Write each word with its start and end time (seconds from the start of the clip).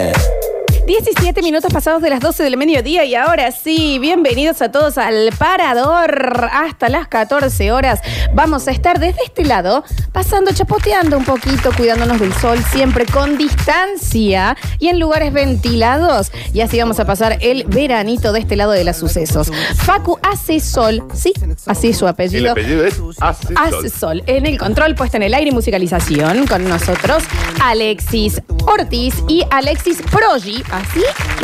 Yeah. 0.00 0.39
17 1.02 1.40
minutos 1.40 1.72
pasados 1.72 2.02
de 2.02 2.10
las 2.10 2.20
12 2.20 2.42
del 2.42 2.58
mediodía 2.58 3.06
y 3.06 3.14
ahora 3.14 3.52
sí, 3.52 3.98
bienvenidos 3.98 4.60
a 4.60 4.70
todos 4.70 4.98
al 4.98 5.30
Parador. 5.38 6.50
Hasta 6.52 6.90
las 6.90 7.08
14 7.08 7.72
horas 7.72 8.00
vamos 8.34 8.68
a 8.68 8.70
estar 8.70 9.00
desde 9.00 9.22
este 9.24 9.46
lado, 9.46 9.82
pasando, 10.12 10.52
chapoteando 10.52 11.16
un 11.16 11.24
poquito, 11.24 11.70
cuidándonos 11.74 12.20
del 12.20 12.34
sol, 12.34 12.58
siempre 12.70 13.06
con 13.06 13.38
distancia 13.38 14.58
y 14.78 14.88
en 14.88 15.00
lugares 15.00 15.32
ventilados. 15.32 16.32
Y 16.52 16.60
así 16.60 16.78
vamos 16.78 17.00
a 17.00 17.06
pasar 17.06 17.38
el 17.40 17.64
veranito 17.64 18.32
de 18.32 18.40
este 18.40 18.56
lado 18.56 18.72
de 18.72 18.84
los 18.84 18.98
sucesos. 18.98 19.50
Facu 19.76 20.18
hace 20.22 20.60
sol, 20.60 21.02
sí, 21.14 21.32
así 21.64 21.88
es 21.88 21.96
su 21.96 22.04
El 22.04 22.10
apellido. 22.10 22.52
apellido 22.52 22.84
es 22.84 23.00
Hace 23.20 23.54
Hace 23.56 23.88
Sol. 23.88 24.18
sol. 24.18 24.22
En 24.26 24.44
el 24.44 24.58
control, 24.58 24.94
puesta 24.96 25.16
en 25.16 25.22
el 25.22 25.32
aire 25.32 25.48
y 25.48 25.54
musicalización 25.54 26.46
con 26.46 26.68
nosotros, 26.68 27.22
Alexis 27.62 28.42
Ortiz 28.66 29.14
y 29.28 29.44
Alexis 29.50 30.02
Progi. 30.10 30.62
Así 30.70 30.89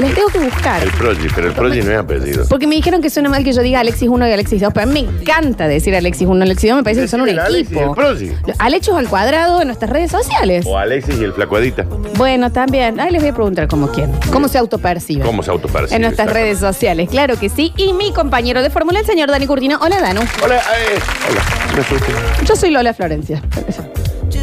les 0.00 0.14
tengo 0.14 0.28
que 0.28 0.38
buscar. 0.38 0.82
El 0.82 0.90
Progi, 0.90 1.28
pero 1.34 1.48
el 1.48 1.52
Progi 1.54 1.80
no 1.82 1.92
es 1.92 1.98
apellido. 1.98 2.44
Porque 2.48 2.66
me 2.66 2.74
dijeron 2.74 3.00
que 3.00 3.10
suena 3.10 3.28
mal 3.28 3.44
que 3.44 3.52
yo 3.52 3.62
diga 3.62 3.80
Alexis 3.80 4.08
1 4.08 4.28
y 4.28 4.32
Alexis 4.32 4.60
2, 4.60 4.72
pero 4.74 4.84
a 4.84 4.92
mí 4.92 5.02
me 5.02 5.20
encanta 5.20 5.68
decir 5.68 5.94
Alexis 5.94 6.26
1 6.26 6.38
y 6.38 6.42
Alexis 6.42 6.70
2, 6.70 6.76
me 6.78 6.82
parece 6.84 7.02
que 7.02 7.08
son 7.08 7.20
un 7.20 7.26
Decime 7.26 7.40
el 7.42 7.46
Alexis 7.46 7.70
y 7.70 7.74
equipo. 7.74 7.90
el 7.90 7.96
Progi. 7.96 8.32
Alexis 8.58 8.94
al 8.94 9.08
cuadrado 9.08 9.60
en 9.60 9.68
nuestras 9.68 9.90
redes 9.90 10.10
sociales. 10.10 10.64
O 10.66 10.76
Alexis 10.78 11.16
y 11.20 11.24
el 11.24 11.32
Flacuadita. 11.32 11.84
Bueno, 12.16 12.50
también. 12.52 12.98
Ahí 13.00 13.10
les 13.10 13.22
voy 13.22 13.30
a 13.30 13.34
preguntar 13.34 13.68
cómo 13.68 13.88
quién. 13.88 14.10
¿Cómo 14.32 14.48
se 14.48 14.58
autopercibe? 14.58 15.24
¿Cómo 15.24 15.42
se 15.42 15.50
autopercibe? 15.50 15.96
En 15.96 16.02
nuestras 16.02 16.26
Exacto. 16.28 16.44
redes 16.44 16.58
sociales, 16.58 17.08
claro 17.08 17.38
que 17.38 17.48
sí. 17.48 17.72
Y 17.76 17.92
mi 17.92 18.12
compañero 18.12 18.62
de 18.62 18.70
fórmula, 18.70 19.00
el 19.00 19.06
señor 19.06 19.30
Dani 19.30 19.46
Curtino. 19.46 19.78
Hola, 19.80 20.00
Danu. 20.00 20.22
Hola, 20.42 20.56
eh, 20.56 20.98
hola. 21.30 21.42
Me 21.74 21.80
asusté. 21.80 22.12
Yo 22.46 22.56
soy 22.56 22.70
Lola 22.70 22.92
Florencia. 22.94 23.42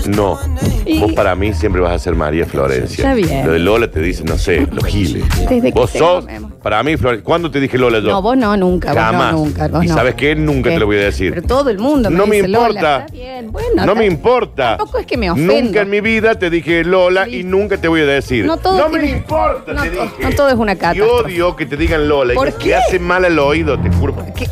No. 0.07 0.37
Y- 0.85 0.99
Vos 0.99 1.13
para 1.13 1.35
mí 1.35 1.53
siempre 1.53 1.81
vas 1.81 1.91
a 1.93 1.99
ser 1.99 2.15
María 2.15 2.45
Florencia. 2.45 3.03
Está 3.03 3.13
bien. 3.13 3.45
Lo 3.45 3.53
de 3.53 3.59
Lola 3.59 3.89
te 3.89 3.99
dice, 4.01 4.23
no 4.23 4.37
sé, 4.37 4.67
los 4.71 4.85
giles. 4.85 5.23
Desde 5.49 5.71
que 5.71 5.79
Vos 5.79 5.91
tengo 5.91 6.05
sos, 6.21 6.25
memoria. 6.25 6.55
para 6.61 6.83
mí, 6.83 6.97
Florencia. 6.97 7.23
¿Cuándo 7.23 7.49
te 7.51 7.59
dije 7.59 7.77
Lola 7.77 7.99
yo? 7.99 8.09
No, 8.09 8.21
vos 8.21 8.37
no, 8.37 8.55
nunca. 8.57 8.89
vos 8.93 8.97
Jamás. 9.01 9.31
no, 9.33 9.39
nunca. 9.39 9.67
vos 9.69 9.83
¿Y 9.83 9.87
no. 9.87 9.93
sabes 9.95 10.15
qué? 10.15 10.35
Nunca 10.35 10.69
te 10.69 10.79
lo 10.79 10.85
voy 10.85 10.97
a 10.97 11.05
decir. 11.05 11.33
Pero 11.33 11.47
todo 11.47 11.69
el 11.69 11.79
mundo 11.79 12.09
me 12.09 12.17
No 12.17 12.25
me 12.27 12.35
dice 12.37 12.47
Lola. 12.47 12.67
importa. 12.69 12.99
Está 13.05 13.13
bien, 13.13 13.51
bueno. 13.51 13.69
No 13.75 13.81
está- 13.83 13.95
me 13.95 14.05
importa. 14.05 14.77
Tampoco 14.77 14.99
es 14.99 15.05
que 15.05 15.17
me 15.17 15.31
ofendo. 15.31 15.53
Nunca 15.53 15.81
en 15.81 15.89
mi 15.89 16.01
vida 16.01 16.35
te 16.35 16.49
dije 16.49 16.83
Lola 16.83 17.27
y 17.29 17.43
nunca 17.43 17.77
te 17.77 17.87
voy 17.87 18.01
a 18.01 18.05
decir. 18.05 18.45
No 18.45 18.57
todo 18.57 18.89
me 18.89 18.99
tiene- 18.99 19.17
importa, 19.17 19.73
no 19.73 19.81
te 19.83 19.89
to- 19.89 20.01
dije. 20.03 20.13
no 20.23 20.31
todo 20.31 20.49
es 20.49 20.55
una 20.55 20.73
Y 20.73 20.75
catástrofe. 20.77 21.23
odio 21.25 21.55
que 21.55 21.65
te 21.65 21.77
digan 21.77 22.07
Lola. 22.07 22.33
¿Por 22.33 22.49
y 22.49 22.51
qué? 22.53 22.69
Me 22.69 22.75
hace 22.75 22.99
mal 22.99 23.25
al 23.25 23.39
oído, 23.39 23.79
te 23.79 23.89
juro. 23.91 24.15
¿Qué? 24.35 24.47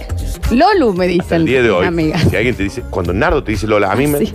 Lolu 0.52 0.94
me 0.94 1.08
dicen. 1.08 1.42
el 1.42 1.46
día 1.46 1.62
de 1.64 1.72
hoy, 1.72 1.86
Amiga. 1.88 2.20
si 2.20 2.36
alguien 2.36 2.56
te 2.56 2.64
dice, 2.64 2.82
cuando 2.90 3.14
Nardo 3.14 3.44
te 3.44 3.52
dice 3.52 3.68
Lola, 3.68 3.92
a 3.92 3.96
mí 3.96 4.08
me, 4.08 4.20
Sí. 4.20 4.34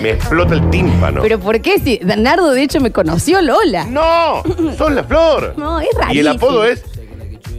me 0.00 0.10
explota 0.10 0.54
el 0.54 0.70
tímpano. 0.70 1.20
Pero 1.22 1.38
¿por 1.38 1.60
qué? 1.60 1.78
Si 1.78 2.00
Nardo, 2.04 2.52
de 2.52 2.62
hecho, 2.62 2.80
me 2.80 2.90
conoció 2.92 3.40
Lola. 3.42 3.84
no, 3.86 4.42
son 4.78 4.94
la 4.94 5.04
flor. 5.04 5.54
No, 5.56 5.80
es 5.80 5.88
rarísimo. 5.94 6.14
Y 6.14 6.18
el 6.18 6.28
apodo 6.28 6.64
es 6.64 6.82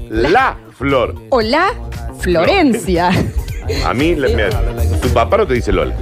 La 0.10 0.58
Flor. 0.78 1.16
Hola, 1.30 1.74
Florencia. 2.20 3.12
A 3.86 3.94
mí, 3.94 4.16
le- 4.16 4.36
me- 4.36 4.50
tu 5.02 5.10
papá 5.10 5.38
no 5.38 5.48
te 5.48 5.54
dice 5.54 5.72
Lola. 5.72 5.96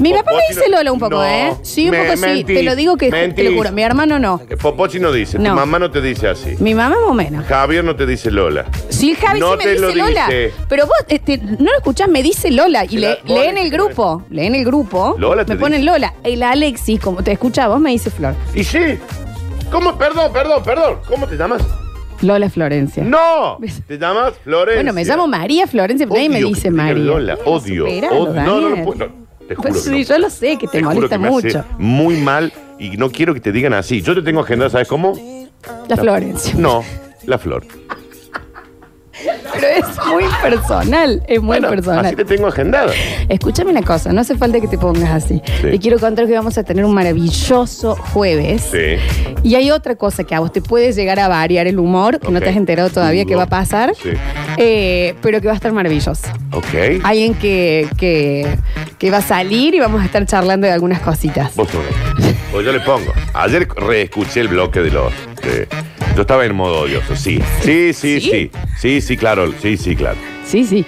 Mi 0.00 0.12
papá 0.12 0.30
me 0.32 0.42
dice 0.54 0.68
Lola 0.68 0.92
un 0.92 0.98
poco, 0.98 1.16
no, 1.16 1.24
¿eh? 1.24 1.52
Sí, 1.62 1.86
un 1.86 1.90
me- 1.90 2.02
poco 2.04 2.16
sí. 2.16 2.20
mentís, 2.22 2.56
Te 2.56 2.62
lo 2.62 2.76
digo 2.76 2.96
que 2.96 3.10
te 3.10 3.16
mentís. 3.16 3.44
lo 3.44 3.56
juro. 3.56 3.72
Mi 3.72 3.82
hermano 3.82 4.18
no. 4.18 4.40
Eh, 4.48 4.56
Popochi 4.56 5.00
no 5.00 5.10
dice, 5.12 5.38
No. 5.38 5.50
tu 5.50 5.56
mamá 5.56 5.78
no 5.78 5.90
te 5.90 6.00
dice 6.00 6.28
así. 6.28 6.54
Mi 6.60 6.74
mamá 6.74 6.96
más 7.00 7.08
o 7.08 7.14
menos. 7.14 7.44
Javier 7.46 7.82
no 7.84 7.96
te 7.96 8.06
dice 8.06 8.30
Lola. 8.30 8.66
Sí, 8.88 9.14
Javi 9.14 9.40
No 9.40 9.52
sí 9.52 9.58
me 9.58 9.64
te 9.64 9.70
dice 9.72 9.80
lo 9.82 9.94
Lola. 9.94 10.26
dice. 10.26 10.52
Pero 10.68 10.86
vos 10.86 10.96
este, 11.08 11.38
no 11.38 11.70
lo 11.70 11.76
escuchás, 11.76 12.08
me 12.08 12.22
dice 12.22 12.50
Lola. 12.50 12.84
Y 12.84 12.98
le, 12.98 13.08
la- 13.08 13.14
vos 13.26 13.40
lee 13.40 13.46
en 13.48 13.58
el 13.58 13.70
grupo. 13.70 14.22
Lee 14.30 14.46
en 14.46 14.54
el 14.54 14.64
grupo. 14.64 15.16
Lola 15.18 15.44
te 15.44 15.54
me 15.54 15.60
ponen 15.60 15.80
dice. 15.80 15.92
Lola. 15.92 16.14
El 16.22 16.42
Alexis, 16.42 17.00
como 17.00 17.22
te 17.22 17.32
escucha 17.32 17.68
vos, 17.68 17.80
me 17.80 17.90
dice 17.90 18.10
Flor. 18.10 18.34
Y 18.54 18.64
sí. 18.64 18.98
¿Cómo? 19.70 19.98
Perdón, 19.98 20.32
perdón, 20.32 20.62
perdón. 20.62 20.98
¿Cómo 21.08 21.26
te 21.26 21.36
llamas? 21.36 21.62
Lola 22.22 22.50
Florencia. 22.50 23.04
No. 23.04 23.58
Te 23.86 23.96
llamas 23.98 24.34
Florencia. 24.42 24.76
Bueno, 24.82 24.92
me 24.92 25.04
llamo 25.04 25.26
María 25.28 25.66
Florencia, 25.68 26.04
pero 26.06 26.16
nadie 26.16 26.28
me 26.28 26.36
Odio 26.38 26.46
que 26.48 26.54
dice 26.54 26.62
te 26.62 26.70
digan 26.70 26.86
María. 26.88 27.04
Lola, 27.04 27.38
odio. 27.44 27.86
Superalo, 27.86 28.16
odio. 28.22 28.32
No, 28.34 28.42
no, 28.42 28.60
no, 28.60 28.68
Daniel. 28.70 28.84
puedo- 28.84 29.06
no, 29.06 29.27
Te 29.48 29.54
juro 29.54 29.68
Pues 29.70 29.82
que 29.82 29.90
sí, 29.90 29.96
no. 29.96 30.02
yo 30.02 30.18
lo 30.18 30.30
sé 30.30 30.58
que 30.58 30.68
te, 30.68 30.78
juro 30.82 30.94
molesta 30.94 31.16
que 31.18 31.30
mucho. 31.30 31.64
muy 31.78 32.16
mal 32.18 32.52
y 32.78 32.90
no 32.98 33.10
quiero 33.10 33.32
que 33.34 33.40
te 33.40 33.50
digan 33.50 33.72
así. 33.72 34.02
Yo 34.02 34.14
te 34.14 34.22
tengo 34.22 34.40
agendada, 34.40 34.70
¿sabes 34.70 34.86
cómo? 34.88 35.14
La 35.88 35.96
Florencia. 35.96 36.54
No, 36.56 36.84
la 37.26 37.38
flor. 37.38 37.64
Pero 39.60 39.86
es 39.86 40.06
muy 40.06 40.24
personal, 40.42 41.22
es 41.26 41.38
muy 41.40 41.46
Bueno, 41.58 41.68
personal. 41.70 42.06
así 42.06 42.16
te 42.16 42.24
tengo 42.24 42.46
agendada. 42.46 42.92
Escúchame 43.28 43.70
una 43.70 43.82
cosa, 43.82 44.12
no 44.12 44.20
hace 44.20 44.36
falta 44.36 44.60
que 44.60 44.68
te 44.68 44.78
pongas 44.78 45.10
así. 45.10 45.42
Sí. 45.60 45.62
Te 45.70 45.78
quiero 45.78 45.98
contar 45.98 46.26
que 46.26 46.34
vamos 46.34 46.56
a 46.58 46.62
tener 46.64 46.84
un 46.84 46.94
maravilloso 46.94 47.96
jueves. 47.96 48.68
Sí. 48.70 48.96
Y 49.42 49.54
hay 49.54 49.70
otra 49.70 49.96
cosa 49.96 50.24
que 50.24 50.34
a 50.34 50.40
vos 50.40 50.52
te 50.52 50.60
puede 50.62 50.92
llegar 50.92 51.18
a 51.20 51.28
variar 51.28 51.66
el 51.66 51.78
humor, 51.78 52.20
que 52.20 52.30
no 52.30 52.38
Ok. 52.38 52.44
te 52.44 52.50
has 52.50 52.56
enterado 52.56 52.90
todavía 52.90 53.24
No. 53.24 53.28
que 53.28 53.34
va 53.36 53.44
a 53.44 53.48
pasar, 53.48 53.94
Sí. 53.94 54.10
eh, 54.56 55.14
pero 55.22 55.40
que 55.40 55.46
va 55.46 55.52
a 55.52 55.56
estar 55.56 55.72
maravilloso. 55.72 56.26
Ok. 56.52 57.02
Alguien 57.04 57.34
que, 57.34 57.88
que, 57.98 58.58
que 58.98 59.10
va 59.10 59.18
a 59.18 59.22
salir 59.22 59.74
y 59.74 59.80
vamos 59.80 60.02
a 60.02 60.04
estar 60.04 60.24
charlando 60.26 60.66
de 60.66 60.72
algunas 60.72 61.00
cositas. 61.00 61.54
Vos 61.56 61.68
sos. 61.70 61.82
Pues 62.50 62.64
yo 62.64 62.72
le 62.72 62.80
pongo. 62.80 63.12
Ayer 63.34 63.68
reescuché 63.76 64.40
el 64.40 64.48
bloque 64.48 64.80
de 64.80 64.90
los. 64.90 65.12
De- 65.50 65.68
yo 66.14 66.22
estaba 66.22 66.44
en 66.44 66.54
modo 66.54 66.80
odioso, 66.80 67.16
sí. 67.16 67.40
Sí, 67.62 67.92
sí, 67.92 68.20
¿Sí? 68.20 68.30
sí. 68.30 68.50
Sí, 68.80 69.00
sí, 69.00 69.16
claro. 69.16 69.52
Sí, 69.60 69.76
sí, 69.76 69.94
claro. 69.96 70.16
Sí, 70.44 70.64
sí. 70.64 70.84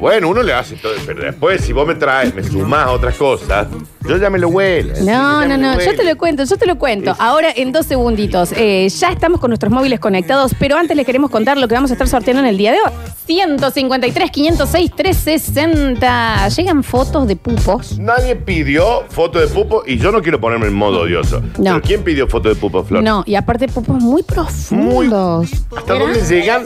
Bueno, 0.00 0.28
uno 0.28 0.42
le 0.42 0.52
hace 0.52 0.76
todo, 0.76 0.92
pero 1.06 1.22
después 1.22 1.62
si 1.62 1.72
vos 1.72 1.86
me 1.86 1.94
traes, 1.94 2.34
me 2.34 2.42
sumás 2.42 2.88
otras 2.88 3.16
cosas, 3.16 3.66
yo 4.08 4.16
ya 4.16 4.30
me 4.30 4.38
lo 4.38 4.48
huelo. 4.48 4.94
No, 5.02 5.46
no, 5.46 5.58
no, 5.58 5.78
yo 5.80 5.94
te 5.96 6.04
lo 6.04 6.16
cuento, 6.16 6.44
yo 6.44 6.56
te 6.56 6.66
lo 6.66 6.78
cuento. 6.78 7.14
Ahora 7.18 7.48
en 7.54 7.72
dos 7.72 7.86
segunditos. 7.86 8.52
Eh, 8.56 8.88
ya 8.88 9.10
estamos 9.10 9.40
con 9.40 9.50
nuestros 9.50 9.72
móviles 9.72 10.00
conectados, 10.00 10.52
pero 10.58 10.76
antes 10.76 10.96
les 10.96 11.04
queremos 11.04 11.30
contar 11.30 11.58
lo 11.58 11.68
que 11.68 11.74
vamos 11.74 11.90
a 11.90 11.94
estar 11.94 12.08
sorteando 12.08 12.42
en 12.42 12.48
el 12.48 12.56
día 12.56 12.72
de 12.72 12.78
hoy. 12.78 12.92
153, 13.26 14.30
506, 14.30 14.90
360. 14.96 16.48
Llegan 16.48 16.82
fotos 16.82 17.26
de 17.28 17.36
pupos. 17.36 17.98
Nadie 17.98 18.36
pidió 18.36 19.04
foto 19.10 19.38
de 19.38 19.48
pupo 19.48 19.82
y 19.86 19.98
yo 19.98 20.10
no 20.12 20.22
quiero 20.22 20.40
ponerme 20.40 20.68
en 20.68 20.74
modo 20.74 21.02
odioso. 21.02 21.40
No. 21.58 21.74
¿Pero 21.74 21.82
quién 21.82 22.04
pidió 22.04 22.26
foto 22.26 22.48
de 22.48 22.54
pupo, 22.54 22.82
Flor? 22.84 23.02
No, 23.02 23.24
y 23.26 23.34
aparte 23.34 23.68
pupos 23.68 24.02
muy 24.02 24.22
profundos. 24.22 25.50
¿Hasta 25.76 25.94
dónde 25.98 26.20
llegan? 26.22 26.64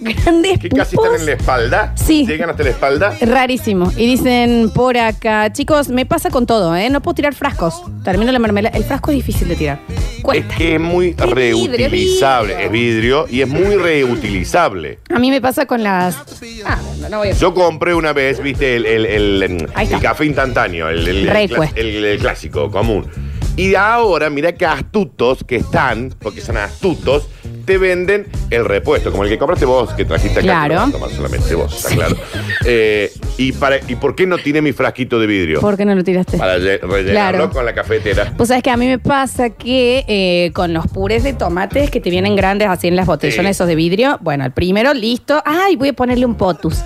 Grandes 0.00 0.58
Que 0.58 0.68
casi 0.70 0.96
pupos. 0.96 1.10
están 1.10 1.20
en 1.20 1.26
la 1.26 1.32
espalda. 1.32 1.92
Sí. 1.94 2.26
Llegan 2.26 2.50
hasta 2.50 2.62
la 2.62 2.70
espalda. 2.70 3.14
Rarísimo. 3.20 3.92
Y 3.96 4.06
dicen 4.06 4.70
por 4.74 4.96
acá, 4.96 5.52
chicos, 5.52 5.88
me 5.88 6.06
pasa 6.06 6.30
con 6.30 6.46
todo, 6.46 6.74
¿eh? 6.74 6.88
No 6.90 7.02
puedo 7.02 7.14
tirar 7.14 7.34
frascos. 7.34 7.82
Termino 8.04 8.32
la 8.32 8.38
mermelada. 8.38 8.76
El 8.76 8.84
frasco 8.84 9.10
es 9.10 9.16
difícil 9.16 9.48
de 9.48 9.56
tirar. 9.56 9.78
Es 9.88 10.22
Cuesta. 10.22 10.54
que 10.56 10.74
es 10.74 10.80
muy 10.80 11.08
vidrio, 11.08 11.34
reutilizable. 11.34 12.54
vidrio. 12.54 12.66
Es 12.66 12.72
vidrio 12.72 13.26
y 13.30 13.40
es 13.42 13.48
muy 13.48 13.76
reutilizable. 13.76 14.98
A 15.14 15.18
mí 15.18 15.30
me 15.30 15.40
pasa 15.40 15.66
con 15.66 15.82
las. 15.82 16.16
Ah, 16.64 16.78
no, 17.00 17.08
no 17.08 17.18
voy 17.18 17.28
a. 17.28 17.32
Yo 17.32 17.52
compré 17.54 17.94
una 17.94 18.12
vez, 18.12 18.42
viste, 18.42 18.76
el, 18.76 18.86
el- 18.86 19.06
el- 19.06 19.42
el- 19.42 19.68
Ahí 19.74 19.84
está. 19.84 19.96
el 19.96 20.02
café 20.02 20.24
instantáneo, 20.26 20.88
el, 20.88 21.06
el- 21.06 21.16
el 21.18 21.28
Recue. 21.28 21.56
clas- 21.68 21.72
el- 21.76 22.04
el 22.04 22.18
clásico, 22.18 22.70
común. 22.70 23.06
Y 23.60 23.74
ahora, 23.74 24.30
mira 24.30 24.52
que 24.52 24.64
astutos 24.64 25.44
que 25.44 25.56
están, 25.56 26.14
porque 26.20 26.40
son 26.40 26.56
astutos, 26.56 27.28
te 27.66 27.76
venden 27.78 28.26
el 28.50 28.64
repuesto, 28.64 29.10
como 29.10 29.24
el 29.24 29.28
que 29.28 29.36
compraste 29.38 29.66
vos, 29.66 29.92
que 29.92 30.04
trajiste 30.06 30.40
acá. 30.40 30.42
Claro. 30.42 30.68
que 30.68 30.74
lo 30.74 30.80
vas 30.80 30.88
a 30.88 30.92
tomar 30.92 31.10
solamente 31.10 31.54
vos, 31.54 31.74
está 31.76 31.94
claro. 31.94 32.16
Eh, 32.64 33.12
y, 33.36 33.52
para, 33.52 33.76
¿Y 33.86 33.96
por 33.96 34.14
qué 34.14 34.26
no 34.26 34.38
tiene 34.38 34.62
mi 34.62 34.72
frasquito 34.72 35.18
de 35.20 35.26
vidrio? 35.26 35.60
¿Por 35.60 35.76
qué 35.76 35.84
no 35.84 35.94
lo 35.94 36.02
tiraste? 36.02 36.38
Para 36.38 36.56
re- 36.56 36.78
rellenarlo 36.78 37.38
Claro. 37.38 37.50
con 37.50 37.64
la 37.66 37.74
cafetera. 37.74 38.32
Pues 38.36 38.48
sabes 38.48 38.62
que 38.62 38.70
a 38.70 38.76
mí 38.78 38.86
me 38.86 38.98
pasa 38.98 39.50
que 39.50 40.04
eh, 40.08 40.52
con 40.54 40.72
los 40.72 40.86
purés 40.86 41.22
de 41.22 41.32
tomates 41.34 41.90
que 41.90 42.00
te 42.00 42.08
vienen 42.10 42.36
grandes 42.36 42.68
así 42.68 42.88
en 42.88 42.96
las 42.96 43.06
botellones 43.06 43.56
Sí. 43.56 43.60
esos 43.60 43.66
de 43.68 43.74
vidrio, 43.74 44.18
bueno, 44.22 44.44
al 44.44 44.52
primero 44.52 44.94
listo, 44.94 45.42
ay, 45.44 45.76
voy 45.76 45.88
a 45.88 45.92
ponerle 45.92 46.24
un 46.24 46.34
potus. 46.34 46.78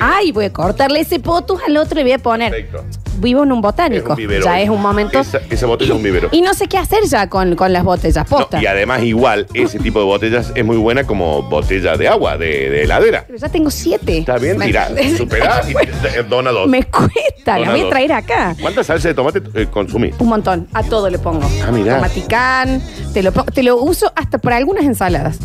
Ay, 0.00 0.30
voy 0.30 0.44
a 0.44 0.52
cortarle 0.52 1.00
ese 1.00 1.18
potus 1.20 1.60
al 1.66 1.76
otro 1.76 1.98
y 2.00 2.02
voy 2.04 2.12
a 2.12 2.18
poner. 2.18 2.52
Perfecto. 2.52 2.84
Vivo 3.18 3.42
en 3.42 3.52
un 3.52 3.58
Es 3.58 3.62
botánico. 3.62 4.10
un 4.10 4.16
vivero. 4.16 4.44
ya 4.44 4.60
es 4.60 4.68
un 4.70 4.80
momento. 4.80 5.18
Esa, 5.18 5.40
esa 5.50 5.66
botella 5.66 5.90
es 5.92 5.96
un 5.96 6.02
vivero. 6.02 6.28
Y 6.32 6.40
no 6.40 6.54
sé 6.54 6.66
qué 6.68 6.78
hacer 6.78 7.00
ya 7.08 7.28
con, 7.28 7.56
con 7.56 7.72
las 7.72 7.84
botellas, 7.84 8.30
No, 8.30 8.36
posta. 8.38 8.62
y 8.62 8.66
además, 8.66 9.02
igual, 9.02 9.46
ese 9.54 9.78
tipo 9.78 9.98
de 9.98 10.04
botellas 10.04 10.52
es 10.54 10.64
muy 10.64 10.76
buena 10.76 11.04
como 11.04 11.42
botella 11.42 11.96
de 11.96 12.08
agua, 12.08 12.36
de, 12.36 12.70
de 12.70 12.82
heladera. 12.84 13.24
Pero 13.26 13.38
ya 13.38 13.48
tengo 13.48 13.70
siete. 13.70 14.18
Está 14.18 14.38
bien, 14.38 14.58
tira, 14.60 14.88
superá 15.16 15.62
y 15.68 15.74
te- 15.74 16.22
dona 16.22 16.50
dos. 16.50 16.68
Me 16.68 16.84
cuesta, 16.84 17.58
la 17.58 17.66
Dona 17.66 17.70
voy 17.72 17.80
a 17.80 17.82
dos. 17.84 17.90
traer 17.90 18.12
acá. 18.12 18.56
¿Cuánta 18.60 18.84
salsa 18.84 19.08
de 19.08 19.14
tomate 19.14 19.42
eh, 19.54 19.66
consumís? 19.70 20.14
Un 20.18 20.28
montón, 20.28 20.68
a 20.72 20.82
todo 20.82 21.10
le 21.10 21.18
pongo. 21.18 21.48
Ah, 21.66 21.70
mirá. 21.72 21.96
Tomaticán, 21.96 22.82
te 23.12 23.22
lo, 23.22 23.32
te 23.32 23.62
lo 23.62 23.76
uso 23.82 24.12
hasta 24.16 24.38
para 24.38 24.56
algunas 24.56 24.84
ensaladas. 24.84 25.38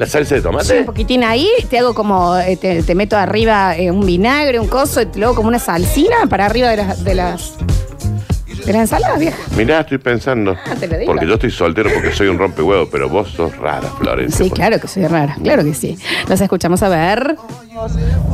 ¿La 0.00 0.06
salsa 0.06 0.34
de 0.34 0.40
tomate? 0.40 0.78
un 0.78 0.86
poquitín 0.86 1.22
ahí, 1.24 1.46
te 1.68 1.78
hago 1.78 1.92
como, 1.92 2.34
eh, 2.38 2.56
te, 2.56 2.82
te 2.82 2.94
meto 2.94 3.18
arriba 3.18 3.76
eh, 3.76 3.90
un 3.90 4.00
vinagre, 4.06 4.58
un 4.58 4.66
coso, 4.66 5.02
y 5.02 5.06
como 5.34 5.48
una 5.48 5.58
salsina 5.58 6.26
para 6.26 6.46
arriba. 6.46 6.70
De 6.70 7.14
las... 7.14 7.52
¿De 8.64 8.72
las 8.72 8.82
ensaladas, 8.82 9.18
vieja? 9.18 9.38
Mirá, 9.56 9.80
estoy 9.80 9.98
pensando. 9.98 10.56
Ah, 10.66 10.74
te 10.78 10.86
lo 10.86 10.98
digo. 10.98 11.12
Porque 11.12 11.26
yo 11.26 11.34
estoy 11.34 11.50
soltero 11.50 11.90
porque 11.92 12.12
soy 12.12 12.28
un 12.28 12.38
rompehuevo, 12.38 12.88
pero 12.90 13.08
vos 13.08 13.30
sos 13.30 13.56
rara, 13.56 13.88
Florencia. 13.98 14.44
Sí, 14.44 14.50
claro 14.50 14.78
que 14.78 14.86
soy 14.88 15.06
rara. 15.06 15.36
Claro 15.42 15.64
que 15.64 15.74
sí. 15.74 15.98
Los 16.28 16.40
escuchamos 16.40 16.82
a 16.82 16.88
ver. 16.88 17.36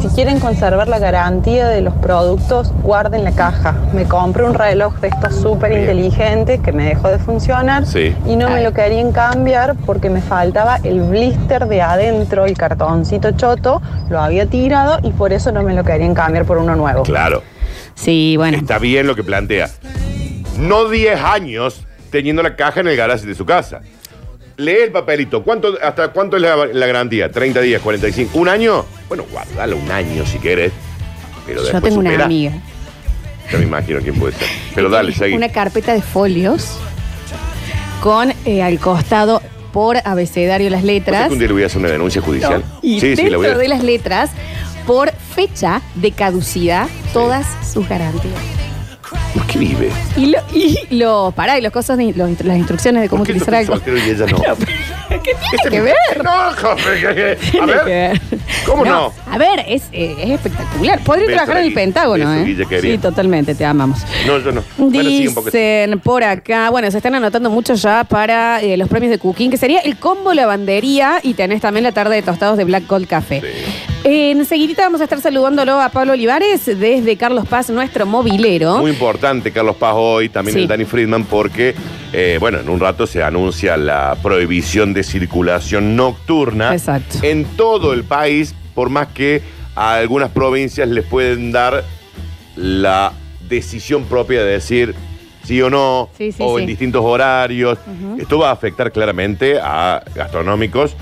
Si 0.03 0.09
quieren 0.09 0.41
conservar 0.41 0.89
la 0.89 0.99
garantía 0.99 1.69
de 1.69 1.81
los 1.81 1.95
productos, 1.95 2.73
guarden 2.83 3.23
la 3.23 3.33
caja. 3.33 3.75
Me 3.95 4.05
compré 4.05 4.43
un 4.45 4.55
reloj 4.55 4.97
de 5.01 5.09
estos 5.09 5.37
súper 5.41 5.73
inteligentes 5.73 6.61
que 6.61 6.73
me 6.73 6.85
dejó 6.85 7.09
de 7.09 7.19
funcionar 7.19 7.87
Sí. 7.87 8.15
y 8.27 8.37
no 8.37 8.51
me 8.51 8.63
lo 8.63 8.73
querían 8.73 9.13
cambiar 9.13 9.77
porque 9.87 10.11
me 10.11 10.21
faltaba 10.21 10.79
el 10.83 11.01
blister 11.03 11.67
de 11.67 11.83
adentro, 11.83 12.45
el 12.47 12.57
cartoncito 12.59 13.31
choto, 13.33 13.81
lo 14.11 14.21
había 14.21 14.47
tirado 14.47 14.99
y 15.03 15.11
por 15.13 15.33
eso 15.33 15.53
no 15.53 15.63
me 15.63 15.75
lo 15.75 15.85
querían 15.85 16.15
cambiar 16.15 16.45
por 16.45 16.59
uno 16.59 16.75
nuevo. 16.75 17.05
Claro. 17.05 17.43
Sí, 17.95 18.35
bueno. 18.37 18.57
Está 18.59 18.79
bien 18.79 19.07
lo 19.07 19.15
que 19.15 19.23
plantea. 19.23 19.69
No 20.59 20.89
10 20.89 21.21
años 21.21 21.83
teniendo 22.11 22.43
la 22.43 22.57
caja 22.57 22.81
en 22.81 22.89
el 22.89 22.97
garaje 22.97 23.27
de 23.27 23.35
su 23.35 23.45
casa. 23.45 23.81
Lee 24.57 24.77
el 24.85 24.93
papelito. 24.93 25.43
¿Cuánto, 25.43 25.77
¿Hasta 25.83 26.09
cuánto 26.09 26.37
es 26.37 26.43
la, 26.43 26.67
la 26.67 26.87
garantía? 26.87 27.31
¿30 27.31 27.61
días? 27.61 27.83
¿45? 27.83 28.29
¿Un 28.35 28.49
año? 28.49 28.87
Bueno, 29.09 29.25
guardalo 29.31 29.77
un 29.77 29.91
año 29.91 30.25
si 30.25 30.39
quieres. 30.39 30.73
Pero 31.45 31.59
Yo 31.61 31.65
después 31.65 31.83
tengo 31.85 32.01
una 32.01 32.25
amiga. 32.25 32.53
Yo 33.51 33.59
me 33.59 33.65
imagino 33.65 34.01
quién 34.01 34.19
puede 34.19 34.33
ser. 34.35 34.49
Pero 34.75 34.89
dale, 34.89 35.13
seguí. 35.13 35.35
Una 35.35 35.51
carpeta 35.51 35.93
de 35.93 36.03
folios 36.03 36.79
con 38.01 38.33
eh, 38.45 38.63
al 38.63 38.79
costado 38.79 39.43
por 39.73 39.99
abecedario 40.05 40.71
las 40.71 40.81
¿Vos 40.81 40.89
sabés 40.89 41.01
letras. 41.01 41.27
que 41.29 41.33
un 41.35 41.39
día 41.39 41.49
le 41.49 41.55
voy 41.55 41.63
a 41.63 41.67
hacer 41.67 41.79
una 41.79 41.91
denuncia 41.91 42.23
judicial? 42.23 42.65
Y 42.83 42.99
sí, 42.99 43.15
sí, 43.15 43.29
la 43.29 43.37
voy 43.37 43.47
a 43.47 43.59
de 43.59 43.69
las 43.69 43.85
letras, 43.85 44.31
por 44.87 45.13
fecha 45.13 45.83
de 45.97 46.13
caducidad, 46.13 46.89
todas 47.13 47.47
sus 47.73 47.87
garantías. 47.87 48.41
¿Por 49.37 49.47
qué 49.47 49.59
vive? 49.59 49.91
Y 50.17 50.27
lo, 50.27 50.39
y 50.55 50.79
lo, 50.97 51.33
pará, 51.37 51.59
y 51.59 51.61
los 51.63 51.73
cosas 51.73 51.99
de- 51.99 52.13
los- 52.15 52.41
las 52.45 52.57
instrucciones 52.57 53.03
de 53.03 53.09
cómo 53.09 53.23
¿Por 53.25 53.27
qué 53.27 53.39
yo 53.39 53.45
utilizar 53.45 53.55
algo. 53.61 53.75
soltero 53.75 53.99
y 53.99 54.11
ella 54.11 54.27
no? 54.27 54.39
¿Qué 55.23 55.33
tiene 55.63 55.71
que 55.71 55.81
ver? 55.83 56.25
No, 56.25 56.31
joder, 56.61 56.79
a 56.79 57.37
Tiene 57.51 57.67
que 57.67 57.75
ver. 57.75 57.85
ver. 57.85 58.21
¿Cómo 58.65 58.85
no? 58.85 59.13
A 59.31 59.39
ver, 59.39 59.65
es, 59.69 59.85
eh, 59.93 60.17
es 60.19 60.31
espectacular. 60.31 61.01
Podría 61.01 61.27
Beso, 61.27 61.37
trabajar 61.37 61.59
en 61.63 61.69
el. 61.69 61.75
Pentágono, 61.75 62.31
Beso, 62.31 62.63
¿eh? 62.63 62.67
Querida. 62.69 62.95
Sí, 62.95 62.99
totalmente, 62.99 63.55
te 63.55 63.65
amamos. 63.65 64.01
No, 64.27 64.39
yo 64.39 64.53
no. 64.53 64.63
Bueno, 64.79 65.09
sigue 65.11 65.29
un 65.29 65.35
poco. 65.35 65.47
Dicen 65.47 66.01
por 66.01 66.25
acá, 66.25 66.71
bueno, 66.71 66.91
se 66.91 66.97
están 66.97 67.15
anotando 67.15 67.51
mucho 67.51 67.75
ya 67.75 68.05
para 68.05 68.61
eh, 68.63 68.77
los 68.77 68.89
premios 68.89 69.11
de 69.11 69.19
Cooking, 69.19 69.51
que 69.51 69.57
sería 69.59 69.81
el 69.81 69.97
combo 69.99 70.33
lavandería 70.35 71.21
y 71.23 71.35
tenés 71.35 71.61
también 71.61 71.85
la 71.85 71.93
tarde 71.93 72.15
de 72.17 72.23
tostados 72.23 72.57
de 72.57 72.65
Black 72.65 72.87
Gold 72.87 73.07
Café. 73.07 73.41
Sí. 73.43 73.47
Eh, 74.05 74.31
enseguidita 74.31 74.83
vamos 74.83 75.01
a 75.01 75.05
estar 75.05 75.21
saludándolo 75.21 75.81
a 75.81 75.89
Pablo 75.89 76.13
Olivares 76.13 76.65
desde 76.65 77.17
Carlos 77.17 77.47
Paz, 77.49 77.71
nuestro 77.71 78.07
movilero. 78.07 78.79
Muy 78.79 78.93
importante, 79.27 79.51
Carlos 79.53 79.77
Paz, 79.77 79.95
hoy, 79.97 80.29
también 80.29 80.57
Sí. 80.57 80.63
el 80.63 80.69
Danny 80.69 80.85
Friedman, 80.85 81.25
porque, 81.25 81.75
eh, 82.13 82.37
bueno, 82.41 82.61
en 82.61 82.69
un 82.69 82.79
rato 82.79 83.07
se 83.07 83.23
anuncia 83.23 83.77
la 83.77 84.17
prohibición 84.23 84.95
de 84.95 85.03
circulación 85.03 85.97
nocturna 85.97 86.73
Exacto. 86.73 87.19
en 87.23 87.45
todo 87.57 87.93
el 87.93 88.05
país, 88.05 88.55
por 88.75 88.89
más 88.89 89.09
que 89.09 89.43
a 89.75 89.97
algunas 89.97 90.31
provincias 90.31 90.89
les 90.89 91.05
pueden 91.05 91.51
dar 91.53 91.83
la 92.57 93.13
decisión 93.49 94.05
propia 94.05 94.43
de 94.45 94.53
decir 94.53 94.95
sí 95.45 95.61
o 95.61 95.71
no, 95.71 96.09
Sí, 96.17 96.31
sí, 96.33 96.39
o 96.41 96.57
sí. 96.57 96.63
en 96.63 96.69
distintos 96.69 97.03
horarios. 97.05 97.79
Esto 98.19 98.39
va 98.39 98.51
a 98.51 98.53
afectar 98.53 98.91
claramente 98.93 99.59
a 99.61 100.03
gastronómicos 100.15 100.95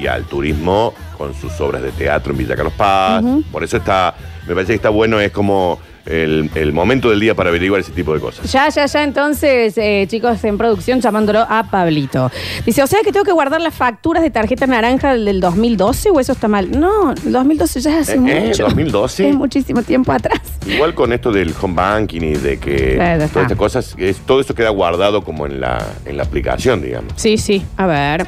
y 0.00 0.06
al 0.06 0.24
turismo 0.24 0.94
con 1.18 1.34
sus 1.34 1.60
obras 1.60 1.82
de 1.82 1.90
teatro 1.90 2.32
en 2.32 2.38
Villa 2.38 2.54
Carlos 2.56 2.72
Paz. 2.76 3.22
Por 3.50 3.62
eso 3.64 3.76
está, 3.76 4.14
me 4.46 4.54
parece 4.54 4.72
que 4.72 4.76
está 4.76 4.88
bueno, 4.88 5.20
es 5.20 5.30
como 5.32 5.78
el, 6.06 6.50
el 6.54 6.72
momento 6.72 7.10
del 7.10 7.20
día 7.20 7.34
para 7.34 7.50
averiguar 7.50 7.80
ese 7.80 7.92
tipo 7.92 8.12
de 8.14 8.20
cosas. 8.20 8.50
Ya, 8.52 8.68
ya, 8.68 8.86
ya, 8.86 9.02
entonces, 9.04 9.76
eh, 9.78 10.06
chicos 10.08 10.42
en 10.44 10.58
producción 10.58 11.00
llamándolo 11.00 11.40
a 11.48 11.64
Pablito. 11.70 12.30
Dice, 12.66 12.82
o 12.82 12.86
sea 12.86 13.00
que 13.04 13.12
tengo 13.12 13.24
que 13.24 13.32
guardar 13.32 13.60
las 13.60 13.74
facturas 13.74 14.22
de 14.22 14.30
tarjeta 14.30 14.66
naranja 14.66 15.14
del 15.16 15.40
2012 15.40 16.10
o 16.10 16.20
eso 16.20 16.32
está 16.32 16.48
mal. 16.48 16.70
No, 16.78 17.12
el 17.12 17.32
2012 17.32 17.80
ya 17.80 18.00
es 18.00 18.08
hace 18.08 18.18
Eh, 18.18 18.22
eh, 18.26 18.46
mucho. 18.48 18.64
2012. 18.64 19.28
Es 19.30 19.34
muchísimo 19.36 19.82
tiempo 19.82 20.12
atrás. 20.12 20.40
Igual 20.66 20.94
con 20.94 21.12
esto 21.12 21.30
del 21.32 21.54
home 21.60 21.74
banking 21.74 22.20
y 22.22 22.34
de 22.34 22.58
que 22.58 22.94
todas 23.32 23.36
estas 23.46 23.58
cosas, 23.58 23.94
es, 23.98 24.18
todo 24.18 24.40
eso 24.40 24.54
queda 24.54 24.70
guardado 24.70 25.22
como 25.22 25.46
en 25.46 25.60
la, 25.60 25.84
en 26.04 26.16
la 26.16 26.22
aplicación, 26.24 26.82
digamos. 26.82 27.12
Sí, 27.16 27.38
sí, 27.38 27.62
a 27.76 27.86
ver. 27.86 28.26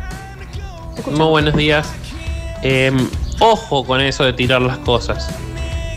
Muy 1.10 1.26
buenos 1.26 1.56
días. 1.56 1.92
Eh, 2.62 2.92
ojo 3.40 3.84
con 3.84 4.00
eso 4.00 4.24
de 4.24 4.32
tirar 4.32 4.62
las 4.62 4.78
cosas. 4.78 5.28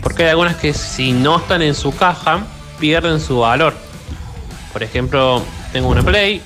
Porque 0.02 0.24
hay 0.24 0.30
algunas 0.30 0.56
que 0.56 0.72
si 0.72 1.12
no 1.12 1.38
están 1.38 1.62
en 1.62 1.74
su 1.74 1.94
caja, 1.94 2.40
pierden 2.78 3.20
su 3.20 3.40
valor. 3.40 3.74
Por 4.72 4.82
ejemplo, 4.82 5.42
tengo 5.72 5.88
una 5.88 6.02
Play. 6.02 6.40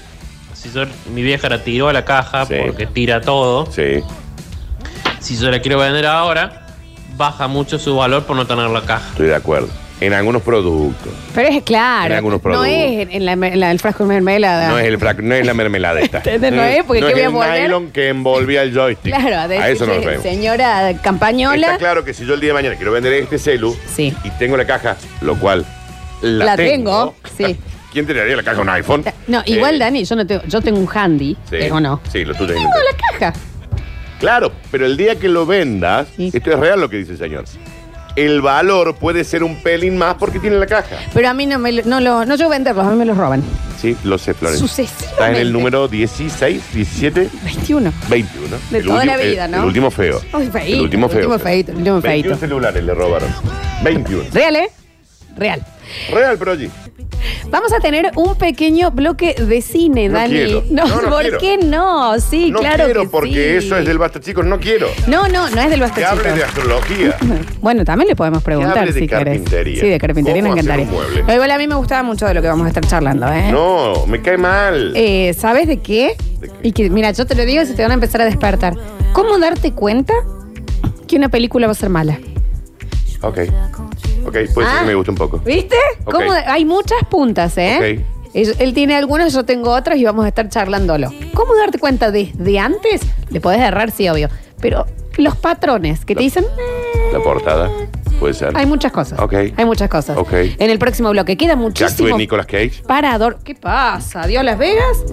Si 0.55 0.71
yo, 0.73 0.85
mi 1.13 1.23
vieja 1.23 1.49
la 1.49 1.63
tiró 1.63 1.89
a 1.89 1.93
la 1.93 2.05
caja 2.05 2.47
Sí. 2.47 2.55
porque 2.65 2.87
tira 2.87 3.21
todo. 3.21 3.67
Sí. 3.71 4.03
Si 5.21 5.37
yo 5.37 5.51
la 5.51 5.61
quiero 5.61 5.79
vender 5.79 6.07
ahora, 6.07 6.67
baja 7.17 7.47
mucho 7.49 7.79
su 7.79 7.97
valor 7.97 8.25
por 8.25 8.37
no 8.37 8.47
tener 8.47 8.69
la 8.71 8.83
caja. 8.83 9.09
Estoy 9.11 9.27
de 9.29 9.35
acuerdo. 9.35 9.69
En 10.07 10.13
algunos 10.15 10.43
productos. 10.43 11.13
Pero 11.35 11.49
es 11.49 11.63
claro. 11.63 12.07
En 12.07 12.13
algunos 12.19 12.39
no 12.39 12.43
productos. 12.43 12.69
es 12.69 13.09
en, 13.11 13.25
la, 13.27 13.33
en 13.33 13.61
la- 13.61 13.71
el 13.71 13.79
frasco 13.79 14.05
de 14.05 14.09
mermelada. 14.15 14.69
No 14.69 14.79
es, 14.79 14.87
el 14.87 14.99
frac- 14.99 15.23
no 15.23 15.35
es 15.35 15.47
la 15.47 15.55
mermelada 15.55 16.01
esta. 16.01 16.19
¿Entendés? 16.25 16.53
No 16.53 16.63
es, 16.63 16.83
porque 16.85 17.01
no 17.01 17.07
¿qué 17.09 17.13
voy 17.15 17.23
a 17.23 17.27
el 17.27 17.33
poner? 17.33 17.63
nylon 17.63 17.91
que 17.91 18.09
envolvía 18.09 18.63
el 18.63 18.75
joystick. 18.75 19.15
Claro, 19.15 19.37
a 19.39 19.49
decirle, 19.49 19.73
eso 19.73 19.87
nos 19.87 19.97
referimos. 19.97 20.23
señora 20.23 20.93
campañola. 21.03 21.67
Está 21.67 21.79
claro 21.79 22.05
que 22.05 22.15
si 22.15 22.25
yo 22.27 22.35
el 22.35 22.41
día 22.41 22.49
de 22.51 22.55
mañana 22.55 22.77
quiero 22.77 22.93
vender 22.93 23.13
este 23.15 23.39
celu 23.39 23.77
Sí. 23.95 24.15
y 24.25 24.31
tengo 24.39 24.57
la 24.57 24.65
caja, 24.67 24.97
lo 25.21 25.37
cual 25.37 25.65
la, 26.23 26.45
La 26.45 26.57
tengo, 26.57 27.15
sí. 27.37 27.57
¿Quién 27.93 28.07
te 28.07 28.15
daría 28.15 28.37
la 28.37 28.43
caja 28.43 28.59
a 28.59 28.63
un 28.63 28.69
iPhone? 28.71 29.05
No, 29.27 29.43
igual, 29.45 29.75
Eh, 29.77 29.79
Dani, 29.81 30.05
yo 30.05 30.17
no 30.17 30.27
tengo, 30.27 30.43
yo 30.47 30.61
tengo 30.63 30.79
un 30.79 30.89
handy, 30.93 31.37
Sí, 31.51 31.59
¿tengo 31.59 31.77
o 31.77 31.81
no? 31.81 32.01
Sí, 32.11 32.25
lo 32.25 32.35
tuyo. 32.35 32.53
es 32.55 32.57
Tengo 32.57 32.71
la 32.71 33.19
caja. 33.19 33.39
Claro, 34.19 34.53
pero 34.71 34.87
el 34.87 34.97
día 34.97 35.17
que 35.17 35.29
lo 35.29 35.45
vendas, 35.47 36.07
Sí. 36.17 36.31
esto 36.33 36.53
es 36.53 36.59
real 36.59 36.81
lo 36.81 36.89
que 36.89 36.97
dice 36.97 37.13
el 37.13 37.19
señor. 37.19 37.45
El 38.17 38.43
valor 38.43 38.95
puede 38.97 39.25
ser 39.25 39.43
un 39.43 39.57
pelín 39.63 39.97
más 39.97 40.17
porque 40.17 40.39
tiene 40.39 40.57
la 40.59 40.67
caja. 40.67 40.97
Pero 41.15 41.29
a 41.29 41.35
mí 41.35 41.47
no 41.47 41.59
me 41.59 41.73
lo, 41.73 41.83
no 41.85 41.99
lo, 42.01 42.25
no 42.27 42.35
yo 42.37 42.49
venderlos, 42.49 42.87
a 42.87 42.91
mí 42.91 42.97
me 42.97 43.05
los 43.07 43.17
roban. 43.17 43.43
Sí, 43.81 43.97
lo 44.05 44.19
sé, 44.19 44.35
Florencia. 44.35 44.67
Sucesivamente. 44.67 45.07
Está 45.13 45.31
en 45.31 45.37
el 45.37 45.53
número 45.53 45.89
16, 45.89 46.63
17, 46.75 47.29
21. 47.45 47.93
21. 48.09 48.57
De 48.71 48.79
El 48.79 48.85
toda 48.87 49.05
la 49.05 49.13
último- 49.15 49.31
vida, 49.31 49.45
el- 49.47 49.51
¿no? 49.51 49.57
El 49.59 49.65
último 49.65 49.91
feo. 49.91 50.21
Ay, 50.33 50.49
feíto, 50.53 50.77
el 50.77 50.81
último 50.83 51.07
el 51.07 51.13
feo. 51.13 51.21
último 51.21 51.39
feíto, 51.39 51.71
el 51.73 51.77
último 51.79 52.01
21 52.01 52.23
feíto. 52.37 52.39
celulares 52.39 52.85
le 52.85 52.95
robaron. 52.95 53.35
21. 53.83 54.25
¿Real, 54.33 54.57
eh? 54.57 54.69
Real. 55.37 55.63
Real, 56.13 56.37
pero 56.39 56.53
allí. 56.53 56.71
Vamos 57.51 57.73
a 57.73 57.81
tener 57.81 58.11
un 58.17 58.35
pequeño 58.37 58.91
bloque 58.91 59.35
de 59.35 59.61
cine, 59.63 60.09
No 60.09 60.15
Dani. 60.19 60.31
quiero. 60.35 60.65
No, 60.71 60.87
No, 60.87 61.03
no 61.03 61.11
¿por 61.11 61.21
quiero. 61.23 61.39
qué 61.39 61.59
no? 61.59 62.19
Sí, 62.21 62.51
no 62.51 62.61
claro 62.61 62.85
quiero 62.87 63.03
que 63.03 63.09
porque 63.09 63.61
sí. 63.61 63.67
eso 63.67 63.77
es 63.79 63.87
del 63.87 63.99
basta, 63.99 64.21
chicos. 64.21 64.45
No 64.47 64.59
quiero. 64.61 64.89
No, 65.07 65.29
no, 65.29 65.49
no 65.51 65.61
es 65.61 65.71
del 65.71 65.81
basta 65.81 65.97
Que 65.97 66.05
hable 66.05 66.23
chicos. 66.23 66.37
de 66.39 66.45
astrología. 66.45 67.17
Bueno, 67.61 67.85
también 67.85 68.09
le 68.09 68.17
podemos 68.17 68.43
preguntar 68.43 68.79
hable 68.79 68.93
de 68.93 69.01
si 69.01 69.07
querés. 69.07 69.25
carpintería. 69.25 69.81
Sí, 69.81 69.89
de 69.89 69.99
carpintería 69.99 70.43
¿Cómo 70.43 70.55
me 70.55 70.61
hacer 70.61 70.81
encantaría. 70.81 71.23
No, 71.27 71.35
igual 71.35 71.51
a 71.51 71.59
mí 71.59 71.67
me 71.69 71.75
gustaba 71.77 72.03
mucho 72.03 72.27
de 72.27 72.35
lo 72.35 72.43
que 72.43 72.49
vamos 72.49 72.65
a 72.65 72.69
estar 72.69 72.85
charlando, 72.87 73.27
¿eh? 73.33 73.51
No, 73.53 74.07
me 74.07 74.21
cae 74.21 74.37
mal. 74.39 74.93
Eh, 74.97 75.35
¿Sabes 75.39 75.69
de 75.69 75.79
qué? 75.79 76.17
¿De 76.41 76.49
qué? 76.49 76.55
Y 76.63 76.73
que, 76.73 76.91
mira, 76.91 77.11
yo 77.13 77.25
te 77.27 77.35
lo 77.35 77.45
digo 77.45 77.63
y 77.63 77.67
se 77.67 77.75
te 77.75 77.83
van 77.83 77.93
a 77.93 77.95
empezar 77.95 78.21
a 78.21 78.25
despertar. 78.25 78.75
¿Cómo 79.13 79.39
darte 79.39 79.73
cuenta 79.73 80.15
que 81.07 81.17
una 81.17 81.29
película 81.29 81.67
va 81.67 81.73
a 81.73 81.77
ser 81.77 81.89
mala? 81.91 82.19
Ok. 83.21 83.39
Ok, 84.27 84.33
puede 84.55 84.69
ser 84.69 84.77
Ah. 84.77 84.81
que 84.81 84.87
me 84.87 84.95
guste 84.95 85.11
un 85.11 85.17
poco. 85.17 85.39
¿Viste? 85.39 85.77
Ok. 86.05 86.13
¿Cómo? 86.15 86.33
Hay 86.47 86.65
muchas 86.65 86.99
puntas, 87.11 87.57
¿eh? 87.59 88.05
Él, 88.35 88.55
él 88.59 88.73
tiene 88.75 88.97
algunos, 88.97 89.33
yo 89.35 89.45
tengo 89.45 89.71
otros 89.71 89.99
y 89.99 90.05
vamos 90.05 90.25
a 90.25 90.29
estar 90.29 90.49
charlándolo. 90.49 91.11
¿Cómo 91.35 91.55
darte 91.55 91.79
cuenta 91.79 92.11
desde 92.11 92.59
antes? 92.59 93.03
Le 93.31 93.41
podés 93.41 93.61
errar, 93.61 93.91
sí, 93.91 94.09
obvio. 94.09 94.29
Pero 94.61 94.87
los 95.19 95.37
patrones 95.37 96.05
que 96.05 96.15
te 96.15 96.23
dicen, 96.23 96.45
eh, 96.45 97.13
La 97.13 97.21
portada. 97.21 97.71
Puede 98.23 98.35
ser. 98.35 98.57
hay 98.57 98.67
muchas 98.67 98.93
cosas. 98.93 99.19
Ok. 99.19 99.35
Hay 99.57 99.65
muchas 99.65 99.89
cosas. 99.89 100.17
Ok. 100.17 100.33
En 100.33 100.71
el 100.71 100.79
próximo 100.79 101.11
bloque 101.11 101.37
queda 101.37 101.49
Que 101.49 101.53
actúe 101.55 101.63
muchísimo 101.65 102.17
Nicolas 102.19 102.47
Cage. 102.47 102.83
parador. 102.87 103.39
¿Qué 103.45 103.55
pasa? 103.55 104.27
¿Dio 104.27 104.43
Las 104.43 104.59
Vegas? 104.59 105.05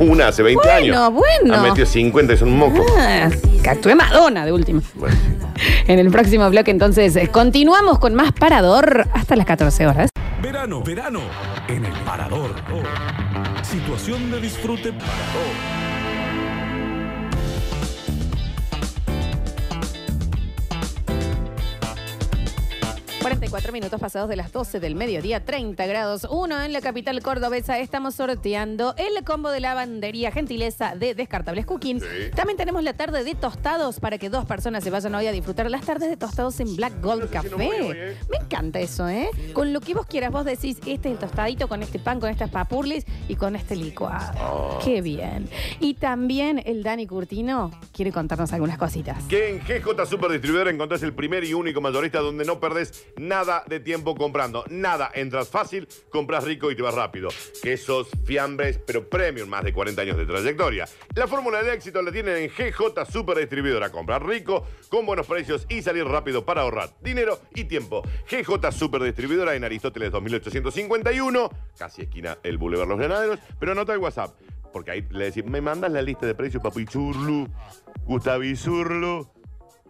Una 0.00 0.28
hace 0.28 0.42
20 0.42 0.62
Bueno, 0.66 1.04
años. 1.06 1.12
bueno. 1.42 1.54
Ha 1.54 1.62
metido 1.62 1.86
50 1.86 2.32
y 2.32 2.36
son 2.36 2.48
un 2.48 2.58
moco. 2.58 2.84
Ah, 2.98 3.28
que 3.62 3.68
actúe 3.68 3.94
Madonna 3.96 4.44
de 4.46 4.52
última. 4.52 4.80
Bueno, 4.94 5.16
En 5.88 5.98
el 5.98 6.10
próximo 6.10 6.48
bloque, 6.50 6.70
entonces, 6.70 7.16
eh, 7.16 7.28
continuamos 7.28 7.98
con 7.98 8.14
más 8.14 8.32
parador 8.32 9.06
hasta 9.12 9.34
las 9.36 9.46
14 9.46 9.86
horas. 9.88 10.10
Verano, 10.40 10.82
verano, 10.84 11.20
en 11.66 11.84
el 11.84 11.92
Parador. 12.06 12.54
Situación 13.62 14.30
de 14.30 14.40
disfrute 14.40 14.92
Parador. 14.92 15.87
44 23.28 23.72
minutos 23.72 24.00
pasados 24.00 24.30
de 24.30 24.36
las 24.36 24.52
12 24.52 24.80
del 24.80 24.94
mediodía, 24.94 25.44
30 25.44 25.84
grados, 25.84 26.26
uno 26.30 26.62
en 26.62 26.72
la 26.72 26.80
capital 26.80 27.20
cordobesa. 27.20 27.78
Estamos 27.78 28.14
sorteando 28.14 28.94
el 28.96 29.22
combo 29.22 29.50
de 29.50 29.60
lavandería 29.60 30.32
gentileza 30.32 30.94
de 30.96 31.14
Descartables 31.14 31.66
Cooking. 31.66 32.00
Sí. 32.00 32.06
También 32.34 32.56
tenemos 32.56 32.82
la 32.82 32.94
tarde 32.94 33.24
de 33.24 33.34
tostados 33.34 34.00
para 34.00 34.16
que 34.16 34.30
dos 34.30 34.46
personas 34.46 34.82
se 34.82 34.88
vayan 34.88 35.14
hoy 35.14 35.26
a 35.26 35.32
disfrutar 35.32 35.70
las 35.70 35.84
tardes 35.84 36.08
de 36.08 36.16
tostados 36.16 36.58
en 36.60 36.74
Black 36.74 37.02
Gold 37.02 37.20
No 37.20 37.26
sé 37.26 37.28
si 37.28 37.34
Café. 37.34 37.50
no 37.50 37.56
voy 37.58 37.66
hoy, 37.90 37.96
¿eh? 37.98 38.16
Me 38.30 38.38
encanta 38.38 38.80
eso, 38.80 39.06
¿eh? 39.10 39.28
Con 39.52 39.74
lo 39.74 39.82
que 39.82 39.92
vos 39.92 40.06
quieras, 40.06 40.32
vos 40.32 40.46
decís, 40.46 40.78
este 40.86 41.10
es 41.10 41.12
el 41.12 41.18
tostadito 41.18 41.68
con 41.68 41.82
este 41.82 41.98
pan, 41.98 42.20
con 42.20 42.30
estas 42.30 42.48
papurlis 42.48 43.04
y 43.28 43.36
con 43.36 43.56
este 43.56 43.76
licuado. 43.76 44.32
Oh. 44.40 44.78
Qué 44.82 45.02
bien. 45.02 45.50
Y 45.80 45.92
también 45.94 46.62
el 46.64 46.82
Dani 46.82 47.06
Curtino 47.06 47.72
quiere 47.92 48.10
contarnos 48.10 48.54
algunas 48.54 48.78
cositas. 48.78 49.22
Que 49.24 49.50
en 49.50 49.58
GJ 49.60 50.06
Super 50.06 50.30
Distribuidor 50.30 50.68
encontrás 50.68 51.02
el 51.02 51.12
primer 51.12 51.44
y 51.44 51.52
único 51.52 51.82
mayorista 51.82 52.20
donde 52.20 52.46
no 52.46 52.58
perdés 52.58 53.04
nada 53.18 53.64
de 53.66 53.80
tiempo 53.80 54.14
comprando. 54.14 54.64
Nada, 54.68 55.10
entras 55.14 55.48
fácil, 55.48 55.88
compras 56.10 56.44
rico 56.44 56.70
y 56.70 56.76
te 56.76 56.82
vas 56.82 56.94
rápido. 56.94 57.28
Quesos, 57.62 58.08
fiambres, 58.24 58.78
pero 58.78 59.08
premium, 59.08 59.48
más 59.48 59.64
de 59.64 59.72
40 59.72 60.02
años 60.02 60.16
de 60.16 60.26
trayectoria. 60.26 60.88
La 61.14 61.26
fórmula 61.26 61.62
del 61.62 61.74
éxito 61.74 62.02
la 62.02 62.12
tienen 62.12 62.36
en 62.36 62.48
GJ 62.48 63.04
Super 63.10 63.38
Distribuidora. 63.38 63.90
Comprar 63.90 64.26
rico, 64.26 64.66
con 64.88 65.06
buenos 65.06 65.26
precios 65.26 65.66
y 65.68 65.82
salir 65.82 66.04
rápido 66.04 66.44
para 66.44 66.62
ahorrar 66.62 66.90
dinero 67.00 67.40
y 67.54 67.64
tiempo. 67.64 68.02
GJ 68.30 68.72
Super 68.72 69.02
Distribuidora 69.02 69.54
en 69.54 69.64
Aristóteles 69.64 70.10
2851, 70.12 71.50
casi 71.76 72.02
esquina 72.02 72.38
el 72.42 72.58
Boulevard 72.58 72.88
Los 72.88 72.98
Granaderos, 72.98 73.38
pero 73.58 73.72
anota 73.72 73.92
el 73.92 73.98
WhatsApp. 73.98 74.34
Porque 74.72 74.90
ahí 74.90 75.06
le 75.10 75.26
decís, 75.26 75.44
me 75.44 75.60
mandas 75.60 75.90
la 75.90 76.02
lista 76.02 76.26
de 76.26 76.34
precios, 76.34 76.62
papi 76.62 76.84
churlu, 76.84 77.48
Gustavizurlu, 78.04 79.26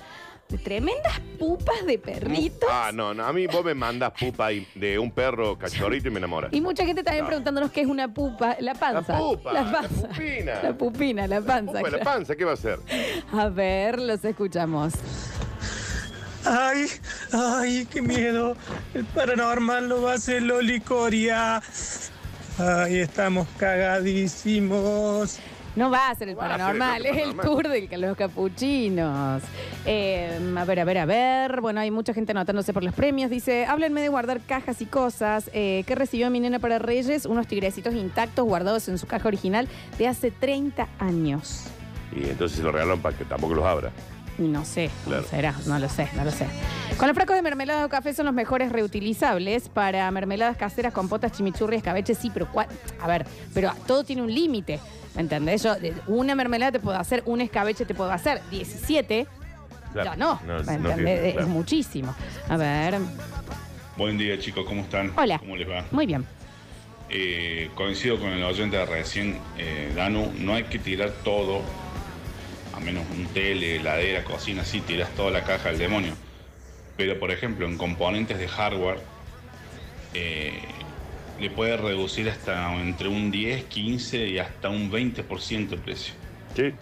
de 0.49 0.57
tremendas 0.59 1.19
pupas 1.39 1.85
de 1.87 1.97
perritos. 1.97 2.69
Ah, 2.71 2.91
no, 2.93 3.13
no. 3.15 3.25
A 3.25 3.33
mí 3.33 3.47
vos 3.47 3.65
me 3.65 3.73
mandas 3.73 4.11
pupa 4.19 4.51
y- 4.53 4.67
de 4.75 4.99
un 4.99 5.09
perro 5.11 5.57
cachorrito 5.57 6.07
y 6.07 6.11
me 6.11 6.19
enamoras. 6.19 6.53
Y 6.53 6.61
mucha 6.61 6.85
gente 6.85 7.03
también 7.03 7.23
No. 7.23 7.29
preguntándonos 7.29 7.71
qué 7.71 7.81
es 7.81 7.87
una 7.87 8.13
pupa, 8.13 8.55
la 8.59 8.75
panza. 8.75 9.13
La 9.13 9.19
pupa, 9.19 9.53
la 9.53 9.61
la 9.63 9.71
panza. 9.71 10.07
pupina. 10.07 10.63
La 10.63 10.73
pupina, 10.77 11.27
la 11.27 11.41
panza. 11.41 11.71
Pupa 11.73 11.81
la 11.83 11.89
claro. 11.89 12.03
panza, 12.03 12.35
¿qué 12.35 12.45
va 12.45 12.51
a 12.51 12.53
hacer? 12.53 12.79
A 13.33 13.49
ver, 13.49 13.99
los 13.99 14.23
escuchamos. 14.23 14.93
Ay, 16.45 16.85
ay, 17.33 17.87
qué 17.91 18.03
miedo. 18.03 18.55
El 18.93 19.05
paranormal 19.05 19.89
lo 19.89 20.03
va 20.03 20.11
a 20.11 20.15
hacer 20.15 20.43
Loli 20.43 20.79
Coria. 20.79 21.59
Ay, 22.59 22.97
estamos 22.99 23.47
cagadísimos. 23.57 25.39
No 25.75 25.89
va 25.89 26.09
a 26.09 26.15
ser 26.15 26.29
el 26.29 26.35
ser 26.35 26.39
paranormal, 26.39 27.05
es 27.05 27.17
el 27.17 27.35
tour 27.35 27.67
de 27.67 27.97
los 27.97 28.15
capuchinos. 28.15 29.43
Eh, 29.85 30.39
a 30.57 30.65
ver, 30.65 30.79
a 30.79 30.83
ver, 30.85 30.97
a 30.99 31.05
ver. 31.05 31.61
Bueno, 31.61 31.81
hay 31.81 31.91
mucha 31.91 32.13
gente 32.13 32.31
anotándose 32.31 32.73
por 32.73 32.83
los 32.83 32.93
premios. 32.93 33.29
Dice, 33.29 33.65
háblenme 33.65 34.01
de 34.01 34.07
guardar 34.07 34.39
cajas 34.41 34.81
y 34.81 34.85
cosas. 34.85 35.49
Eh, 35.53 35.83
¿Qué 35.85 35.95
recibió 35.95 36.29
mi 36.29 36.39
nena 36.39 36.59
para 36.59 36.79
Reyes? 36.79 37.25
Unos 37.25 37.47
tigrecitos 37.47 37.93
intactos 37.93 38.45
guardados 38.45 38.87
en 38.87 38.97
su 38.97 39.05
caja 39.05 39.27
original 39.27 39.67
de 39.97 40.07
hace 40.07 40.31
30 40.31 40.87
años. 40.99 41.65
Y 42.15 42.29
entonces 42.29 42.57
se 42.57 42.63
lo 42.63 42.71
regalaron 42.71 43.01
para 43.01 43.17
que 43.17 43.25
tampoco 43.25 43.53
los 43.55 43.65
abra. 43.65 43.91
No 44.37 44.65
sé, 44.65 44.89
Claro. 45.05 45.21
¿cómo 45.23 45.29
será? 45.35 45.55
No 45.65 45.79
lo 45.79 45.87
sé, 45.87 46.09
no 46.15 46.25
lo 46.25 46.31
sé. 46.31 46.45
Con 46.97 47.07
los 47.07 47.15
frascos 47.15 47.35
de 47.37 47.41
mermelada 47.41 47.85
o 47.85 47.89
café 47.89 48.13
son 48.13 48.25
los 48.25 48.35
mejores 48.35 48.71
reutilizables 48.71 49.69
para 49.69 50.09
mermeladas 50.11 50.57
caseras, 50.57 50.91
compotas, 50.93 51.31
chimichurri, 51.31 51.77
escabeche, 51.77 52.15
sí, 52.15 52.29
pero 52.33 52.51
¿cuál? 52.51 52.67
A 53.01 53.07
ver, 53.07 53.25
pero 53.53 53.71
todo 53.87 54.03
tiene 54.03 54.21
un 54.21 54.33
límite. 54.33 54.79
¿Me 55.15 55.21
entendés? 55.21 55.63
Yo, 55.63 55.75
de- 55.75 55.93
una 56.07 56.35
mermelada 56.35 56.73
te 56.73 56.79
puedo 56.81 56.97
hacer, 56.97 57.23
un 57.25 57.39
escabeche 57.39 57.85
te 57.85 57.95
puedo 57.95 58.11
hacer, 58.11 58.41
17, 58.51 59.25
Claro. 59.93 60.09
ya 60.11 60.15
no. 60.17 60.41
No, 60.45 60.57
¿Me 60.63 60.63
no 60.63 60.89
entendés? 60.89 60.95
tiene, 60.95 61.27
es 61.29 61.33
claro. 61.35 61.47
muchísimo. 61.47 62.15
A 62.49 62.57
ver, 62.57 62.95
Buen 63.95 64.17
día 64.17 64.37
chicos, 64.37 64.65
¿cómo 64.67 64.81
están? 64.81 65.13
Hola. 65.15 65.39
¿Cómo 65.39 65.55
les 65.55 65.69
va? 65.69 65.85
muy 65.91 66.05
bien. 66.05 66.25
Eh, 67.09 67.69
coincido 67.75 68.19
con 68.19 68.27
el 68.29 68.43
oyente 68.43 68.75
de 68.75 68.85
recién, 68.85 69.37
eh, 69.57 69.93
Danu, 69.95 70.33
no 70.39 70.53
hay 70.55 70.63
que 70.63 70.79
tirar 70.79 71.11
todo, 71.23 71.61
a 72.75 72.79
menos 72.79 73.03
un 73.15 73.25
tele, 73.27 73.77
heladera, 73.77 74.23
cocina, 74.23 74.63
sí, 74.65 74.81
tiras 74.81 75.09
toda 75.11 75.31
la 75.31 75.43
caja 75.43 75.69
del 75.69 75.77
demonio. 75.77 76.13
Pero 76.97 77.19
por 77.19 77.31
ejemplo, 77.31 77.65
en 77.65 77.77
componentes 77.77 78.37
de 78.37 78.47
hardware, 78.47 78.99
eh, 80.13 80.59
le 81.39 81.49
puede 81.49 81.77
reducir 81.77 82.29
hasta 82.29 82.73
entre 82.75 83.07
un 83.07 83.31
10, 83.31 83.65
15 83.65 84.27
y 84.27 84.39
hasta 84.39 84.69
un 84.69 84.91
20% 84.91 85.73
el 85.73 85.79
precio. 85.79 86.13
Sí. 86.55 86.73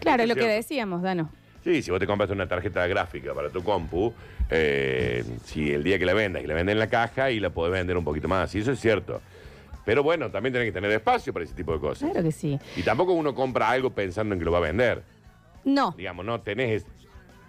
Claro, 0.00 0.22
Es 0.22 0.28
lo 0.28 0.34
que 0.34 0.46
decíamos, 0.46 1.02
Dano. 1.02 1.30
Sí, 1.64 1.82
si 1.82 1.90
vos 1.90 1.98
te 1.98 2.06
compras 2.06 2.30
una 2.30 2.46
tarjeta 2.46 2.86
gráfica 2.86 3.34
para 3.34 3.50
tu 3.50 3.62
compu, 3.64 4.14
eh, 4.50 5.24
si 5.44 5.72
el 5.72 5.82
día 5.82 5.98
que 5.98 6.06
la 6.06 6.14
vendas 6.14 6.44
y 6.44 6.46
la 6.46 6.54
venden 6.54 6.74
en 6.74 6.78
la 6.78 6.86
caja 6.86 7.32
y 7.32 7.40
la 7.40 7.50
podés 7.50 7.72
vender 7.72 7.96
un 7.96 8.04
poquito 8.04 8.28
más, 8.28 8.54
y 8.54 8.60
eso 8.60 8.70
es 8.70 8.78
cierto. 8.78 9.20
Pero 9.84 10.04
bueno, 10.04 10.30
también 10.30 10.52
tenés 10.52 10.68
que 10.68 10.72
tener 10.72 10.90
espacio 10.92 11.32
para 11.32 11.44
ese 11.44 11.54
tipo 11.54 11.72
de 11.72 11.80
cosas. 11.80 12.08
Claro 12.10 12.24
que 12.24 12.32
sí. 12.32 12.58
Y 12.76 12.82
tampoco 12.82 13.12
uno 13.12 13.34
compra 13.34 13.70
algo 13.70 13.90
pensando 13.90 14.34
en 14.34 14.38
que 14.38 14.44
lo 14.44 14.52
va 14.52 14.58
a 14.58 14.62
vender. 14.62 15.02
No, 15.66 15.94
Digamos, 15.98 16.24
no 16.24 16.40
tenés. 16.40 16.84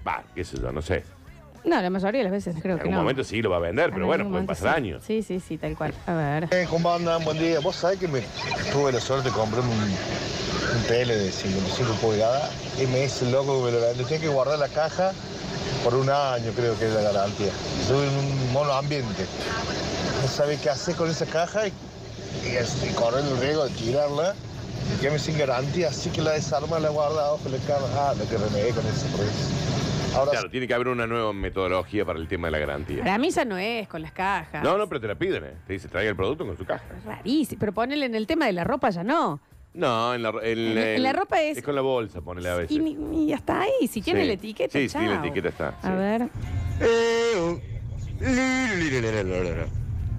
Va, 0.05 0.23
qué 0.33 0.43
sé 0.43 0.57
yo, 0.59 0.71
no 0.71 0.81
sé. 0.81 1.03
no, 1.63 1.79
la 1.81 1.89
mayoría 1.91 2.19
de 2.19 2.23
las 2.23 2.31
veces 2.33 2.55
creo 2.61 2.73
En 2.73 2.79
que 2.79 2.81
algún 2.83 2.95
no. 2.95 3.01
momento 3.01 3.23
sí 3.23 3.41
lo 3.43 3.49
va 3.51 3.57
a 3.57 3.59
vender, 3.59 3.89
En 3.89 3.93
pero 3.93 4.07
bueno, 4.07 4.21
algún 4.23 4.31
pueden 4.33 4.45
momento 4.47 4.63
pasar 4.63 4.71
sí. 4.79 4.85
años. 4.87 5.03
Sí, 5.05 5.21
sí, 5.21 5.39
sí, 5.39 5.57
tal 5.59 5.77
cual. 5.77 5.93
A 6.07 6.13
ver. 6.13 6.47
Eh, 6.51 6.65
¿Cómo 6.69 6.91
andan? 6.91 7.23
Buen 7.23 7.37
día. 7.37 7.59
Vos 7.59 7.75
sabés 7.75 7.99
que 7.99 8.07
me 8.07 8.21
tuve 8.73 8.91
la 8.91 8.99
suerte 8.99 9.29
de 9.29 9.35
comprarme 9.35 9.69
un, 9.71 9.81
un 10.77 10.83
tele 10.87 11.15
de 11.15 11.31
55 11.31 11.91
pulgadas 12.01 12.49
y 12.81 12.87
me 12.87 13.01
dice 13.03 13.25
el 13.25 13.31
loco 13.33 13.59
que 13.59 13.71
me 13.71 13.77
lo 13.79 13.85
vende. 13.85 14.03
Tiene 14.05 14.21
que 14.23 14.29
guardar 14.29 14.57
la 14.57 14.69
caja 14.69 15.11
por 15.83 15.93
un 15.93 16.09
año, 16.09 16.51
creo 16.55 16.75
que 16.79 16.87
es 16.87 16.93
la 16.93 17.01
garantía. 17.01 17.51
Soy 17.87 18.07
un 18.07 18.51
mono 18.51 18.73
ambiente. 18.73 19.25
No 20.23 20.27
sabés 20.27 20.59
qué 20.59 20.71
hacer 20.71 20.95
con 20.95 21.07
esa 21.09 21.27
caja 21.27 21.67
y, 21.67 21.73
y, 22.51 22.55
es- 22.55 22.83
y 22.89 22.93
correr 22.95 23.23
el 23.23 23.37
riesgo 23.39 23.65
de 23.67 23.75
tirarla. 23.75 24.33
Y 24.95 24.99
quedarme 24.99 25.19
sin 25.19 25.37
garantía, 25.37 25.89
así 25.89 26.09
que 26.09 26.21
la 26.21 26.31
desarma, 26.31 26.79
la 26.79 26.89
guarda 26.89 27.27
abajo, 27.27 27.49
le 27.49 27.57
cago. 27.59 27.87
Ah, 27.95 28.13
lo 28.17 28.27
que 28.27 28.37
renegué 28.37 28.69
con 28.71 28.85
eso. 28.85 29.05
por 29.15 29.25
eso. 29.25 30.17
Ahora 30.17 30.31
Claro, 30.31 30.49
tiene 30.49 30.67
que 30.67 30.73
haber 30.73 30.87
una 30.87 31.05
nueva 31.05 31.31
metodología 31.33 32.03
para 32.05 32.17
el 32.17 32.27
tema 32.27 32.47
de 32.47 32.51
la 32.51 32.59
garantía. 32.59 33.03
Para 33.03 33.17
mí 33.19 33.29
ya 33.29 33.45
no 33.45 33.57
es 33.57 33.87
con 33.87 34.01
las 34.01 34.11
cajas. 34.13 34.63
No, 34.63 34.77
no, 34.77 34.87
pero 34.87 34.99
te 35.01 35.07
la 35.07 35.15
piden, 35.15 35.43
¿eh? 35.43 35.53
Te 35.67 35.73
dice, 35.73 35.87
traiga 35.89 36.09
el 36.09 36.15
producto 36.15 36.45
con 36.45 36.57
su 36.57 36.65
caja. 36.65 36.83
Es 36.97 37.03
rarísimo. 37.05 37.59
Pero 37.59 37.73
ponele 37.73 38.05
en 38.07 38.15
el 38.15 38.25
tema 38.25 38.45
de 38.47 38.53
la 38.53 38.63
ropa 38.63 38.89
ya 38.89 39.03
no. 39.03 39.39
No, 39.73 40.15
en 40.15 40.23
la, 40.23 40.29
en, 40.41 40.57
En- 40.59 40.77
en 40.77 41.03
la 41.03 41.13
ropa 41.13 41.39
es- 41.41 41.57
Es 41.57 41.63
con 41.63 41.75
la 41.75 41.81
bolsa, 41.81 42.21
ponele 42.21 42.49
a 42.49 42.55
veces. 42.55 42.71
Y, 42.75 42.79
ni- 42.79 42.95
ni 42.95 43.31
hasta 43.33 43.61
ahí, 43.61 43.87
si 43.87 44.01
tiene 44.01 44.21
Sí. 44.21 44.27
la 44.27 44.33
etiqueta. 44.33 44.71
Sí, 44.79 44.89
sí, 44.89 44.97
la 44.99 45.15
etiqueta 45.19 45.49
está, 45.49 45.67
A 45.67 45.81
sí. 45.83 45.89
ver. 45.97 46.29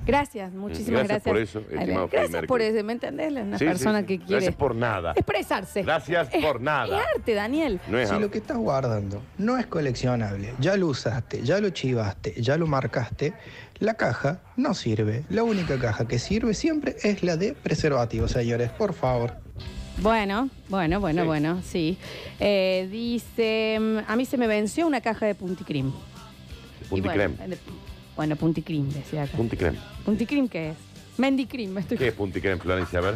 Gracias, 0.09 0.53
muchísimas 0.55 1.07
Gracias 1.07 1.23
gracias. 1.25 1.33
por 1.33 1.39
eso, 1.39 1.59
estimado 1.61 2.09
Gracias 2.09 2.31
Freddie 2.31 2.47
por 2.49 2.59
Mercury. 2.61 2.65
eso, 2.79 2.87
¿me 2.87 2.93
entendés? 2.95 3.31
Una 3.33 3.59
Sí, 3.59 3.65
persona 3.67 3.99
sí, 4.01 4.05
sí. 4.05 4.07
que 4.07 4.19
quiere 4.25 4.33
Gracias 4.41 4.55
por 4.57 4.75
nada. 4.75 5.13
expresarse. 5.13 5.83
Gracias 5.83 6.29
Es- 6.33 6.43
por 6.45 6.61
nada. 6.63 6.87
Es 6.99 7.07
arte, 7.17 7.35
Daniel. 7.35 7.81
No 7.89 7.99
es 7.99 8.09
Si 8.09 8.15
algo. 8.15 8.27
lo 8.27 8.31
que 8.33 8.39
estás 8.39 8.57
guardando 8.57 9.23
no 9.37 9.59
es 9.59 9.67
coleccionable, 9.67 10.55
ya 10.59 10.77
lo 10.79 10.87
usaste, 10.87 11.43
ya 11.43 11.61
lo 11.61 11.69
chivaste, 11.71 12.35
ya 12.41 12.57
lo 12.57 12.67
marcaste, 12.67 13.35
la 13.81 13.95
caja 13.95 14.41
no 14.57 14.73
sirve. 14.75 15.25
La 15.29 15.43
única 15.43 15.79
caja 15.79 16.09
que 16.09 16.19
sirve 16.19 16.55
siempre 16.55 16.97
es 17.03 17.23
la 17.23 17.37
de 17.37 17.53
preservativos, 17.53 18.31
señores, 18.33 18.71
por 18.71 18.95
favor. 18.95 19.35
Bueno, 20.01 20.49
bueno, 20.69 21.01
bueno, 21.01 21.23
Sí. 21.23 21.27
bueno, 21.27 21.63
sí. 21.63 21.99
Eh, 22.41 22.89
dice, 22.91 23.79
mm, 23.79 23.99
a 24.11 24.17
mí 24.17 24.25
se 24.25 24.39
me 24.39 24.47
venció 24.47 24.87
una 24.87 25.01
caja 25.01 25.27
de 25.27 25.35
punticrim. 25.35 25.93
Punti 26.89 26.97
Y 26.97 27.01
bueno, 27.01 27.35
creme. 27.37 27.59
Bueno, 28.19 28.35
punticrim, 28.35 28.89
decía 28.89 29.23
acá. 29.23 29.37
Punti 29.37 29.57
creme. 29.57 29.79
¿Punticrim 30.05 30.49
qué 30.49 30.71
es? 30.71 30.77
Mendicrim, 31.19 31.71
me 31.71 31.83
estoy... 31.83 31.97
¿Qué 31.97 32.09
es 32.09 32.15
punti 32.15 32.41
creme, 32.41 32.61
Florencia? 32.61 32.99
A 32.99 33.03
ver. 33.03 33.15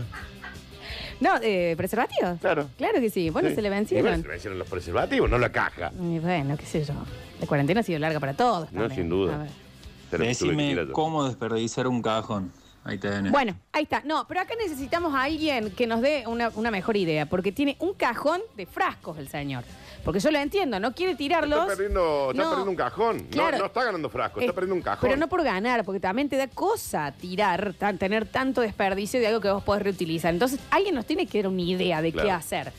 No, 1.19 1.31
eh, 1.43 1.75
¿preservativos? 1.77 2.39
Claro. 2.41 2.69
Claro 2.79 3.01
que 3.01 3.11
sí. 3.11 3.29
Bueno, 3.31 3.49
Sí. 3.49 3.57
se 3.57 3.63
le 3.63 3.67
Y 3.67 3.71
bueno, 3.71 3.81
vencieron. 3.81 4.17
se 4.19 4.23
le 4.23 4.29
vencieron 4.29 4.59
los 4.61 4.69
preservativos, 4.69 5.29
no 5.29 5.39
la 5.39 5.51
caja. 5.51 5.91
Y 6.01 6.21
bueno, 6.21 6.57
qué 6.57 6.67
sé 6.67 6.85
yo. 6.85 6.95
La 7.41 7.47
cuarentena 7.49 7.81
ha 7.81 7.83
sido 7.83 7.99
larga 7.99 8.21
para 8.21 8.35
todos. 8.35 8.71
No, 8.73 8.83
también. 8.83 9.01
sin 9.01 9.09
duda. 9.09 9.35
A 9.35 9.39
ver. 9.39 9.49
Te 9.49 10.19
lo 10.19 10.19
tuve 10.19 10.19
que 10.19 10.29
Decime 10.29 10.69
tirar 10.69 10.87
yo. 10.87 10.93
cómo 10.93 11.25
desperdiciar 11.27 11.89
un 11.89 12.01
cajón. 12.01 12.53
Ahí 12.85 12.99
tenés. 12.99 13.33
Bueno, 13.33 13.57
ahí 13.73 13.83
está. 13.83 14.03
No, 14.05 14.25
pero 14.29 14.41
acá 14.41 14.55
necesitamos 14.57 15.15
a 15.17 15.23
alguien 15.25 15.73
que 15.73 15.89
nos 15.89 16.01
dé 16.01 16.25
una, 16.29 16.51
una 16.55 16.71
mejor 16.71 16.97
idea, 16.97 17.27
porque 17.27 17.51
tiene 17.51 17.77
un 17.81 17.95
cajón 17.95 18.41
de 18.57 18.67
frascos 18.67 19.19
el 19.19 19.27
señor. 19.29 19.65
Porque 20.05 20.19
yo 20.21 20.31
lo 20.31 20.39
entiendo, 20.39 20.81
no 20.81 20.95
quiere 20.95 21.15
tirarlos. 21.15 21.61
Está 21.61 21.69
perdiendo, 21.77 22.31
está 22.33 22.43
No. 22.43 22.49
perdiendo 22.51 22.71
un 22.71 22.77
cajón. 22.77 23.17
No- 23.19 23.29
Claro. 23.31 23.59
No, 23.59 23.67
está 23.67 23.85
ganando 23.85 24.09
frasco, 24.11 24.41
Eh, 24.41 24.45
está 24.45 24.55
perdiendo 24.55 24.75
un 24.75 24.83
cajón. 24.83 25.01
Pero 25.09 25.17
no 25.17 25.29
por 25.29 25.43
ganar, 25.45 25.85
porque 25.85 26.01
también 26.01 26.29
te 26.29 26.37
da 26.37 26.49
cosa 26.49 27.13
tirar, 27.13 27.75
tan- 27.79 27.99
tener 27.99 28.27
tanto 28.27 28.61
desperdicio 28.63 29.21
de 29.21 29.29
algo 29.29 29.41
que 29.41 29.51
vos 29.51 29.63
podés 29.63 29.83
reutilizar. 29.85 30.33
Entonces, 30.33 30.59
alguien 30.71 30.95
nos 30.95 31.07
tiene 31.07 31.27
que 31.27 31.39
dar 31.43 31.53
una 31.53 31.63
idea 31.63 32.03
de 32.03 32.13
Claro. 32.13 32.27
qué 32.29 32.33
hacer. 32.33 32.73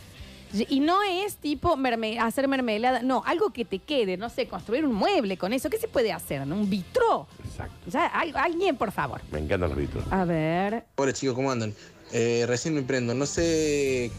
Y 0.70 0.82
no 0.82 1.02
es 1.02 1.38
tipo 1.38 1.76
merme- 1.78 2.20
hacer 2.20 2.48
mermelada, 2.48 3.02
no, 3.02 3.24
algo 3.26 3.50
que 3.52 3.66
te 3.66 3.80
quede, 3.80 4.18
no 4.18 4.30
sé, 4.30 4.46
construir 4.48 4.86
un 4.86 4.94
mueble 4.94 5.36
con 5.36 5.52
eso. 5.52 5.68
¿Qué 5.68 5.78
se 5.80 5.88
puede 5.88 6.12
hacer? 6.14 6.46
¿no? 6.46 6.56
Un 6.56 6.70
vitró. 6.70 7.26
Exacto. 7.44 7.74
O 7.88 7.92
sea, 7.92 8.06
al- 8.06 8.36
alguien, 8.38 8.76
por 8.78 8.92
favor. 8.92 9.22
Me 9.32 9.40
encantan 9.40 9.70
los 9.70 9.78
ritos. 9.78 10.04
A 10.12 10.26
ver. 10.26 10.84
Hola 10.98 11.12
chicos, 11.14 11.34
¿cómo 11.36 11.50
andan? 11.52 11.74
Eh, 12.12 12.46
recién 12.48 12.76
me 12.76 12.84
prendo, 12.84 13.16
no 13.16 13.26
sé 13.26 14.12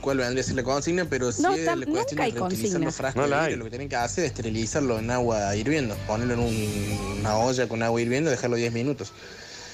cuál 0.00 0.18
vendría 0.18 0.42
a 0.42 0.46
ser 0.46 0.54
la 0.56 0.62
consigna, 0.62 1.04
pero 1.04 1.30
si 1.32 1.42
No, 1.42 1.54
es 1.54 1.64
la 1.64 1.74
cuestión 1.74 1.94
nunca 1.94 2.22
hay 2.24 2.32
de 2.32 2.38
reutilizar 2.38 2.40
consigna. 2.40 2.78
los 2.86 2.94
frascos 2.96 3.16
No 3.16 3.22
de 3.24 3.28
la 3.28 3.36
vidrio, 3.40 3.54
hay. 3.54 3.58
lo 3.58 3.64
que 3.64 3.70
tienen 3.70 3.88
que 3.88 3.96
hacer 3.96 4.24
es 4.24 4.30
esterilizarlo 4.30 4.98
en 4.98 5.10
agua 5.10 5.54
hirviendo, 5.56 5.94
ponerlo 6.06 6.34
en 6.34 6.40
un- 6.40 7.18
una 7.20 7.36
olla 7.38 7.68
con 7.68 7.82
agua 7.82 8.00
hirviendo 8.00 8.30
y 8.30 8.32
dejarlo 8.32 8.56
10 8.56 8.72
minutos. 8.72 9.12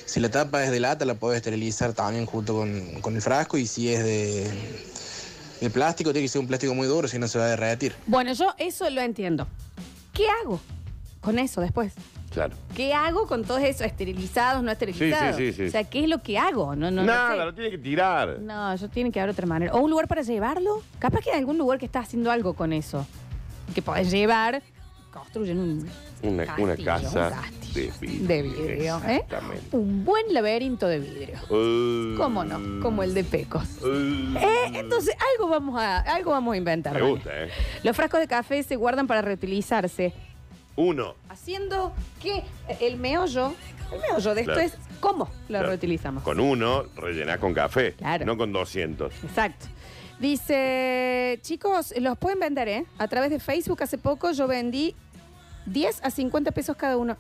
Si 0.06 0.20
la 0.20 0.30
tapa 0.30 0.62
es 0.64 0.70
de 0.70 0.80
lata, 0.80 1.04
la 1.04 1.14
podés 1.14 1.38
esterilizar 1.38 1.92
también 1.94 2.26
junto 2.26 2.54
con, 2.54 3.00
con 3.00 3.16
el 3.16 3.22
frasco 3.22 3.56
y 3.58 3.66
si 3.66 3.88
es 3.92 4.04
de, 4.04 4.50
de 5.60 5.70
plástico, 5.70 6.12
tiene 6.12 6.26
que 6.26 6.28
ser 6.30 6.40
un 6.40 6.46
plástico 6.46 6.74
muy 6.74 6.86
duro, 6.86 7.08
si 7.08 7.18
no 7.18 7.26
se 7.28 7.38
va 7.38 7.46
a 7.46 7.48
derretir. 7.48 7.94
Bueno, 8.06 8.32
yo 8.34 8.52
eso 8.58 8.88
lo 8.90 9.00
entiendo. 9.00 9.46
¿Qué 10.12 10.26
hago 10.42 10.60
con 11.20 11.38
eso 11.38 11.60
después? 11.62 11.92
Claro. 12.34 12.52
¿Qué 12.74 12.92
hago 12.92 13.26
con 13.28 13.44
todos 13.44 13.62
esos 13.62 13.86
esterilizados, 13.86 14.62
no 14.62 14.70
esterilizados? 14.72 15.36
Sí, 15.36 15.46
sí, 15.46 15.52
sí, 15.52 15.56
sí. 15.62 15.68
O 15.68 15.70
sea, 15.70 15.84
¿qué 15.84 16.02
es 16.04 16.08
lo 16.08 16.20
que 16.20 16.36
hago? 16.36 16.74
No, 16.74 16.90
no, 16.90 17.02
no 17.02 17.04
Nada, 17.04 17.30
sé. 17.30 17.44
lo 17.44 17.54
tiene 17.54 17.70
que 17.70 17.78
tirar. 17.78 18.40
No, 18.40 18.74
yo 18.74 18.88
tiene 18.90 19.12
que 19.12 19.20
haber 19.20 19.30
otra 19.32 19.46
manera. 19.46 19.72
O 19.72 19.78
un 19.78 19.90
lugar 19.90 20.08
para 20.08 20.22
llevarlo. 20.22 20.82
Capaz 20.98 21.20
que 21.20 21.30
hay 21.30 21.38
algún 21.38 21.56
lugar 21.58 21.78
que 21.78 21.86
está 21.86 22.00
haciendo 22.00 22.30
algo 22.32 22.54
con 22.54 22.72
eso. 22.72 23.06
Que 23.74 23.80
podés 23.82 24.10
llevar. 24.10 24.62
Construyen 25.12 25.58
un 25.60 25.88
Una, 26.24 26.44
castillo, 26.44 26.64
una 26.72 26.76
casa 26.84 27.28
un 27.28 27.40
castillo 27.40 27.92
de 27.94 28.06
vidrio. 28.08 28.26
de 28.26 28.42
vidrio. 28.42 28.96
¿eh? 29.06 29.14
Exactamente. 29.22 29.76
Un 29.76 30.04
buen 30.04 30.34
laberinto 30.34 30.88
de 30.88 30.98
vidrio. 30.98 31.38
Uh, 31.50 32.16
¿Cómo 32.16 32.42
no? 32.44 32.82
Como 32.82 33.04
el 33.04 33.14
de 33.14 33.22
Pecos. 33.22 33.62
uh, 33.82 33.86
Eh, 34.36 34.72
entonces, 34.74 35.14
algo 35.34 35.48
vamos 35.48 35.80
a, 35.80 35.98
algo 36.00 36.32
vamos 36.32 36.54
a 36.54 36.56
inventar. 36.56 36.94
Me 36.94 37.02
gusta, 37.08 37.30
¿eh? 37.44 37.48
Los 37.84 37.94
frascos 37.94 38.18
de 38.18 38.26
café 38.26 38.60
se 38.64 38.74
guardan 38.74 39.06
para 39.06 39.22
reutilizarse. 39.22 40.12
Uno. 40.76 41.14
Haciendo 41.28 41.92
que 42.20 42.42
el 42.80 42.96
meollo, 42.96 43.52
el 43.92 44.00
meollo 44.00 44.34
de 44.34 44.40
esto 44.42 44.52
Claro. 44.54 44.66
es 44.68 44.76
cómo 45.00 45.24
lo 45.26 45.46
Claro. 45.48 45.68
reutilizamos. 45.68 46.22
Con 46.22 46.40
uno 46.40 46.84
rellenás 46.96 47.38
con 47.38 47.54
café. 47.54 47.92
Claro. 47.92 48.24
No 48.26 48.36
con 48.36 48.52
200. 48.52 49.12
Exacto. 49.22 49.66
Dice, 50.18 51.38
chicos, 51.42 51.92
los 52.00 52.16
pueden 52.18 52.38
vender, 52.40 52.68
¿eh? 52.68 52.86
A 52.98 53.08
través 53.08 53.30
de 53.30 53.38
Facebook 53.40 53.82
hace 53.82 53.98
poco 53.98 54.32
yo 54.32 54.46
vendí 54.46 54.94
10 55.66 56.00
a 56.04 56.10
50 56.10 56.50
pesos 56.50 56.76
cada 56.76 56.96
uno. 56.96 57.16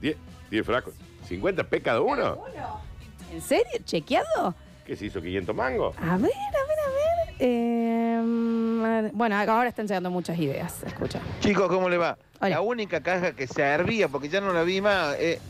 10 0.00 0.16
10 0.50 0.64
frascos. 0.66 0.94
50 1.28 1.64
p 1.64 1.80
cada 1.80 2.00
uno. 2.00 2.38
¿En 3.32 3.40
serio? 3.40 3.80
¿Chequeado? 3.84 4.54
¿Qué 4.86 4.94
se 4.94 5.06
hizo? 5.06 5.20
¿500 5.20 5.54
mangos? 5.54 5.96
A 5.98 6.02
ver, 6.02 6.10
a 6.12 6.16
ver, 6.18 6.28
a 6.30 6.90
ver. 6.90 7.03
Eh, 7.38 9.10
bueno, 9.12 9.36
ahora 9.36 9.68
están 9.68 9.86
llegando 9.86 10.10
muchas 10.10 10.38
ideas. 10.38 10.82
Escucha. 10.84 11.20
Chicos, 11.40 11.68
¿cómo 11.68 11.88
le 11.88 11.96
va? 11.98 12.16
Hola. 12.40 12.50
La 12.50 12.60
única 12.60 13.00
caja 13.02 13.32
que 13.32 13.46
servía, 13.46 14.08
porque 14.08 14.28
ya 14.28 14.40
no 14.40 14.52
la 14.52 14.62
vi 14.62 14.80
más, 14.80 15.16
eh, 15.18 15.40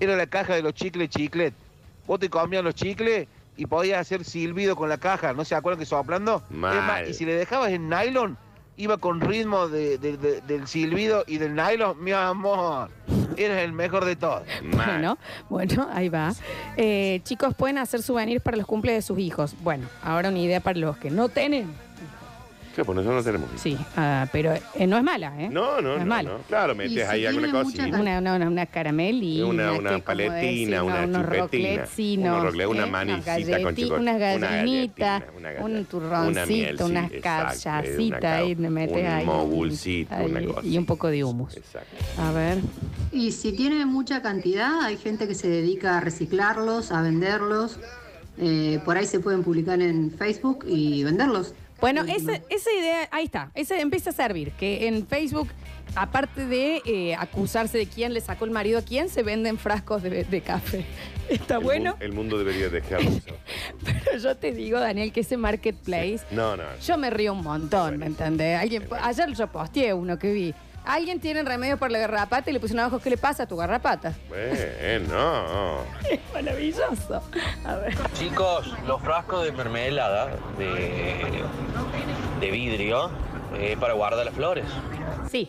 era 0.00 0.16
la 0.16 0.26
caja 0.26 0.54
de 0.54 0.62
los 0.62 0.74
chicles 0.74 1.08
chiclet. 1.10 1.52
Vos 2.06 2.20
te 2.20 2.28
comías 2.28 2.62
los 2.62 2.74
chicles 2.74 3.26
y 3.56 3.66
podías 3.66 4.00
hacer 4.00 4.24
silbido 4.24 4.76
con 4.76 4.88
la 4.88 4.98
caja, 4.98 5.32
¿no 5.32 5.44
se 5.44 5.54
acuerdan 5.54 5.78
que 5.80 5.86
soplando? 5.86 6.42
Mal. 6.50 6.76
Es 6.76 6.82
más, 6.84 7.08
y 7.08 7.14
si 7.14 7.24
le 7.24 7.34
dejabas 7.34 7.70
en 7.72 7.88
nylon, 7.88 8.36
iba 8.76 8.98
con 8.98 9.20
ritmo 9.20 9.68
de- 9.68 9.98
de- 9.98 10.16
de- 10.16 10.40
del 10.42 10.66
silbido 10.66 11.24
y 11.26 11.38
del 11.38 11.54
nylon, 11.54 12.02
mi 12.02 12.12
amor, 12.12 12.90
eres 13.36 13.62
el 13.62 13.72
mejor 13.72 14.04
de 14.04 14.16
todos. 14.16 14.42
Bueno, 14.62 15.18
bueno, 15.48 15.88
ahí 15.92 16.08
va. 16.08 16.32
Eh, 16.76 17.20
chicos, 17.24 17.54
pueden 17.54 17.78
hacer 17.78 18.02
souvenirs 18.02 18.42
para 18.42 18.56
los 18.56 18.66
cumples 18.66 18.94
de 18.94 19.02
sus 19.02 19.18
hijos. 19.18 19.54
Bueno, 19.62 19.88
ahora 20.02 20.28
una 20.28 20.38
idea 20.38 20.60
para 20.60 20.78
los 20.78 20.96
que 20.96 21.10
no 21.10 21.28
tienen. 21.28 21.72
¿Qué? 22.74 22.84
Pues 22.84 22.96
nosotros 22.96 23.24
no 23.24 23.30
tenemos. 23.32 23.50
Sí, 23.60 23.76
ah, 23.96 24.26
pero 24.32 24.52
eh, 24.74 24.86
no 24.86 24.96
es 24.96 25.02
mala, 25.04 25.32
¿eh? 25.40 25.48
No, 25.48 25.80
no, 25.80 25.94
es 25.94 26.00
no, 26.00 26.06
mala. 26.06 26.30
no. 26.32 26.38
Claro, 26.48 26.74
metes 26.74 27.08
ahí 27.08 27.24
alguna 27.24 27.46
tiene 27.52 27.64
mucha 27.64 27.86
Una, 28.00 28.18
una, 28.18 28.34
una, 28.36 28.48
una 28.48 28.66
caramelina. 28.66 29.46
Una- 29.46 29.72
una 29.72 29.90
que, 29.90 29.94
como 29.94 30.04
paletina, 30.04 30.82
una 30.82 31.04
unos 31.04 31.22
chupetina, 31.22 32.34
unos 32.40 32.54
rocle- 32.54 32.66
una 32.66 32.86
manicita 32.86 33.34
Unas 33.36 33.44
con 33.62 33.74
galleti- 33.74 33.82
chocolate, 33.82 34.00
Unas 34.00 34.16
una 34.16 34.48
gallinitas, 34.48 35.20
galletina, 35.20 35.38
una 35.38 35.48
galleta, 35.50 35.64
un 35.64 35.70
una 35.72 35.84
turroncito, 35.84 36.86
unas 36.86 37.12
exacto, 37.12 37.22
cachasitas 37.22 38.18
una 38.22 38.34
ahí, 38.34 38.54
ca- 38.56 38.60
le 38.62 38.70
metes 38.70 38.96
un 38.98 39.06
ahí. 39.06 39.24
mogulcito, 39.24 40.14
ahí, 40.14 40.26
una 40.30 40.42
cosa. 40.44 40.66
Y 40.66 40.78
un 40.78 40.86
poco 40.86 41.08
de 41.08 41.24
humus. 41.24 41.56
Exacto. 41.56 41.96
A 42.18 42.32
ver. 42.32 42.58
Y 43.12 43.30
si 43.32 43.52
tiene 43.52 43.86
mucha 43.86 44.20
cantidad, 44.20 44.82
hay 44.82 44.96
gente 44.96 45.28
que 45.28 45.34
se 45.36 45.48
dedica 45.48 45.98
a 45.98 46.00
reciclarlos, 46.00 46.90
a 46.90 47.02
venderlos. 47.02 47.78
Eh, 48.36 48.80
por 48.84 48.96
ahí 48.96 49.06
se 49.06 49.20
pueden 49.20 49.44
publicar 49.44 49.80
en 49.80 50.10
Facebook 50.10 50.64
y 50.66 51.04
venderlos. 51.04 51.54
Bueno, 51.84 52.02
esa, 52.10 52.40
esa 52.48 52.72
idea, 52.72 53.08
ahí 53.10 53.26
está, 53.26 53.50
esa 53.54 53.78
empieza 53.78 54.08
a 54.08 54.12
servir, 54.14 54.52
que 54.52 54.86
en 54.88 55.06
Facebook, 55.06 55.48
aparte 55.94 56.46
de 56.46 56.80
eh, 56.86 57.14
acusarse 57.14 57.76
de 57.76 57.86
quién 57.86 58.14
le 58.14 58.22
sacó 58.22 58.46
el 58.46 58.52
marido 58.52 58.78
a 58.78 58.82
quién, 58.82 59.10
se 59.10 59.22
venden 59.22 59.58
frascos 59.58 60.02
de, 60.02 60.24
de 60.24 60.40
café. 60.40 60.86
Está 61.28 61.56
El 61.56 61.62
bueno, 61.64 61.96
mu- 61.98 62.02
El 62.02 62.12
mundo 62.14 62.38
debería 62.38 62.70
dejarlo. 62.70 63.10
pero 63.84 64.16
yo 64.18 64.34
te 64.34 64.52
digo, 64.52 64.80
Daniel, 64.80 65.12
que 65.12 65.20
ese 65.20 65.36
marketplace, 65.36 66.20
No, 66.30 66.56
no. 66.56 66.62
yo 66.86 66.96
me 66.96 67.10
río 67.10 67.34
un 67.34 67.42
montón, 67.42 67.98
¿me 67.98 68.06
entendés? 68.06 68.58
Alguien, 68.58 68.86
ayer 69.02 69.30
yo 69.34 69.46
posteé 69.48 69.92
uno 69.92 70.18
que 70.18 70.32
vi. 70.32 70.54
Alguien 70.84 71.18
tiene 71.18 71.42
remedio 71.42 71.78
para 71.78 71.92
la 71.92 71.98
garrapata 71.98 72.50
y 72.50 72.52
le 72.52 72.60
pusieron 72.60 72.80
abajo, 72.80 72.98
¿qué 73.00 73.08
le 73.10 73.16
pasa 73.16 73.44
a 73.44 73.46
tu 73.46 73.56
garrapata? 73.56 74.12
Bueno. 74.28 75.78
Es 76.10 76.20
maravilloso. 76.34 77.22
A 77.64 77.76
ver. 77.76 77.94
Chicos, 78.12 78.72
los 78.86 79.00
frascos 79.00 79.44
de 79.44 79.52
mermelada 79.52 80.30
de, 80.58 81.42
de 82.40 82.50
vidrio 82.50 83.10
eh, 83.58 83.76
para 83.80 83.94
guardar 83.94 84.26
las 84.26 84.34
flores. 84.34 84.66
Sí. 85.30 85.48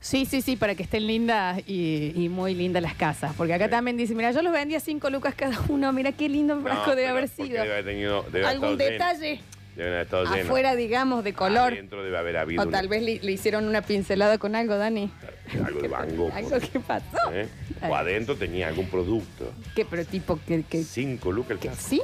Sí, 0.00 0.26
sí, 0.26 0.42
sí, 0.42 0.56
para 0.56 0.74
que 0.74 0.82
estén 0.82 1.06
lindas 1.06 1.60
y, 1.64 2.12
y 2.16 2.28
muy 2.28 2.54
lindas 2.56 2.82
las 2.82 2.94
casas. 2.94 3.34
Porque 3.36 3.54
acá 3.54 3.68
también 3.70 3.96
dice, 3.96 4.16
mira, 4.16 4.32
yo 4.32 4.42
los 4.42 4.52
vendía 4.52 4.80
cinco 4.80 5.10
lucas 5.10 5.34
cada 5.36 5.56
uno, 5.68 5.92
mira 5.92 6.10
qué 6.10 6.28
lindo 6.28 6.60
frasco 6.60 6.86
No, 6.90 6.96
debe 6.96 7.02
pero 7.02 7.18
haber 7.18 7.30
porque 7.30 7.44
sido. 7.50 7.62
Debe 7.62 7.72
haber 7.74 7.84
tenido. 7.84 8.22
Debe 8.24 8.38
haber 8.46 8.46
Algún 8.46 8.80
estado 8.80 8.90
lleno. 8.90 8.92
detalle 9.06 9.40
Deben 9.76 9.92
haber 9.92 10.04
estado 10.04 10.24
llenos. 10.24 10.46
afuera, 10.46 10.76
digamos, 10.76 11.24
de 11.24 11.32
color. 11.32 11.72
Adentro 11.72 12.02
debe 12.04 12.18
haber 12.18 12.36
habido 12.36 12.62
O 12.62 12.66
tal 12.68 12.88
vez 12.88 13.02
le, 13.02 13.20
le 13.20 13.32
hicieron 13.32 13.66
una 13.66 13.80
pincelada 13.82 14.36
con 14.38 14.54
algo, 14.54 14.76
Dani. 14.76 15.10
una- 15.54 15.66
algo 15.66 15.80
de 15.80 15.88
bango. 15.88 16.30
Algo 16.34 16.58
que 16.60 16.78
pasó. 16.80 17.16
¿eh? 17.32 17.48
O 17.88 17.94
adentro 17.94 18.36
tenía 18.36 18.68
algún 18.68 18.86
producto. 18.88 19.52
¿Qué? 19.74 19.84
Pero 19.84 20.04
tipo 20.04 20.38
que... 20.46 20.62
que 20.64 20.82
Cinco 20.84 21.32
lucas 21.32 21.52
el 21.52 21.58
frasco. 21.58 21.82
¿Sí? 21.88 22.02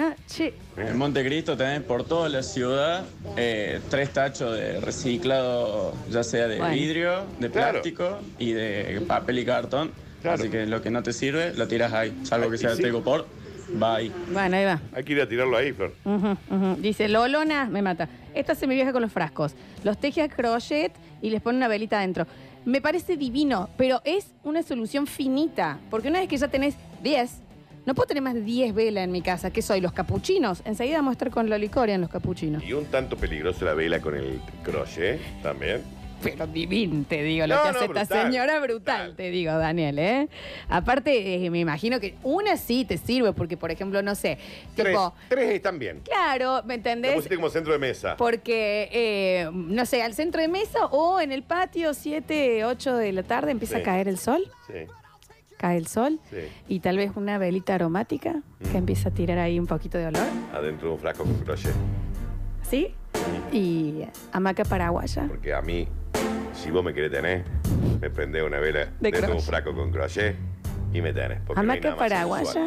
Ah, 0.00 0.14
che. 0.28 0.54
En 0.76 0.96
Montecristo 0.96 1.56
tenés 1.56 1.80
por 1.82 2.04
toda 2.06 2.28
la 2.28 2.42
ciudad 2.44 3.04
eh, 3.36 3.80
tres 3.90 4.10
tachos 4.12 4.54
de 4.56 4.80
reciclado, 4.80 5.92
ya 6.10 6.22
sea 6.22 6.46
de 6.46 6.58
Bueno. 6.58 6.74
vidrio, 6.74 7.24
de 7.40 7.50
Claro. 7.50 7.70
plástico 7.72 8.20
y 8.38 8.52
de 8.52 9.02
papel 9.08 9.40
y 9.40 9.44
cartón. 9.44 9.90
Claro. 10.22 10.38
Así 10.40 10.50
que 10.50 10.66
lo 10.66 10.82
que 10.82 10.90
no 10.90 11.02
te 11.02 11.12
sirve, 11.12 11.52
lo 11.54 11.66
tiras 11.66 11.92
ahí. 11.92 12.16
Salvo 12.24 12.48
que 12.50 12.58
sea 12.58 12.76
sí. 12.76 12.82
de 12.82 12.92
por 12.92 13.26
va 13.80 13.96
ahí. 13.96 14.12
Bueno, 14.32 14.56
ahí 14.56 14.64
va. 14.64 14.80
Hay 14.92 15.04
que 15.04 15.12
ir 15.12 15.20
a 15.20 15.28
tirarlo 15.28 15.56
ahí, 15.56 15.72
Flor. 15.72 15.94
Ujú, 16.04 16.36
ujú. 16.50 16.76
Dice, 16.80 17.08
Lolona, 17.08 17.66
me 17.66 17.82
mata. 17.82 18.08
Esta 18.34 18.54
se 18.54 18.66
me 18.66 18.74
viaja 18.74 18.92
con 18.92 19.02
los 19.02 19.12
frascos. 19.12 19.54
Los 19.84 19.98
teje 19.98 20.22
a 20.22 20.28
crochet 20.28 20.92
y 21.22 21.30
les 21.30 21.42
pone 21.42 21.58
una 21.58 21.68
velita 21.68 21.98
adentro. 21.98 22.26
Me 22.64 22.80
parece 22.80 23.16
divino, 23.16 23.68
pero 23.76 24.00
es 24.04 24.32
una 24.44 24.62
solución 24.62 25.06
finita. 25.06 25.78
Porque 25.90 26.08
una 26.08 26.20
vez 26.20 26.28
que 26.28 26.36
ya 26.36 26.48
tenés 26.48 26.76
10, 27.02 27.40
no 27.86 27.94
puedo 27.94 28.06
tener 28.06 28.22
más 28.22 28.34
de 28.34 28.42
10 28.42 28.74
velas 28.74 29.04
en 29.04 29.12
mi 29.12 29.22
casa. 29.22 29.50
¿Qué 29.50 29.62
soy? 29.62 29.80
¿Los 29.80 29.92
capuchinos? 29.92 30.62
Enseguida 30.64 30.96
vamos 30.96 31.12
a 31.12 31.12
estar 31.12 31.30
con 31.30 31.48
Lolicoria 31.48 31.94
en 31.94 32.02
los 32.02 32.10
capuchinos. 32.10 32.62
Y 32.62 32.72
un 32.74 32.84
tanto 32.86 33.16
peligroso 33.16 33.64
la 33.64 33.74
vela 33.74 34.00
con 34.00 34.14
el 34.14 34.40
crochet 34.62 35.20
también. 35.42 35.82
Pero 36.22 36.46
divino, 36.48 37.04
te 37.08 37.22
digo, 37.22 37.46
lo 37.46 37.54
No, 37.56 37.62
que 37.62 37.72
no, 37.72 37.76
hace 37.78 37.84
esta 38.02 38.22
señora, 38.24 38.58
brutal, 38.60 39.14
te 39.16 39.30
digo, 39.30 39.52
Daniel, 39.52 39.98
¿eh? 40.00 40.28
Aparte, 40.68 41.44
eh, 41.44 41.50
me 41.50 41.60
imagino 41.60 42.00
que 42.00 42.16
una 42.24 42.56
sí 42.56 42.84
te 42.84 42.98
sirve, 42.98 43.32
porque, 43.32 43.56
por 43.56 43.70
ejemplo, 43.70 44.02
no 44.02 44.14
sé, 44.14 44.38
Tres, 44.74 44.88
tipo, 44.88 45.14
tres 45.28 45.50
están 45.52 45.78
bien. 45.78 46.00
claro, 46.04 46.62
¿me 46.64 46.74
entendés? 46.74 47.14
pusiste 47.14 47.36
como 47.36 47.50
centro 47.50 47.72
de 47.72 47.78
mesa. 47.78 48.16
Porque, 48.16 48.88
eh, 48.92 49.48
no 49.52 49.86
sé, 49.86 50.02
al 50.02 50.14
centro 50.14 50.40
de 50.40 50.48
mesa 50.48 50.86
o 50.90 51.20
en 51.20 51.30
el 51.30 51.42
patio, 51.44 51.94
7, 51.94 52.64
8 52.64 52.96
de 52.96 53.12
la 53.12 53.22
tarde, 53.22 53.52
empieza 53.52 53.76
Sí. 53.76 53.82
a 53.82 53.84
caer 53.84 54.08
el 54.08 54.18
sol. 54.18 54.42
Sí, 54.66 54.74
Cae 55.56 55.76
el 55.76 55.86
sol. 55.88 56.20
sí. 56.30 56.36
Y 56.68 56.80
tal 56.80 56.96
vez 56.98 57.12
una 57.16 57.36
velita 57.38 57.74
aromática 57.74 58.42
que 58.62 58.70
Mm. 58.74 58.76
empieza 58.76 59.08
a 59.08 59.12
tirar 59.12 59.38
ahí 59.38 59.58
un 59.58 59.66
poquito 59.66 59.98
de 59.98 60.06
olor. 60.06 60.22
Adentro 60.52 60.88
de 60.88 60.94
un 60.94 61.00
frasco 61.00 61.24
con 61.24 61.34
crochet. 61.44 61.72
¿Sí? 62.68 62.94
Y 63.52 64.04
hamaca 64.32 64.64
paraguaya. 64.64 65.26
Porque 65.28 65.52
a 65.54 65.62
mí, 65.62 65.88
si 66.54 66.70
vos 66.70 66.84
me 66.84 66.92
querés 66.94 67.10
tener, 67.10 67.44
me 68.00 68.10
prendés 68.10 68.42
una 68.42 68.58
vela 68.58 68.88
de 69.00 69.32
un 69.32 69.40
frasco 69.40 69.74
con 69.74 69.90
crochet 69.90 70.36
Y 70.92 71.00
me 71.02 71.12
tenés. 71.12 71.40
porque 71.46 71.60
Hamaca 71.60 71.96
paraguaya, 71.96 72.66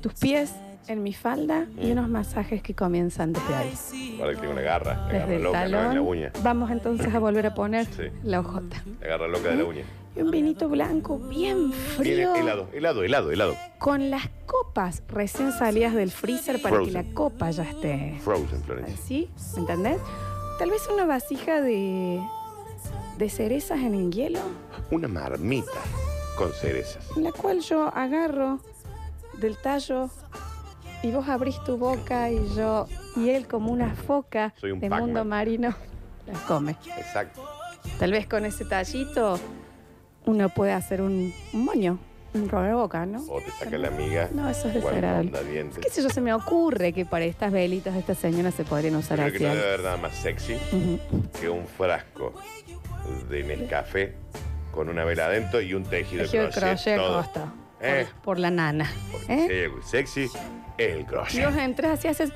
tus 0.00 0.14
pies 0.14 0.54
en 0.86 1.02
mi 1.02 1.12
falda 1.12 1.66
y 1.76 1.90
unos 1.92 2.08
masajes 2.08 2.62
que 2.62 2.74
comienzan 2.74 3.32
desde 3.34 3.54
ahí. 3.54 4.18
Ahora 4.20 4.32
que 4.34 4.38
tengo 4.40 4.52
una 4.54 4.62
garra, 4.62 4.94
la 4.94 5.12
Desde 5.12 5.18
garra 5.18 5.34
el 5.36 5.42
loca, 5.42 5.58
no 5.60 5.66
en 5.66 5.72
talón. 5.72 5.94
la 5.94 6.00
uña. 6.00 6.32
Vamos 6.42 6.70
entonces 6.70 7.14
a 7.14 7.18
volver 7.18 7.46
a 7.46 7.54
poner 7.54 7.84
Sí. 7.86 8.04
la 8.22 8.40
hojota. 8.40 8.82
La 9.00 9.06
garra 9.08 9.28
loca 9.28 9.48
de 9.50 9.56
la 9.56 9.64
uña. 9.64 9.82
Y 10.18 10.22
un 10.22 10.30
vinito 10.32 10.68
blanco 10.68 11.16
bien 11.18 11.72
frío. 11.72 12.32
Tiene 12.32 12.40
helado, 12.40 12.68
helado, 12.72 13.02
helado, 13.04 13.30
helado. 13.30 13.56
Con 13.78 14.10
las 14.10 14.28
copas 14.46 15.04
recién 15.08 15.52
salidas 15.52 15.94
del 15.94 16.10
freezer 16.10 16.60
para 16.60 16.74
Frozen. 16.76 16.92
que 16.94 17.02
la 17.08 17.14
copa 17.14 17.50
ya 17.52 17.62
esté 17.62 18.18
Frozen, 18.24 18.62
Florencia. 18.64 19.28
¿Me 19.54 19.60
entendés? 19.60 19.98
Tal 20.58 20.70
vez 20.70 20.82
una 20.92 21.06
vasija 21.06 21.60
de, 21.60 22.20
de 23.16 23.30
cerezas 23.30 23.78
en 23.78 23.94
el 23.94 24.10
hielo, 24.10 24.40
Una 24.90 25.06
marmita 25.06 25.70
con 26.36 26.52
cerezas. 26.52 27.06
en 27.16 27.22
la 27.22 27.30
cual 27.32 27.60
yo 27.60 27.86
agarro 27.94 28.58
del 29.34 29.56
tallo 29.56 30.10
y 31.04 31.12
vos 31.12 31.28
abrís 31.28 31.62
tu 31.62 31.76
boca 31.76 32.28
y 32.28 32.40
yo 32.56 32.86
y 33.14 33.30
él 33.30 33.46
como 33.46 33.70
una 33.70 33.94
foca 33.94 34.52
Soy 34.60 34.72
un 34.72 34.80
de 34.80 34.90
mundo 34.90 35.24
marino 35.24 35.76
la 36.26 36.32
come. 36.48 36.72
Exacto. 36.96 37.40
Tal 38.00 38.10
vez 38.10 38.26
con 38.26 38.44
ese 38.44 38.64
tallito 38.64 39.38
uno 40.28 40.48
puede 40.50 40.72
hacer 40.72 41.00
un, 41.00 41.32
un 41.52 41.64
moño, 41.64 41.98
un 42.34 42.48
boca, 42.48 43.06
¿no? 43.06 43.22
O 43.30 43.40
te 43.40 43.50
saca 43.52 43.78
la 43.78 43.88
amiga. 43.88 44.28
No, 44.32 44.48
eso 44.48 44.68
es 44.68 44.74
desagradable. 44.74 45.32
dientes. 45.50 45.78
¿Qué 45.82 45.90
sé 45.90 46.02
yo? 46.02 46.10
Se 46.10 46.20
me 46.20 46.34
ocurre 46.34 46.92
que 46.92 47.06
para 47.06 47.24
estas 47.24 47.50
velitas 47.50 47.94
de 47.94 48.00
esta 48.00 48.14
señora 48.14 48.50
se 48.50 48.64
podrían 48.64 48.96
usar 48.96 49.18
Creo 49.18 49.32
que 49.32 49.40
no 49.40 49.54
debe 49.54 49.66
haber 49.66 49.80
nada 49.80 49.96
más 49.96 50.14
sexy 50.14 50.56
que 51.40 51.48
un 51.48 51.66
frasco 51.66 52.34
de 53.30 53.42
Nescafé 53.44 54.14
con 54.70 54.90
una 54.90 55.04
vela 55.04 55.26
adentro 55.26 55.60
y 55.62 55.72
un 55.72 55.84
tejido, 55.84 56.24
Tejido 56.24 56.44
de 56.44 56.50
crochet. 56.50 56.70
crochet 56.74 56.96
todo. 56.98 57.18
acostado. 57.18 57.52
Eh, 57.80 58.06
Por 58.22 58.38
la 58.38 58.50
nana. 58.50 58.90
¿eh? 59.28 59.70
si 59.84 59.90
sexy, 59.90 60.24
es 60.24 60.94
el 60.94 61.00
Y 61.00 61.04
crochet. 61.04 61.44
vos 61.46 61.56
entras 61.56 62.04
y 62.04 62.08
haces. 62.08 62.30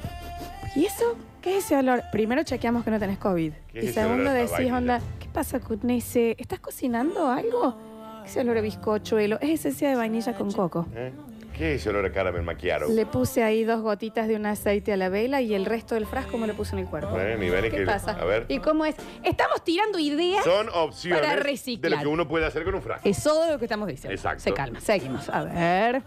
¿Y 0.75 0.87
eso? 0.87 1.17
¿Qué 1.43 1.59
es 1.59 1.65
ese 1.67 1.77
olor? 1.77 2.03
Primero 2.11 2.43
chequeamos 2.45 2.85
que 2.85 2.91
no 2.91 2.99
tenés 2.99 3.19
COVID. 3.19 3.53
¿Qué 3.73 3.79
es 3.81 3.85
Y 3.87 3.93
segundo 3.93 4.33
decís, 4.33 4.73
onda, 4.73 5.01
¿qué 5.21 5.22
pasa 5.33 5.61
con 5.61 5.89
ese? 5.91 6.37
¿Estás 6.39 6.61
cocinando 6.61 7.29
algo? 7.29 7.77
¿Qué 8.23 8.27
es 8.27 8.31
ese 8.33 8.41
olor 8.41 8.59
a 8.59 8.61
bizcochuelo? 8.61 9.39
Es 9.41 9.51
esencia 9.61 9.89
de 9.89 9.97
vainilla 9.97 10.35
con 10.35 10.53
coco. 10.53 10.87
¿Eh? 10.95 11.13
¿Qué 11.57 11.75
es 11.75 11.81
ese 11.83 11.91
olor 11.91 12.07
a 12.07 12.13
caramel 12.13 12.43
maquiaro? 12.43 12.89
Le 12.89 13.05
puse 13.05 13.43
ahí 13.43 13.65
dos 13.65 13.83
gotitas 13.83 14.27
de 14.27 14.37
un 14.37 14.47
aceite 14.47 14.93
a 14.93 14.97
la 14.97 15.09
vela 15.11 15.43
y 15.43 15.55
el 15.55 15.67
resto 15.67 15.95
del 15.97 16.07
frasco 16.07 16.39
me 16.39 16.47
lo 16.47 16.55
puse 16.55 16.75
en 16.75 16.79
el 16.81 16.87
cuerpo. 16.87 17.13
Ven, 17.15 17.43
y 17.43 17.51
ven 17.51 17.65
¿Qué 17.65 17.71
que- 17.79 17.85
pasa? 17.85 18.13
A 18.13 18.25
ver. 18.25 18.47
¿Y 18.49 18.59
cómo 18.61 18.87
es? 18.87 18.95
Estamos 19.23 19.63
tirando 19.63 19.99
ideas. 19.99 20.45
Son 20.45 20.69
opciones 20.73 21.21
para 21.21 21.35
de 21.37 21.43
reciclar. 21.43 21.93
lo 21.93 21.99
que 21.99 22.07
uno 22.07 22.27
puede 22.29 22.47
hacer 22.47 22.65
con 22.65 22.75
un 22.75 22.83
frasco. 22.83 23.07
Es 23.09 23.23
todo 23.23 23.51
lo 23.51 23.59
que 23.59 23.67
estamos 23.67 23.87
diciendo. 23.89 24.15
Exacto. 24.15 24.43
Se 24.45 24.53
calma. 24.55 24.81
Seguimos. 24.81 25.29
A 25.29 25.43
ver. 25.45 26.03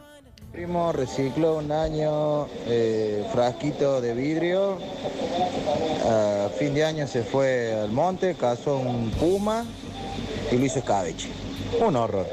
Primo 0.52 0.94
recicló 0.94 1.58
un 1.58 1.72
año 1.72 2.48
eh, 2.68 3.26
frasquito 3.34 4.00
de 4.00 4.14
vidrio. 4.14 4.78
A 6.08 6.50
fin 6.58 6.74
de 6.74 6.86
año 6.86 7.08
se 7.08 7.24
fue 7.24 7.74
al 7.74 7.92
monte, 7.92 8.36
cazó 8.36 8.78
un 8.78 9.12
puma 9.12 9.66
y 10.52 10.58
lo 10.58 10.66
hizo 10.66 10.80
escabeche. 10.80 11.30
Un 11.86 11.96
horror. 11.98 12.26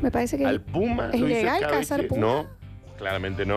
Me 0.00 0.10
parece 0.10 0.38
que. 0.38 0.46
Al 0.46 0.62
puma 0.62 1.10
¿Es 1.12 1.20
legal 1.20 1.56
escabeche. 1.56 1.78
cazar 1.80 2.06
puma? 2.08 2.20
No, 2.20 2.46
claramente 2.96 3.44
no. 3.44 3.56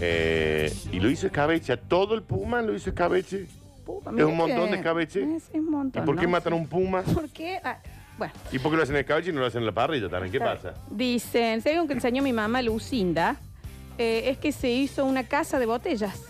Eh, 0.00 0.72
y 0.90 0.98
lo 0.98 1.08
hizo 1.10 1.26
escabeche. 1.26 1.72
¿A 1.72 1.76
todo 1.76 2.14
el 2.16 2.22
puma 2.24 2.60
lo 2.60 2.74
hizo 2.74 2.90
escabeche? 2.90 3.46
Puma, 3.86 4.10
es 4.16 4.24
un 4.24 4.36
montón 4.36 4.64
que- 4.64 4.70
de 4.72 4.76
escabeche. 4.78 5.36
Es 5.36 5.44
un 5.54 5.70
montón. 5.70 6.02
¿Y 6.02 6.06
por 6.06 6.16
qué 6.16 6.24
¿no? 6.24 6.30
matan 6.30 6.54
a 6.54 6.56
un 6.56 6.66
puma? 6.66 7.02
¿Por 7.02 7.28
qué? 7.28 7.60
Ah, 7.62 7.78
bueno, 8.18 8.32
¿Y 8.52 8.58
por 8.58 8.70
qué 8.70 8.76
lo 8.76 8.82
hacen 8.82 8.94
en 8.96 9.00
escabeche 9.00 9.30
y 9.30 9.32
no 9.32 9.40
lo 9.40 9.46
hacen 9.46 9.60
en 9.60 9.66
la 9.66 9.72
parrilla 9.72 10.08
también? 10.08 10.30
¿Qué 10.30 10.38
Está 10.38 10.54
pasa? 10.54 10.74
dicen, 10.90 11.60
según 11.62 11.86
que 11.88 11.94
enseñó 11.94 12.22
mi 12.22 12.32
mamá 12.32 12.62
Lucinda, 12.62 13.36
eh, 13.98 14.24
es 14.30 14.38
que 14.38 14.52
se 14.52 14.70
hizo 14.70 15.04
una 15.04 15.24
casa 15.24 15.58
de 15.58 15.66
botellas. 15.66 16.20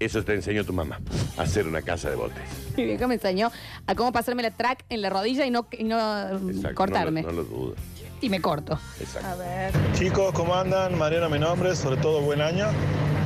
Eso 0.00 0.22
te 0.22 0.32
enseñó 0.34 0.64
tu 0.64 0.72
mamá. 0.72 1.00
a 1.36 1.42
Hacer 1.42 1.66
una 1.66 1.82
casa 1.82 2.08
de 2.08 2.14
botes. 2.16 2.42
Mi 2.76 2.84
vieja 2.84 3.08
me 3.08 3.14
enseñó 3.14 3.50
a 3.86 3.94
cómo 3.96 4.12
pasarme 4.12 4.42
la 4.44 4.52
track 4.52 4.84
en 4.88 5.02
la 5.02 5.10
rodilla 5.10 5.44
y 5.44 5.50
no, 5.50 5.66
y 5.72 5.82
no 5.82 5.96
mm, 6.40 6.50
Exacto, 6.50 6.74
cortarme. 6.76 7.22
No 7.22 7.28
lo, 7.32 7.34
no 7.34 7.42
lo 7.42 7.48
dudo. 7.48 7.74
Y 8.20 8.30
me 8.30 8.40
corto. 8.40 8.78
Exacto. 9.00 9.28
A 9.28 9.34
ver. 9.36 9.72
Chicos, 9.94 10.32
¿cómo 10.34 10.54
andan? 10.54 10.96
Mariano, 10.96 11.28
mi 11.28 11.38
nombre, 11.40 11.74
sobre 11.74 11.96
todo 11.96 12.20
buen 12.20 12.40
año. 12.40 12.66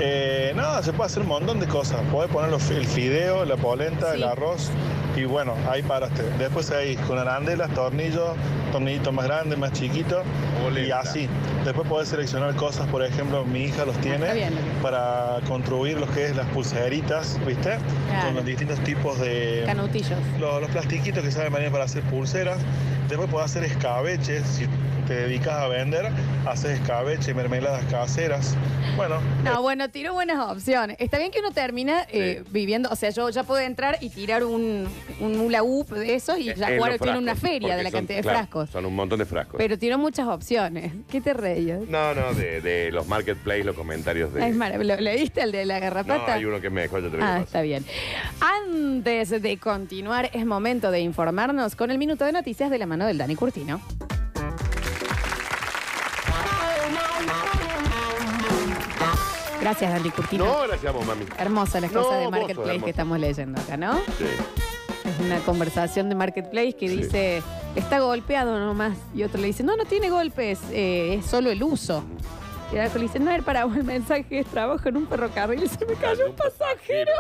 Eh, 0.04 0.52
nada, 0.56 0.82
se 0.82 0.92
puede 0.92 1.06
hacer 1.06 1.22
un 1.22 1.28
montón 1.28 1.60
de 1.60 1.66
cosas. 1.68 2.00
Podés 2.10 2.28
poner 2.30 2.50
los- 2.50 2.68
el 2.70 2.84
fideo, 2.86 3.44
la 3.44 3.56
polenta, 3.56 4.14
el 4.14 4.24
arroz 4.24 4.68
y 5.16 5.24
bueno, 5.24 5.54
ahí 5.70 5.80
paraste. 5.82 6.22
Después 6.38 6.70
ahí 6.72 6.96
con 7.06 7.18
arandelas, 7.18 7.70
tornillos, 7.72 8.30
tornillitos 8.72 9.12
más 9.12 9.26
grandes, 9.26 9.56
más 9.58 9.70
chiquitos 9.72 10.24
y 10.76 10.90
así. 10.90 11.28
Después 11.64 11.86
podés 11.88 12.08
seleccionar 12.08 12.54
cosas, 12.56 12.88
por 12.88 13.04
ejemplo, 13.04 13.44
mi 13.44 13.64
hija 13.64 13.84
los 13.84 13.96
tiene 13.98 14.16
Está 14.24 14.32
bien. 14.32 14.54
para 14.82 15.36
construir 15.46 16.00
lo 16.00 16.08
que 16.08 16.26
es 16.26 16.34
las 16.36 16.46
pulseritas, 16.48 17.38
¿viste? 17.46 17.76
Claro. 18.08 18.26
Con 18.26 18.34
los 18.36 18.44
distintos 18.44 18.80
tipos 18.80 19.20
de... 19.20 19.62
Canutillos. 19.66 20.18
Los, 20.40 20.60
los 20.62 20.70
plastiquitos 20.70 21.22
que 21.22 21.30
saben 21.30 21.52
venir 21.52 21.70
para 21.70 21.84
hacer 21.84 22.02
pulseras. 22.04 22.58
Después 23.08 23.30
puedes 23.30 23.50
hacer 23.50 23.62
escabeches. 23.64 24.42
Si 24.46 24.66
te 25.06 25.14
dedicas 25.14 25.54
a 25.54 25.68
vender, 25.68 26.08
haces 26.46 26.78
escabeche, 26.80 27.34
mermeladas 27.34 27.84
caseras. 27.86 28.54
Bueno, 28.96 29.20
No, 29.44 29.62
bueno, 29.62 29.88
tiro 29.88 30.12
buenas 30.12 30.38
opciones. 30.50 30.96
Está 31.00 31.18
bien 31.18 31.30
que 31.30 31.40
uno 31.40 31.50
termina 31.52 32.06
eh, 32.10 32.42
viviendo, 32.50 32.88
o 32.90 32.96
sea, 32.96 33.10
yo 33.10 33.28
ya 33.30 33.42
puedo 33.42 33.60
entrar 33.60 33.96
y 34.00 34.10
tirar 34.10 34.44
un, 34.44 34.86
un 35.20 35.40
hula 35.40 35.62
hoop 35.62 35.88
de 35.90 36.14
eso 36.14 36.36
y 36.36 36.52
ya 36.54 36.68
En 36.70 36.78
Juaro 36.78 36.94
los 36.94 37.00
tiene 37.00 37.18
una 37.18 37.34
feria 37.34 37.76
de 37.76 37.82
la 37.84 37.90
son- 37.90 38.00
cantidad 38.00 38.18
de 38.18 38.22
claro, 38.22 38.38
frascos. 38.38 38.70
Son 38.70 38.84
un 38.84 38.94
montón 38.94 39.18
de 39.18 39.24
frascos. 39.24 39.56
Pero 39.58 39.78
tiro 39.78 39.98
muchas 39.98 40.26
opciones. 40.28 40.92
¿Qué 41.10 41.20
te 41.20 41.32
reías? 41.32 41.80
no, 41.88 42.14
no, 42.14 42.34
de, 42.34 42.60
de 42.60 42.92
los 42.92 43.06
marketplace, 43.08 43.64
los 43.64 43.74
comentarios 43.76 44.32
de. 44.34 44.46
Es 44.48 44.54
maravilloso. 44.54 44.96
¿Lo 44.96 45.02
leíste 45.02 45.42
el 45.42 45.52
de 45.52 45.64
la 45.64 45.74
no, 45.76 45.80
garrapata? 45.80 46.34
hay 46.34 46.44
uno 46.44 46.60
que 46.60 46.70
me 46.70 46.82
dejó, 46.82 46.98
yo 46.98 47.10
te 47.10 47.16
lo 47.16 47.24
Ah, 47.24 47.34
más. 47.38 47.42
está 47.44 47.62
bien. 47.62 47.84
Antes 48.40 49.30
de 49.42 49.56
continuar, 49.58 50.30
es 50.32 50.44
momento 50.44 50.90
de 50.90 51.00
informarnos 51.00 51.76
con 51.76 51.90
el 51.90 51.98
minuto 51.98 52.24
de 52.24 52.32
noticias 52.32 52.70
de 52.70 52.78
la 52.78 52.86
mano 52.86 53.06
del 53.06 53.16
Dani 53.18 53.36
Curtino. 53.36 53.80
Gracias, 59.62 59.92
Dani 59.92 60.10
Curtino. 60.10 60.44
No, 60.44 60.62
gracias 60.66 60.86
a 60.92 60.96
vos, 60.96 61.06
mami. 61.06 61.24
Hermosa 61.38 61.80
las 61.80 61.92
No, 61.92 62.02
cosas 62.02 62.18
de 62.18 62.24
vos 62.26 62.32
sos 62.34 62.40
Marketplace 62.40 62.70
hermosa. 62.70 62.84
que 62.84 62.90
estamos 62.90 63.18
leyendo 63.20 63.60
acá, 63.60 63.76
¿no? 63.76 63.94
Sí. 64.18 64.24
Es 65.04 65.20
una 65.24 65.38
conversación 65.40 66.08
de 66.08 66.14
Marketplace 66.16 66.74
que 66.74 66.88
dice, 66.88 67.42
está 67.76 68.00
golpeado 68.00 68.58
nomás. 68.58 68.98
Y 69.14 69.22
otro 69.22 69.40
le 69.40 69.46
dice, 69.48 69.62
no, 69.62 69.76
no 69.76 69.84
tiene 69.84 70.10
golpes, 70.10 70.58
eh, 70.72 71.14
es 71.20 71.26
solo 71.26 71.50
el 71.50 71.62
uso. 71.62 72.02
Y 72.72 72.76
el 72.76 72.86
otro 72.86 72.98
le 72.98 73.06
dice, 73.06 73.20
no, 73.20 73.30
el 73.30 73.42
paraguas 73.42 73.76
el 73.78 73.84
mensaje 73.84 74.26
es 74.40 74.46
trabajo 74.46 74.88
en 74.88 74.96
un 74.96 75.06
ferrocarril. 75.08 75.68
Se 75.68 75.84
me 75.86 75.94
cayó 75.94 76.26
un 76.28 76.34
pasajero. 76.36 77.12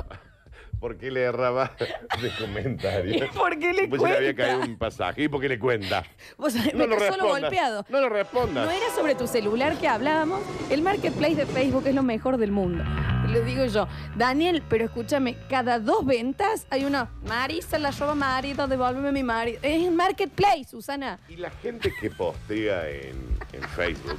¿Por 0.82 0.98
qué 0.98 1.12
le 1.12 1.22
erraba 1.22 1.70
de 2.20 2.30
comentario? 2.44 3.24
¿Y 3.24 3.28
por 3.28 3.56
qué 3.56 3.72
le 3.72 3.86
Pues 3.86 4.02
se 4.02 4.08
le 4.08 4.16
había 4.16 4.34
cuenta? 4.34 4.42
caído 4.52 4.60
un 4.72 4.76
pasaje. 4.76 5.22
¿Y 5.22 5.28
por 5.28 5.40
qué 5.40 5.48
le 5.48 5.58
cuenta? 5.60 6.02
Vos 6.36 6.54
sabés, 6.54 6.74
No 6.74 6.88
me 6.88 6.98
lo 6.98 7.06
solo 7.06 7.28
golpeado. 7.28 7.86
No 7.88 8.00
lo 8.00 8.08
respondas. 8.08 8.64
No 8.66 8.70
era 8.72 8.92
sobre 8.96 9.14
tu 9.14 9.28
celular 9.28 9.76
que 9.76 9.86
hablábamos. 9.86 10.40
El 10.70 10.82
marketplace 10.82 11.36
de 11.36 11.46
Facebook 11.46 11.86
es 11.86 11.94
lo 11.94 12.02
mejor 12.02 12.36
del 12.36 12.50
mundo. 12.50 12.82
Lo 13.28 13.42
digo 13.42 13.64
yo. 13.66 13.86
Daniel, 14.16 14.60
pero 14.68 14.86
escúchame, 14.86 15.36
cada 15.48 15.78
dos 15.78 16.04
ventas 16.04 16.66
hay 16.68 16.84
una. 16.84 17.08
Marisa 17.28 17.78
la 17.78 17.92
roba 17.92 18.16
marido, 18.16 18.66
devuélveme 18.66 19.12
mi 19.12 19.22
marido. 19.22 19.60
Es 19.62 19.86
el 19.86 19.92
marketplace, 19.92 20.64
Susana. 20.64 21.20
Y 21.28 21.36
la 21.36 21.50
gente 21.50 21.94
que 22.00 22.10
postea 22.10 22.90
en, 22.90 23.38
en 23.52 23.62
Facebook, 23.76 24.18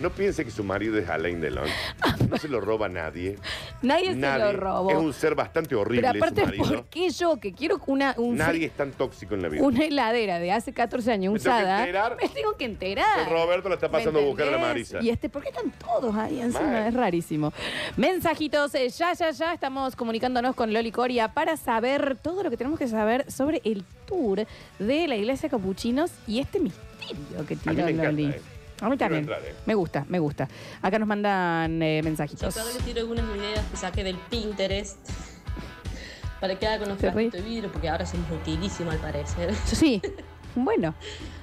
no 0.00 0.10
piense 0.10 0.44
que 0.44 0.50
su 0.50 0.64
marido 0.64 0.98
es 0.98 1.08
Alain 1.08 1.40
Delon. 1.40 1.68
No 2.28 2.36
se 2.36 2.48
lo 2.48 2.60
roba 2.60 2.88
nadie. 2.88 3.36
Nadie, 3.82 4.14
Nadie. 4.14 4.46
se 4.46 4.52
lo 4.52 4.58
robó. 4.60 4.90
Es 4.90 4.96
un 4.96 5.12
ser 5.12 5.34
bastante 5.34 5.74
horrible 5.74 6.08
pero 6.12 6.18
aparte, 6.24 6.40
su 6.42 6.46
marido. 6.46 6.64
¿por 6.64 6.84
qué 6.86 7.10
yo 7.10 7.36
que 7.38 7.52
quiero 7.52 7.80
una, 7.86 8.14
un 8.18 8.36
Nadie 8.36 8.66
es 8.66 8.72
tan 8.72 8.92
tóxico 8.92 9.34
en 9.34 9.42
la 9.42 9.48
vida. 9.48 9.62
una 9.62 9.84
heladera 9.84 10.38
de 10.38 10.52
hace 10.52 10.72
14 10.72 11.12
años 11.12 11.32
Me 11.34 11.38
tengo 11.40 11.56
que 11.56 11.62
usada? 11.62 11.78
enterar. 11.80 12.16
Me 12.22 12.28
tengo 12.28 12.56
que 12.56 12.64
enterar. 12.64 13.24
Que 13.24 13.30
Roberto 13.32 13.68
la 13.68 13.74
está 13.76 13.88
¿Me 13.88 13.92
pasando 13.92 14.20
a 14.20 14.22
buscar 14.22 14.48
a 14.48 14.50
la 14.52 14.56
entendés? 14.58 14.92
Marisa. 14.92 15.06
Y 15.06 15.10
este, 15.10 15.28
¿por 15.28 15.42
qué 15.42 15.48
están 15.50 15.70
todos 15.72 16.14
ahí 16.16 16.40
encima? 16.40 16.66
Mal. 16.66 16.86
Es 16.88 16.94
rarísimo. 16.94 17.52
Mensajitos, 17.96 18.74
eh, 18.74 18.88
ya, 18.90 19.12
ya, 19.14 19.30
ya 19.30 19.52
estamos 19.54 19.96
comunicándonos 19.96 20.54
con 20.54 20.72
Loli 20.72 20.92
Coria 20.92 21.34
para 21.34 21.56
saber 21.56 22.16
todo 22.22 22.42
lo 22.42 22.50
que 22.50 22.56
tenemos 22.56 22.78
que 22.78 22.88
saber 22.88 23.30
sobre 23.30 23.60
el 23.64 23.84
tour 24.06 24.46
de 24.78 25.08
la 25.08 25.16
iglesia 25.16 25.48
Capuchinos 25.48 26.10
y 26.26 26.38
este 26.40 26.60
misterio 26.60 27.46
que 27.46 27.54
A 27.54 27.56
mí 27.56 27.62
tiró 27.62 27.74
me 27.84 27.90
encanta, 27.90 28.04
Loli. 28.12 28.24
eh. 28.26 28.40
A 28.80 28.88
mí 28.88 28.96
también. 28.96 29.22
entrar, 29.22 29.40
eh. 29.44 29.54
Me 29.66 29.74
gusta, 29.74 30.04
me 30.08 30.18
gusta. 30.18 30.48
Acá 30.82 30.98
nos 30.98 31.08
mandan 31.08 31.82
eh, 31.82 32.00
mensajitos. 32.02 32.54
Yo 32.54 32.64
les 32.64 32.78
tiro 32.78 33.00
algunas 33.00 33.24
ideas 33.36 33.64
que 33.70 33.76
saqué 33.76 34.04
del 34.04 34.16
Pinterest 34.16 34.98
para 36.40 36.58
que 36.58 36.66
haga 36.66 36.78
con 36.78 36.88
los 36.88 36.98
de 36.98 37.42
vidrio, 37.42 37.70
porque 37.70 37.88
ahora 37.88 38.06
somos 38.06 38.30
utilísimos 38.30 38.94
al 38.94 39.00
parecer. 39.00 39.54
Sí, 39.66 40.00
bueno. 40.54 40.94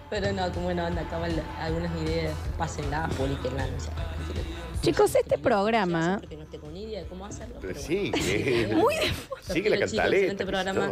Pero 0.10 0.32
no, 0.32 0.50
como 0.52 0.66
buena 0.66 0.88
onda, 0.88 1.02
acaban 1.02 1.32
algunas 1.62 1.92
ideas, 2.02 2.34
pásenla, 2.58 3.08
publiquenla, 3.18 3.68
no 3.68 3.80
sé. 3.80 3.90
Chicos, 4.82 5.16
este 5.16 5.38
programa. 5.38 6.18
Porque 6.20 6.38
no 6.38 6.46
tengo 6.46 6.70
ni 6.72 6.84
idea 6.84 7.02
de 7.04 7.08
cómo 7.08 7.26
hacerlo. 7.26 7.56
Pero 7.62 7.78
sí, 7.80 8.12
que- 8.12 8.70
Muy 8.76 8.96
sigue 9.42 9.70
la 9.70 9.78
Los 9.78 9.92
chicos, 9.92 10.04
cantaleta. 10.06 10.16
excelente 10.34 10.46
programa. 10.46 10.90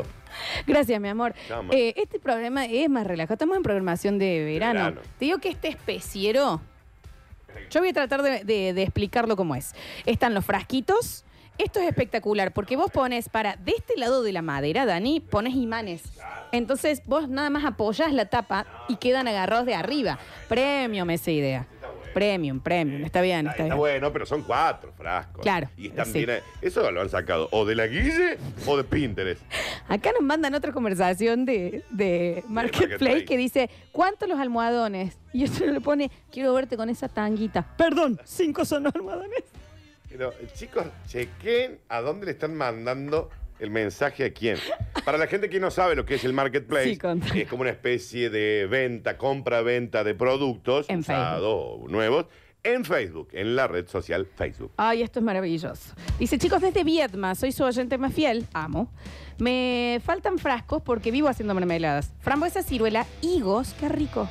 Gracias, 0.68 1.00
mi 1.00 1.08
amor. 1.08 1.34
Eh, 1.72 1.94
este 1.96 2.20
programa 2.20 2.66
es 2.66 2.90
más 2.90 3.08
relajado. 3.08 3.36
Estamos 3.36 3.56
en 3.58 3.64
programación 3.64 4.18
de 4.20 4.44
verano. 4.44 4.80
verano. 4.80 5.02
Te 5.18 5.26
digo 5.26 5.38
que 5.38 5.50
este 5.50 5.70
especiero. 5.70 6.62
Yo 7.70 7.80
voy 7.80 7.90
a 7.90 7.94
tratar 7.94 8.22
de, 8.22 8.44
de- 8.44 8.74
de 8.74 8.84
explicarlo 8.84 9.38
cómo 9.38 9.56
es. 9.56 9.74
Están 10.06 10.34
los 10.34 10.44
frasquitos. 10.46 11.24
Esto 11.58 11.80
es 11.80 11.88
espectacular 11.88 12.52
porque 12.54 12.76
vos 12.76 12.92
pones 12.92 13.30
para 13.30 13.56
de 13.56 13.72
este 13.78 13.96
lado 13.96 14.24
de 14.24 14.34
la 14.34 14.42
madera, 14.42 14.86
Dani, 14.86 15.22
pones 15.22 15.54
imanes. 15.56 16.02
Entonces 16.52 17.02
vos 17.06 17.30
nada 17.30 17.50
más 17.50 17.64
apoyas 17.64 18.12
la 18.12 18.26
tapa 18.26 18.66
y 18.90 18.98
quedan 18.98 19.30
agarrados 19.30 19.66
de 19.66 19.74
arriba. 19.74 20.20
Premium 20.50 21.10
esa 21.12 21.32
idea. 21.32 21.66
Premium, 22.16 22.62
premium. 22.62 23.04
Está 23.04 23.22
bien, 23.22 23.42
está 23.42 23.52
Está 23.52 23.64
bien. 23.66 23.78
bueno, 23.78 24.12
pero 24.14 24.26
son 24.26 24.42
cuatro 24.44 24.94
frascos. 24.98 25.44
Claro, 25.44 25.70
Y 25.78 25.88
están 25.90 26.06
sí. 26.06 26.26
bien. 26.26 26.40
Eso 26.62 26.90
lo 26.90 27.02
han 27.02 27.10
sacado 27.10 27.50
o 27.52 27.66
de 27.66 27.76
la 27.76 27.88
Guille 27.88 28.38
o 28.66 28.78
de 28.78 28.84
Pinterest. 28.86 29.42
Acá 29.90 30.12
nos 30.14 30.22
mandan 30.26 30.56
otra 30.56 30.72
conversación 30.72 31.44
de, 31.46 31.84
de 31.90 32.44
Marketplace 32.48 32.88
Marketplace. 32.88 33.26
que 33.26 33.38
dice, 33.38 33.70
¿cuántos 33.92 34.30
los 34.30 34.40
almohadones? 34.40 35.18
Y 35.34 35.44
otro 35.46 35.68
le 35.68 35.82
pone, 35.82 36.10
quiero 36.32 36.54
verte 36.54 36.78
con 36.78 36.90
esa 36.90 37.10
tanguita. 37.10 37.76
Perdón, 37.78 38.20
cinco 38.24 38.64
son 38.64 38.84
los 38.84 38.96
almohadones. 38.96 39.44
Pero, 40.10 40.32
eh, 40.40 40.48
chicos, 40.54 40.86
chequen 41.08 41.80
a 41.90 42.00
dónde 42.00 42.28
le 42.28 42.32
están 42.32 42.56
mandando 42.56 43.30
el 43.60 43.70
mensaje 43.70 44.26
a 44.26 44.34
quién. 44.34 44.58
Para 45.04 45.18
la 45.18 45.28
gente 45.28 45.50
que 45.50 45.60
no 45.60 45.72
sabe 45.72 45.96
lo 45.96 46.06
que 46.06 46.16
es 46.16 46.24
el 46.26 46.34
marketplace, 46.34 46.98
Sí, 47.32 47.42
es 47.42 47.48
como 47.48 47.62
una 47.62 47.72
especie 47.72 48.30
de 48.30 48.68
venta, 48.68 49.18
compra-venta 49.18 50.04
de 50.04 50.16
productos 50.16 50.90
En 50.90 51.00
usados 51.00 51.44
o 51.48 51.88
nuevos 51.88 52.26
en 52.66 52.84
Facebook, 52.84 53.30
en 53.34 53.56
la 53.56 53.68
red 53.68 53.88
social 53.88 54.26
Facebook. 54.26 54.72
Ay, 54.78 55.04
esto 55.04 55.20
es 55.20 55.26
maravilloso. 55.26 55.94
Dice, 56.18 56.40
chicos, 56.40 56.62
desde 56.62 56.84
Vietma, 56.84 57.36
soy 57.36 57.52
su 57.52 57.64
oyente 57.64 57.98
más 58.00 58.14
fiel, 58.14 58.48
amo. 58.54 58.92
Me 59.38 60.02
faltan 60.04 60.40
frascos 60.40 60.82
porque 60.82 61.12
vivo 61.12 61.28
haciendo 61.28 61.54
mermeladas. 61.54 62.12
Frambuesa, 62.22 62.64
ciruela, 62.64 63.06
higos, 63.22 63.76
qué 63.80 63.88
rico. 63.88 64.28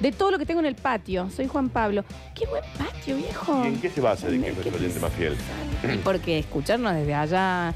De 0.00 0.10
todo 0.12 0.32
lo 0.32 0.38
que 0.38 0.46
tengo 0.46 0.60
en 0.60 0.66
el 0.66 0.74
patio. 0.74 1.30
Soy 1.30 1.46
Juan 1.46 1.68
Pablo. 1.68 2.04
Qué 2.34 2.46
buen 2.46 2.64
patio, 2.76 3.16
viejo. 3.16 3.62
¿Y 3.64 3.68
en 3.68 3.80
qué 3.80 3.88
se 3.88 4.00
basa 4.00 4.28
de 4.28 4.40
que 4.40 4.48
es 4.48 4.54
nuestro 4.54 4.76
oyente 4.76 5.00
más 5.00 5.12
fiel? 5.12 5.36
Porque 6.02 6.38
escucharnos 6.38 6.94
desde 6.94 7.14
allá 7.14 7.74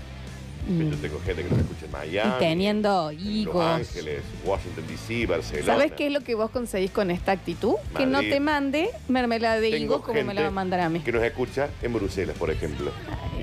Yo 0.69 0.97
tengo 0.97 1.21
gente 1.21 1.43
que 1.43 1.51
nos 1.51 1.59
escucha 1.59 1.87
en 1.87 1.91
Miami, 1.91 2.33
y 2.37 2.39
teniendo 2.39 3.13
Los 3.13 3.23
higos. 3.23 3.65
Ángeles, 3.65 4.23
Washington 4.45 4.85
DC, 4.87 5.27
Barcelona. 5.27 5.67
¿Sabes 5.67 5.93
qué 5.93 6.07
es 6.07 6.13
lo 6.13 6.21
que 6.21 6.35
vos 6.35 6.51
conseguís 6.51 6.91
con 6.93 7.11
esta 7.11 7.33
actitud? 7.33 7.75
Que 7.97 8.07
no 8.07 8.21
te 8.21 8.39
mande 8.39 8.91
mermelada 9.09 9.61
de 9.61 9.71
Tengo 9.71 9.85
higo 9.97 10.03
como 10.03 10.23
me 10.23 10.35
la 10.35 10.43
va 10.43 10.49
a 10.49 10.53
mandar 10.53 10.81
a 10.81 10.89
mí. 10.89 11.01
Que 11.01 11.13
nos 11.13 11.23
escucha 11.23 11.69
en 11.83 11.93
Bruselas, 11.93 12.37
por 12.39 12.51
ejemplo. 12.51 12.93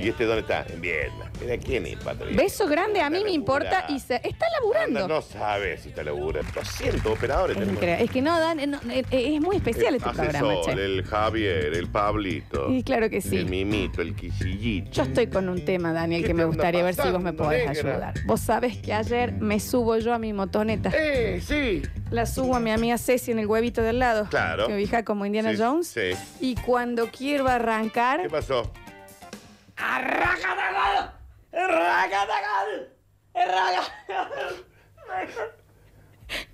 ¿Y 0.01 0.09
este 0.09 0.25
dónde 0.25 0.41
está? 0.41 0.65
En 0.69 0.81
Vietnam. 0.81 1.27
Mira 1.41 1.57
quién 1.57 1.85
es, 1.85 1.95
Patrick. 1.97 2.35
Beso 2.35 2.67
grande, 2.67 3.01
a 3.01 3.09
mí 3.09 3.23
me 3.23 3.31
importa 3.31 3.85
y 3.89 3.99
se, 3.99 4.15
está 4.15 4.45
laburando. 4.59 4.99
Anda, 5.01 5.15
no 5.15 5.21
sabe 5.21 5.77
si 5.77 5.89
está 5.89 6.03
laburando. 6.03 6.49
200 6.53 7.05
operadores 7.05 7.55
Es, 7.55 7.59
tenemos. 7.61 7.81
increíble. 7.81 8.03
Es 8.05 8.11
que 8.11 8.21
no 8.21 8.39
dan, 8.39 8.71
no, 8.71 8.77
eh, 8.91 9.03
eh, 9.11 9.35
es 9.35 9.41
muy 9.41 9.55
especial 9.57 9.95
este 9.95 10.09
el 10.09 10.15
programa, 10.15 10.53
asesor, 10.53 10.75
che. 10.75 10.85
el 10.85 11.03
Javier, 11.03 11.73
el 11.73 11.87
Pablito. 11.87 12.71
Y 12.71 12.83
claro 12.83 13.09
que 13.09 13.21
sí. 13.21 13.37
El 13.37 13.45
Mimito, 13.47 14.01
el 14.01 14.15
Quisillito. 14.15 14.91
Yo 14.91 15.03
estoy 15.03 15.27
con 15.27 15.49
un 15.49 15.63
tema, 15.65 15.93
Daniel, 15.93 16.21
¿Qué 16.21 16.27
que 16.27 16.33
te 16.33 16.33
me 16.35 16.43
anda 16.43 16.55
gustaría 16.55 16.83
ver 16.83 16.95
si 16.95 17.01
vos 17.01 17.21
me 17.21 17.33
pasando, 17.33 17.43
podés 17.43 17.67
negra? 17.69 17.91
ayudar. 17.93 18.13
Vos 18.25 18.39
sabés 18.41 18.77
que 18.77 18.93
ayer 18.93 19.31
me 19.33 19.59
subo 19.59 19.97
yo 19.97 20.13
a 20.13 20.19
mi 20.19 20.33
motoneta. 20.33 20.91
¡Eh, 20.95 21.41
sí! 21.45 21.81
La 22.11 22.25
subo 22.25 22.55
a 22.55 22.59
mi 22.59 22.71
amiga 22.71 22.97
Ceci 22.97 23.31
en 23.31 23.39
el 23.39 23.47
huevito 23.47 23.81
del 23.81 23.99
lado. 23.99 24.27
Claro. 24.29 24.67
Que 24.67 24.73
me 24.73 24.79
fija 24.79 25.03
como 25.03 25.25
Indiana 25.25 25.51
Sí, 25.51 25.57
Jones. 25.61 25.87
Sí. 25.87 26.11
Y 26.41 26.55
cuando 26.55 27.07
quiero 27.07 27.47
arrancar. 27.47 28.21
¿Qué 28.23 28.29
pasó? 28.29 28.71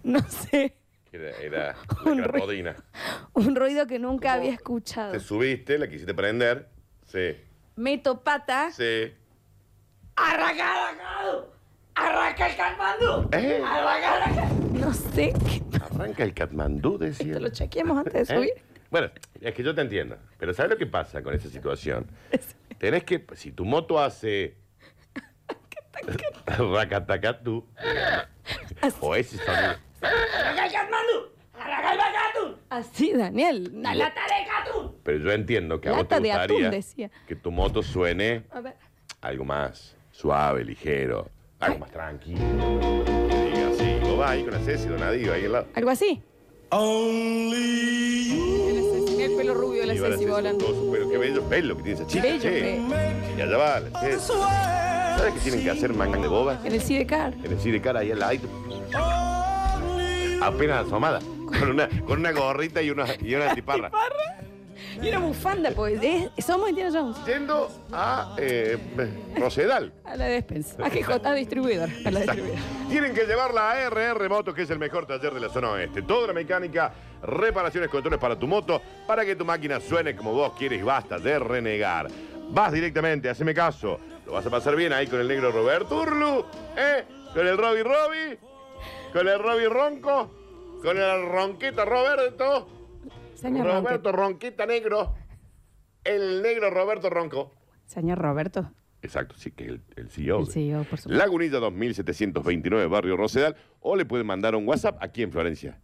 No 0.03 0.19
sé. 0.29 0.75
Era, 1.11 1.29
era 1.41 1.75
Un 2.05 2.21
la 2.21 2.27
ruido. 2.27 2.45
rodina. 2.45 2.75
Un 3.33 3.55
ruido 3.55 3.87
que 3.87 3.99
nunca 3.99 4.33
había 4.33 4.51
escuchado. 4.53 5.11
Te 5.13 5.19
subiste, 5.19 5.77
la 5.77 5.87
quisiste 5.87 6.13
prender. 6.13 6.69
Sí. 7.05 7.35
Meto 7.75 8.21
pata. 8.21 8.71
Sí. 8.71 9.13
¡Arranca, 10.15 10.85
arrancado! 10.87 11.53
¡Arranca 11.95 12.47
el 12.49 12.55
Katmandú! 12.57 13.29
¿Eh? 13.33 13.61
¡Arranca, 13.65 14.13
arranca! 14.13 14.47
No 14.73 14.93
sé 14.93 15.33
qué. 15.45 15.63
Arranca 15.83 16.23
el 16.23 16.33
Katmandú, 16.33 16.97
decía. 16.97 17.39
Lo 17.39 17.49
chequeamos 17.49 17.97
antes 17.97 18.27
de 18.27 18.33
¿Eh? 18.33 18.37
subir. 18.37 18.53
Bueno, 18.91 19.09
es 19.41 19.53
que 19.53 19.63
yo 19.63 19.73
te 19.75 19.81
entiendo. 19.81 20.17
Pero 20.37 20.53
¿sabes 20.53 20.71
lo 20.71 20.77
que 20.77 20.85
pasa 20.85 21.21
con 21.21 21.33
esa 21.33 21.49
situación? 21.49 22.07
Tenés 22.77 23.03
que, 23.03 23.25
si 23.35 23.51
tu 23.51 23.65
moto 23.65 23.99
hace. 23.99 24.55
Racatacatú. 26.45 27.65
o 28.99 29.15
ese 29.15 29.37
sonido. 29.37 29.75
Así, 32.69 33.13
Daniel. 33.13 33.71
¡Una 33.73 33.95
lata 33.95 34.21
de! 34.21 34.35
Pero 35.03 35.19
yo 35.19 35.31
entiendo 35.31 35.79
que 35.79 35.87
a 35.89 35.91
vos 35.91 36.01
Lata 36.01 36.17
te 36.17 36.21
de 36.23 36.31
atún, 36.31 36.41
gustaría 36.57 36.69
decía. 36.71 37.11
que 37.27 37.35
tu 37.35 37.51
moto 37.51 37.83
suene 37.83 38.43
A 38.51 38.59
ver. 38.59 38.73
algo 39.21 39.45
más 39.45 39.95
suave, 40.11 40.63
ligero, 40.65 41.29
algo 41.59 41.79
más 41.79 41.91
tranquilo. 41.91 42.39
Que 43.29 43.51
diga 43.51 43.67
así. 43.69 43.99
Vos 44.01 44.17
vas 44.17 44.31
ahí 44.31 44.43
con 44.43 44.53
la 44.53 44.59
Ceci, 44.59 44.87
Donadío, 44.87 45.31
ahí 45.33 45.45
al 45.45 45.51
lado. 45.51 45.67
Algo 45.75 45.89
así. 45.91 46.21
Mira 46.71 48.64
pelo. 50.01 51.09
Qué 51.09 51.17
bello 51.17 51.43
pelo 51.43 51.77
que 51.77 51.83
tiene 51.83 51.99
esa 51.99 52.07
chica, 52.07 52.23
Bello 52.23 52.41
che. 52.41 52.81
Y 53.37 53.41
allá 53.41 53.57
va 53.57 53.79
la. 53.79 53.89
¿Sabes 55.17 55.33
qué 55.33 55.39
tienen 55.41 55.63
que 55.63 55.69
hacer 55.69 55.93
mangas 55.93 56.21
de 56.21 56.27
bobas? 56.27 56.65
En 56.65 56.73
el 56.73 56.81
Sidecar. 56.81 57.33
En 57.43 57.51
el 57.51 57.59
de 57.59 57.81
cara 57.81 58.01
ahí 58.01 58.11
al 58.11 58.19
lado. 58.19 58.39
Apenas 60.41 60.85
asomada. 60.85 61.19
Con 61.19 61.69
una, 61.69 61.87
con 62.05 62.19
una 62.19 62.31
gorrita 62.31 62.81
y 62.81 62.89
una, 62.89 63.05
y 63.21 63.35
una 63.35 63.53
tiparra. 63.53 63.91
Y 65.01 65.09
una 65.09 65.19
bufanda, 65.19 65.71
pues. 65.71 65.99
es- 66.01 66.45
somos 66.45 66.69
Indiana 66.69 66.91
Jones. 66.99 67.17
Yendo 67.25 67.69
a 67.91 68.35
eh, 68.37 68.77
Rosedal. 69.37 69.91
A 70.05 70.15
la 70.15 70.25
despensa. 70.25 70.83
A 70.85 70.89
GJ, 70.89 71.33
distribuidor. 71.35 71.89
A 72.05 72.11
la 72.11 72.19
distribuidora. 72.21 72.61
Tienen 72.89 73.13
que 73.13 73.25
llevarla 73.25 73.71
a 73.71 73.89
RR 73.89 74.29
Motos, 74.29 74.53
que 74.55 74.61
es 74.63 74.69
el 74.69 74.79
mejor 74.79 75.05
taller 75.05 75.33
de 75.33 75.39
la 75.39 75.49
zona 75.49 75.71
oeste. 75.71 76.01
Toda 76.03 76.27
la 76.27 76.33
mecánica, 76.33 76.93
reparaciones, 77.23 77.89
controles 77.89 78.19
para 78.19 78.37
tu 78.37 78.47
moto, 78.47 78.81
para 79.07 79.25
que 79.25 79.35
tu 79.35 79.43
máquina 79.45 79.79
suene 79.79 80.15
como 80.15 80.31
vos 80.33 80.53
quieres. 80.57 80.83
Basta 80.83 81.19
de 81.19 81.37
renegar. 81.39 82.07
Vas 82.49 82.71
directamente, 82.71 83.29
haceme 83.29 83.53
caso. 83.53 83.99
Lo 84.25 84.33
vas 84.33 84.45
a 84.45 84.49
pasar 84.49 84.75
bien 84.75 84.93
ahí 84.93 85.07
con 85.07 85.19
el 85.19 85.27
negro 85.27 85.51
Roberto 85.51 85.97
Urlu, 86.01 86.45
¿eh? 86.77 87.03
Con 87.33 87.45
el 87.47 87.57
Robbie 87.57 87.83
Robbie, 87.83 88.39
con 89.11 89.27
el 89.27 89.39
Robbie 89.39 89.67
Ronco, 89.69 90.31
con 90.81 90.97
el 90.97 91.25
Ronquita 91.27 91.83
Roberto. 91.85 92.67
Señor 93.45 93.67
Roberto 93.67 94.11
Ronquita 94.11 94.65
Negro. 94.65 95.13
El 96.03 96.41
negro 96.41 96.69
Roberto 96.71 97.09
Ronco. 97.09 97.53
Señor 97.85 98.17
Roberto. 98.17 98.71
Exacto, 99.01 99.35
sí, 99.37 99.51
que 99.51 99.65
el, 99.65 99.81
el 99.95 100.09
CEO. 100.09 100.39
El 100.39 100.45
de- 100.47 100.51
CEO, 100.51 100.77
por 100.83 100.99
supuesto. 100.99 101.09
Lagunilla 101.11 101.59
2729, 101.59 102.87
Barrio 102.87 103.15
Rosedal. 103.17 103.55
O 103.81 103.95
le 103.95 104.05
pueden 104.05 104.25
mandar 104.25 104.55
un 104.55 104.67
WhatsApp 104.67 104.97
aquí 105.01 105.21
en 105.21 105.31
Florencia. 105.31 105.79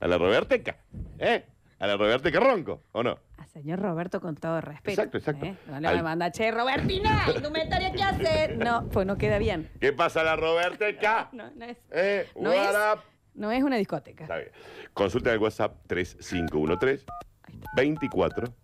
A 0.00 0.08
la 0.08 0.18
Roberteca. 0.18 0.78
¿Eh? 1.18 1.44
A 1.78 1.86
la 1.86 1.96
Roberteca 1.96 2.40
Ronco, 2.40 2.82
¿o 2.92 3.02
no? 3.02 3.18
A 3.36 3.46
señor 3.46 3.78
Roberto 3.80 4.20
con 4.20 4.34
todo 4.36 4.60
respeto. 4.60 4.90
Exacto, 4.90 5.18
exacto. 5.18 5.46
¿eh? 5.46 5.56
No 5.68 5.80
le 5.80 5.86
a 5.88 5.90
Al- 5.90 6.02
mandar, 6.02 6.32
che, 6.32 6.50
Robertina, 6.50 7.26
indumentaria, 7.34 7.92
¿qué 7.92 8.02
hacer? 8.02 8.58
No, 8.58 8.88
pues 8.88 9.06
no 9.06 9.16
queda 9.18 9.38
bien. 9.38 9.70
¿Qué 9.80 9.92
pasa 9.92 10.22
la 10.24 10.34
Roberteca? 10.36 11.28
No, 11.32 11.50
no 11.54 11.64
es, 11.64 11.76
¿Eh? 11.92 12.26
no 12.40 12.50
What 12.50 12.70
es, 12.70 12.76
up? 12.96 13.00
No 13.34 13.50
es 13.50 13.62
una 13.62 13.76
discoteca. 13.76 14.24
Está 14.24 14.38
bien. 14.38 14.50
Consulta 14.92 15.32
el 15.32 15.38
WhatsApp 15.38 15.76
3513 15.86 17.04
24 17.76 18.54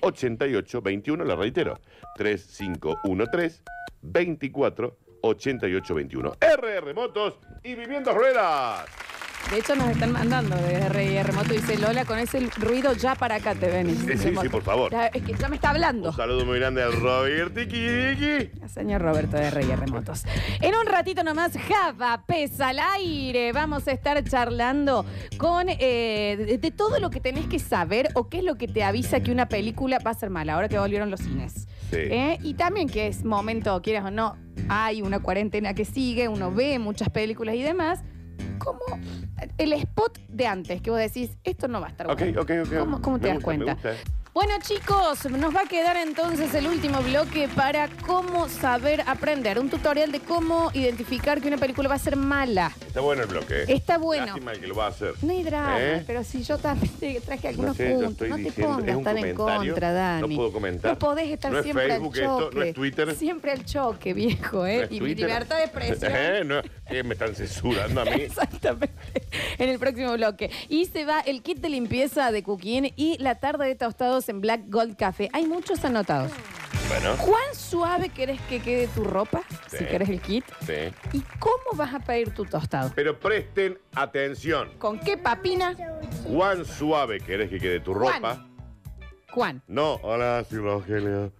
88 0.00 0.82
21, 0.82 1.24
la 1.24 1.36
reitero. 1.36 1.80
3513 2.16 3.62
24 4.02 4.96
88 5.22 5.94
21. 5.94 6.32
RR 6.40 6.94
Motos 6.94 7.38
y 7.62 7.74
Viviendas 7.74 8.14
Ruedas. 8.14 9.07
De 9.50 9.58
hecho, 9.58 9.74
nos 9.76 9.88
están 9.88 10.12
mandando 10.12 10.56
de 10.56 10.88
RI 10.90 11.22
Remoto. 11.22 11.54
Dice 11.54 11.78
Lola, 11.78 12.04
con 12.04 12.18
ese 12.18 12.40
ruido 12.58 12.92
ya 12.92 13.14
para 13.14 13.36
acá 13.36 13.54
te 13.54 13.68
venís. 13.68 13.98
Sí, 14.00 14.18
sí, 14.18 14.34
sí, 14.40 14.48
por 14.50 14.62
favor. 14.62 14.92
Ya, 14.92 15.06
es 15.06 15.22
que 15.22 15.32
ya 15.32 15.48
me 15.48 15.56
está 15.56 15.70
hablando. 15.70 16.10
Un 16.10 16.16
saludo 16.16 16.44
muy 16.44 16.58
grande 16.58 16.82
al 16.82 16.92
Roberto 16.92 17.60
Tiki. 17.60 18.50
Señor 18.68 19.00
Roberto 19.00 19.36
de 19.38 19.50
Reyes 19.50 19.78
Remotos. 19.78 20.24
En 20.60 20.74
un 20.74 20.84
ratito 20.86 21.24
nomás, 21.24 21.52
Java, 21.56 22.24
pesa 22.26 22.68
al 22.68 22.78
aire. 22.96 23.52
Vamos 23.52 23.88
a 23.88 23.92
estar 23.92 24.22
charlando 24.22 25.06
con 25.38 25.68
eh, 25.70 26.36
de, 26.38 26.58
de 26.58 26.70
todo 26.70 27.00
lo 27.00 27.08
que 27.08 27.20
tenés 27.20 27.46
que 27.46 27.58
saber 27.58 28.10
o 28.14 28.28
qué 28.28 28.38
es 28.38 28.44
lo 28.44 28.56
que 28.56 28.68
te 28.68 28.84
avisa 28.84 29.20
que 29.20 29.30
una 29.32 29.48
película 29.48 29.98
va 29.98 30.10
a 30.10 30.14
ser 30.14 30.28
mala, 30.28 30.54
ahora 30.54 30.68
que 30.68 30.78
volvieron 30.78 31.10
los 31.10 31.20
cines. 31.20 31.66
Sí. 31.90 31.96
¿Eh? 31.96 32.38
Y 32.42 32.54
también 32.54 32.88
que 32.88 33.06
es 33.06 33.24
momento, 33.24 33.80
quieras 33.80 34.04
o 34.04 34.10
no, 34.10 34.36
hay 34.68 35.00
una 35.00 35.20
cuarentena 35.20 35.72
que 35.72 35.86
sigue, 35.86 36.28
uno 36.28 36.52
ve 36.52 36.78
muchas 36.78 37.08
películas 37.08 37.54
y 37.54 37.62
demás. 37.62 38.02
Como 38.72 39.00
el 39.58 39.72
spot 39.74 40.18
de 40.28 40.46
antes, 40.46 40.80
que 40.82 40.90
vos 40.90 40.98
decís, 40.98 41.30
esto 41.44 41.68
no 41.68 41.80
va 41.80 41.86
a 41.86 41.90
estar 41.90 42.10
Ok, 42.10 42.18
bueno. 42.20 42.42
ok, 42.42 42.50
ok. 42.66 42.78
¿Cómo, 42.78 43.02
cómo 43.02 43.18
te 43.18 43.22
Me 43.28 43.28
das 43.34 43.36
gusta, 43.44 43.50
me 43.58 43.64
cuenta? 43.64 43.72
gusta. 43.74 43.90
Bueno, 44.38 44.54
chicos, 44.60 45.28
nos 45.32 45.52
va 45.52 45.62
a 45.62 45.68
quedar 45.68 45.96
entonces 45.96 46.54
el 46.54 46.68
último 46.68 47.00
bloque 47.00 47.48
para 47.56 47.88
cómo 48.06 48.48
saber 48.48 49.02
aprender. 49.04 49.58
Un 49.58 49.68
tutorial 49.68 50.12
de 50.12 50.20
cómo 50.20 50.70
identificar 50.74 51.40
que 51.40 51.48
una 51.48 51.56
película 51.56 51.88
va 51.88 51.96
a 51.96 51.98
ser 51.98 52.14
mala. 52.14 52.70
Está 52.86 53.00
bueno 53.00 53.22
el 53.22 53.28
bloque. 53.28 53.62
¿eh? 53.62 53.64
Está 53.66 53.98
bueno. 53.98 54.26
Lástima 54.26 54.52
el 54.52 54.60
que 54.60 54.68
lo 54.68 54.76
va 54.76 54.86
a 54.86 54.88
hacer. 54.90 55.14
No 55.22 55.32
hay 55.32 55.42
drama, 55.42 55.80
¿Eh? 55.80 56.04
pero 56.06 56.22
si 56.22 56.44
yo 56.44 56.56
también 56.56 56.92
te 57.00 57.20
traje 57.20 57.48
algunos 57.48 57.70
No 57.70 57.74
sé, 57.74 57.90
yo 57.90 57.98
puntos, 57.98 58.28
no 58.28 58.36
te 58.36 58.52
pongas 58.52 58.96
es 58.96 59.02
tan 59.02 59.18
en 59.18 59.34
contra, 59.34 59.92
Dani. 59.92 60.28
no 60.28 60.36
puedo 60.36 60.52
comentar. 60.52 60.92
No 60.92 60.98
podés 61.00 61.30
estar 61.30 61.50
No 61.50 61.58
es 61.58 61.64
siempre 61.64 61.88
Facebook 61.88 62.14
al 62.14 62.20
esto, 62.20 62.38
choque. 62.38 62.56
no 62.56 62.62
es 62.62 62.74
Twitter. 62.74 63.14
Siempre 63.16 63.50
al 63.50 63.64
choque, 63.64 64.14
viejo, 64.14 64.66
¿eh? 64.66 64.76
¿No 64.76 64.82
es 64.84 64.92
y 64.92 65.00
mi 65.00 65.14
libertad 65.16 65.56
de 65.56 65.64
expresión. 65.64 66.12
¿Eh? 66.14 66.44
No, 66.44 66.62
¿qué 66.88 67.02
me 67.02 67.14
están 67.14 67.34
censurando 67.34 68.02
a 68.02 68.04
mí? 68.04 68.22
Exactamente. 68.22 68.94
En 69.58 69.68
el 69.68 69.80
próximo 69.80 70.12
bloque. 70.12 70.48
Y 70.68 70.84
se 70.84 71.04
va 71.04 71.18
el 71.22 71.42
kit 71.42 71.58
de 71.58 71.70
limpieza 71.70 72.30
de 72.30 72.44
Cooking 72.44 72.92
y 72.94 73.18
la 73.18 73.34
tarde 73.34 73.66
de 73.66 73.74
tostados 73.74 74.27
en 74.28 74.40
Black 74.40 74.62
Gold 74.68 74.96
Café. 74.96 75.28
Hay 75.32 75.46
muchos 75.46 75.84
anotados. 75.84 76.30
Bueno. 76.88 77.16
¿Cuán 77.18 77.54
suave 77.54 78.08
querés 78.08 78.40
que 78.42 78.60
quede 78.60 78.88
tu 78.88 79.04
ropa? 79.04 79.42
Sí. 79.68 79.78
Si 79.78 79.84
querés 79.84 80.08
el 80.08 80.20
kit. 80.20 80.44
Sí. 80.66 80.92
¿Y 81.12 81.20
cómo 81.38 81.76
vas 81.76 81.94
a 81.94 82.00
pedir 82.00 82.32
tu 82.32 82.44
tostado? 82.44 82.90
Pero 82.94 83.18
presten 83.18 83.78
atención. 83.94 84.70
¿Con 84.78 84.98
qué 84.98 85.16
papina? 85.18 85.76
¿Cuán 86.24 86.64
suave 86.64 87.20
querés 87.20 87.50
que 87.50 87.58
quede 87.58 87.80
tu 87.80 87.92
¿Cuán? 87.92 88.22
ropa? 88.22 88.46
¿Cuán? 89.34 89.62
No, 89.66 89.94
hola, 90.02 90.44
soy 90.48 90.58
Rogelio. 90.58 91.32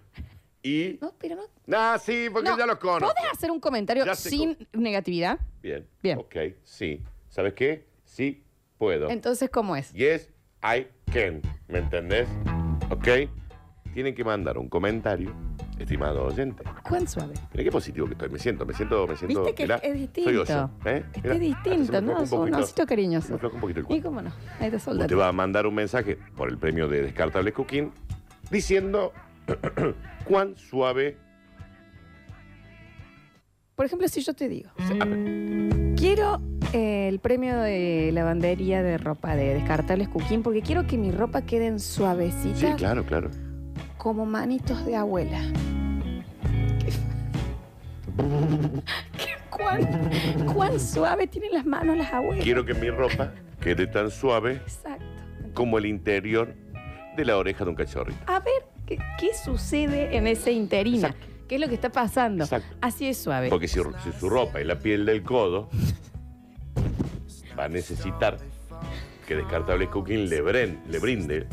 Y. 0.62 0.98
No, 1.01 1.14
pero 1.18 1.37
no. 1.37 1.42
Ah, 1.77 1.98
sí, 2.03 2.29
porque 2.33 2.51
No, 2.51 2.59
ya 2.59 2.66
los 2.66 2.79
conozco. 2.79 3.14
¿Podés 3.14 3.33
hacer 3.33 3.51
un 3.51 3.61
comentario 3.61 4.05
Ya 4.05 4.14
sé 4.14 4.31
sin 4.31 4.68
negatividad? 4.72 5.38
Bien. 5.62 5.87
Bien. 6.03 6.18
Ok, 6.18 6.37
sí. 6.62 7.03
¿Sabes 7.29 7.55
qué? 7.55 7.87
Sí, 8.05 8.42
puedo. 8.77 9.09
Entonces, 9.09 9.48
¿cómo 9.51 9.77
es? 9.77 9.92
Yes, 9.92 10.29
I 10.62 10.87
can. 11.12 11.40
¿Me 11.68 11.79
entendés? 11.79 12.29
¿Ok? 12.90 13.09
Tienen 13.94 14.14
que 14.14 14.22
mandar 14.24 14.59
un 14.59 14.68
comentario, 14.68 15.33
estimado 15.79 16.24
oyente. 16.24 16.62
¿Cuán 16.88 17.09
suave? 17.09 17.35
Mira 17.53 17.64
qué 17.64 17.70
positivo 17.72 18.07
que 18.07 18.12
estoy. 18.12 18.29
Me 18.29 18.38
siento, 18.38 18.64
me 18.66 18.74
siento, 18.74 19.07
me 19.07 19.16
siento. 19.16 19.40
Viste 19.40 19.55
que 19.55 19.62
mirá, 19.64 19.77
es 19.77 19.94
distinto. 19.94 20.31
Soy 20.31 20.37
oso, 20.38 20.70
¿eh? 20.85 21.05
Mirá, 21.16 21.35
Es 21.35 21.40
distinto, 21.40 22.01
¿no? 22.03 22.22
Es 22.22 22.33
un 22.33 22.55
osito 22.55 22.87
cariñoso. 22.87 23.38
me 23.40 23.48
un 23.48 23.61
poquito 23.61 23.81
el 23.81 23.85
¿Y 23.85 23.88
cuerpo. 23.88 24.09
cómo 24.09 24.22
no? 24.22 24.31
Ahí 24.61 24.70
te 24.70 24.79
soldado. 24.79 25.07
Usted 25.07 25.18
va 25.18 25.29
a 25.29 25.33
mandar 25.33 25.66
un 25.66 25.74
mensaje 25.74 26.18
por 26.37 26.48
el 26.48 26.59
premio 26.59 26.87
de 26.88 27.03
Descartables 27.03 27.55
Cooking 27.55 27.90
diciendo 28.51 29.12
cuán 30.24 30.57
suave. 30.57 31.16
Por 33.74 33.87
ejemplo, 33.87 34.09
si 34.09 34.20
yo 34.22 34.35
te 34.35 34.48
digo, 34.48 34.70
quiero 35.96 36.40
el 36.72 37.18
premio 37.20 37.59
de 37.59 38.11
lavandería 38.12 38.83
de 38.83 38.98
ropa 38.98 39.35
de 39.37 39.54
descartables 39.54 40.09
Cooking 40.09 40.42
porque 40.42 40.61
quiero 40.62 40.87
que 40.87 40.98
mi 40.98 41.11
ropa 41.11 41.42
queden 41.42 41.81
suavecita 41.81 42.57
Sí, 42.57 42.66
claro, 42.76 43.04
claro. 43.07 43.31
como 43.96 44.26
manitos 44.26 44.85
de 44.85 44.96
abuela. 44.96 45.40
¿Qué- 49.16 49.38
¿Cuán, 49.50 50.11
cuán 50.54 50.78
suave 50.78 51.26
tienen 51.26 51.52
las 51.52 51.64
manos 51.66 51.96
las 51.96 52.12
abuelas? 52.12 52.44
Quiero 52.44 52.64
que 52.64 52.74
mi 52.74 52.90
ropa 52.90 53.33
quede 53.61 53.87
tan 53.87 54.11
suave 54.11 54.52
Exacto. 54.54 55.04
como 55.54 55.78
el 55.78 55.87
interior 55.87 56.54
de 57.16 57.24
la 57.24 57.37
oreja 57.37 57.64
de 57.64 57.70
un 57.70 57.76
cachorrito. 57.76 58.18
A 58.26 58.38
ver, 58.40 58.62
¿qué, 58.87 58.98
qué 59.18 59.35
sucede 59.35 60.16
en 60.16 60.26
ese 60.28 60.52
interina? 60.52 61.14
¿Qué 61.48 61.57
es 61.57 61.61
lo 61.61 61.68
que 61.68 61.74
está 61.74 61.90
pasando? 61.90 62.46
Así 62.81 63.09
es 63.09 63.18
suave. 63.18 63.48
Porque 63.48 63.66
si, 63.68 63.81
si 64.04 64.12
su 64.20 64.28
ropa 64.28 64.61
es 64.61 64.66
la 64.66 64.78
piel 64.78 65.04
del 65.07 65.22
codo, 65.22 65.68
va 67.58 67.64
a 67.64 67.68
necesitar 67.68 68.38
que 69.26 69.34
Descartables 69.36 69.88
Cooking 69.88 70.28
le, 70.28 70.42
bren- 70.42 70.84
le 70.86 70.98
brinde 70.98 71.46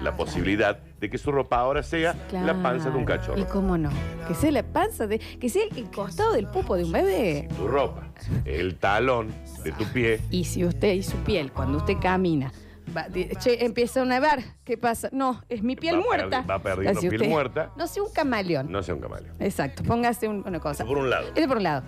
la 0.00 0.16
posibilidad 0.16 0.78
de 0.78 1.10
que 1.10 1.18
su 1.18 1.30
ropa 1.30 1.58
ahora 1.58 1.82
sea 1.82 2.14
la 2.32 2.60
panza 2.62 2.90
de 2.90 2.96
un 2.96 3.02
¿Y 3.02 3.06
cachorro. 3.06 3.46
cómo 3.48 3.76
no? 3.76 3.90
Que 4.26 4.34
sea 4.34 4.50
la 4.50 4.62
panza 4.62 5.06
de. 5.06 5.18
Que 5.18 5.48
sea 5.48 5.64
el 5.76 5.90
costado 5.90 6.32
del 6.32 6.46
pupo 6.48 6.76
de 6.76 6.84
un 6.84 6.92
bebé. 6.92 7.48
Tu 7.56 7.68
ropa, 7.68 8.08
el 8.44 8.76
talón 8.76 9.28
de 9.62 9.72
tu 9.72 9.84
pie, 9.92 10.20
Y 10.30 10.44
si 10.44 10.64
usted 10.64 10.94
y 10.94 11.02
su 11.02 11.16
piel, 11.18 11.52
cuando 11.52 11.78
usted 11.78 11.94
camina, 12.00 12.50
va- 12.96 13.08
di- 13.08 13.28
che, 13.38 13.64
empieza 13.64 14.02
a 14.02 14.04
nevar, 14.06 14.40
¿qué 14.64 14.78
pasa? 14.78 15.08
No, 15.12 15.42
es 15.48 15.62
mi 15.62 15.76
piel 15.76 15.96
Va 15.98 16.02
muerta. 16.02 16.42
perdi- 16.42 16.50
va 16.50 16.58
perdiendo 16.60 16.98
Así 16.98 17.08
piel 17.10 17.28
muerta. 17.28 17.70
No 17.76 17.86
sea 17.86 18.02
un 18.02 18.12
camaleón. 18.12 18.72
no 18.72 18.82
sea 18.82 18.94
un 18.94 19.00
camaleón. 19.00 19.36
Exacto, 19.40 19.82
póngase 19.84 20.26
un- 20.26 20.42
una 20.46 20.58
cosa. 20.58 20.84
Por 20.84 20.96
un 20.98 21.10
lado. 21.10 21.28
Este 21.28 21.46
por 21.46 21.58
un 21.58 21.62
lado. 21.64 21.82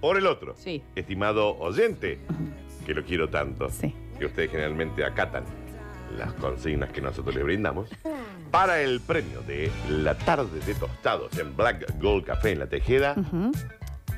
Por 0.00 0.18
el 0.18 0.26
otro, 0.26 0.54
Sí. 0.56 0.82
estimado 0.96 1.56
oyente, 1.58 2.18
que 2.84 2.94
lo 2.94 3.04
quiero 3.04 3.28
tanto, 3.28 3.68
que 4.18 4.26
ustedes 4.26 4.50
generalmente 4.50 5.04
acatan 5.04 5.44
las 6.18 6.32
consignas 6.34 6.90
que 6.90 7.00
nosotros 7.00 7.34
le 7.34 7.42
brindamos, 7.42 7.88
para 8.50 8.80
el 8.82 9.00
premio 9.00 9.40
de 9.42 9.70
la 9.88 10.16
tarde 10.16 10.60
de 10.60 10.74
tostados 10.74 11.36
en 11.38 11.56
Black 11.56 11.98
Gold 12.00 12.24
Café 12.26 12.50
en 12.52 12.58
La 12.58 12.66
Tejeda, 12.66 13.14
Ujú. 13.16 13.52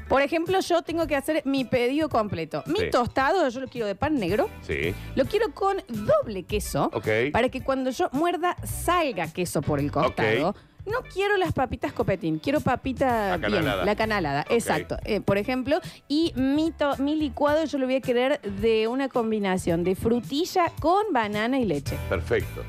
Por 0.09 0.21
ejemplo, 0.21 0.61
yo 0.61 0.83
tengo 0.83 1.07
que 1.07 1.17
hacer 1.17 1.41
mi 1.47 1.65
pedido 1.65 2.11
completo. 2.11 2.63
Mi 2.67 2.79
Sí. 2.79 2.91
tostado, 2.91 3.49
yo 3.49 3.61
lo 3.61 3.69
quiero 3.69 3.87
de 3.87 3.95
pan 3.95 4.17
negro. 4.17 4.51
sí, 4.61 4.95
Lo 5.17 5.25
quiero 5.25 5.53
con 5.55 5.79
doble 5.89 6.43
queso. 6.43 6.91
Ok. 6.93 7.09
Para 7.33 7.49
que 7.49 7.63
cuando 7.63 7.89
yo 7.91 8.11
muerda 8.13 8.55
salga 8.65 9.33
queso 9.33 9.63
por 9.63 9.81
el 9.81 9.91
costado. 9.91 10.51
Ok. 10.51 10.57
No 10.87 10.99
quiero 11.13 11.37
las 11.39 11.53
papitas 11.53 11.93
copetín, 11.95 12.39
quiero 12.39 12.61
papita 12.61 13.37
bien, 13.39 13.51
canalada. 13.53 13.85
la 13.87 13.97
canalada, 13.97 14.45
exacto. 14.51 14.99
Eh, 15.05 15.21
por 15.21 15.39
ejemplo, 15.39 15.81
y 16.09 16.33
mi, 16.37 16.73
to- 16.73 16.97
mi 16.99 17.17
licuado 17.17 17.65
yo 17.65 17.79
lo 17.79 17.87
voy 17.87 17.97
a 17.97 18.01
querer 18.03 18.41
de 18.43 18.87
una 18.87 19.09
combinación 19.09 19.83
de 19.83 19.95
frutilla 19.97 20.71
con 20.81 21.05
banana 21.13 21.59
y 21.59 21.65
leche. 21.65 21.97
perfecto. 22.11 22.63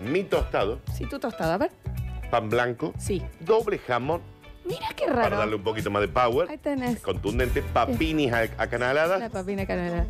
Mi 0.00 0.22
tostado, 0.22 0.80
Si 0.94 1.06
tu 1.06 1.18
tostado, 1.18 1.52
a 1.52 1.58
ver. 1.58 1.72
pan 2.30 2.48
blanco, 2.48 2.92
Sí. 2.98 3.20
doble 3.40 3.78
jamón, 3.78 4.20
Mira 4.64 4.86
qué 4.96 5.06
para 5.06 5.22
raro. 5.22 5.36
darle 5.38 5.56
un 5.56 5.62
poquito 5.64 5.90
más 5.90 6.02
de 6.02 6.08
power, 6.08 6.48
Ahí 6.48 6.58
tenés. 6.58 7.00
contundente, 7.00 7.62
papinis 7.62 8.32
a- 8.32 8.48
acanaladas 8.58 9.18
La 9.18 9.28
papina 9.30 9.66
canalada. 9.66 10.06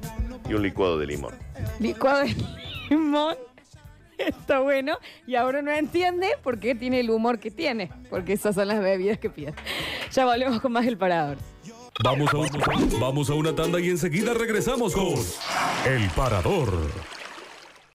y 0.48 0.52
un 0.54 0.62
licuado 0.62 0.98
de 0.98 1.06
limón. 1.06 1.34
Licuado 1.80 2.20
de 2.20 2.34
limón. 2.90 3.36
Está 4.18 4.60
bueno. 4.60 4.98
Y 5.26 5.34
ahora 5.34 5.62
no 5.62 5.70
entiende 5.70 6.28
por 6.42 6.58
qué 6.58 6.74
tiene 6.74 7.00
el 7.00 7.10
humor 7.10 7.38
que 7.38 7.50
tiene. 7.50 7.90
Porque 8.10 8.32
esas 8.32 8.54
son 8.54 8.68
las 8.68 8.80
bebidas 8.80 9.18
que 9.18 9.30
pide. 9.30 9.54
Ya 10.12 10.24
volvemos 10.24 10.60
con 10.60 10.72
más 10.72 10.86
el 10.86 10.96
parador. 10.96 11.38
Vamos 12.04 12.30
a, 12.34 12.98
vamos 12.98 13.30
a 13.30 13.34
una 13.34 13.54
tanda 13.54 13.80
y 13.80 13.88
enseguida 13.88 14.34
regresamos 14.34 14.94
con 14.94 15.14
El 15.86 16.10
Parador. 16.10 16.70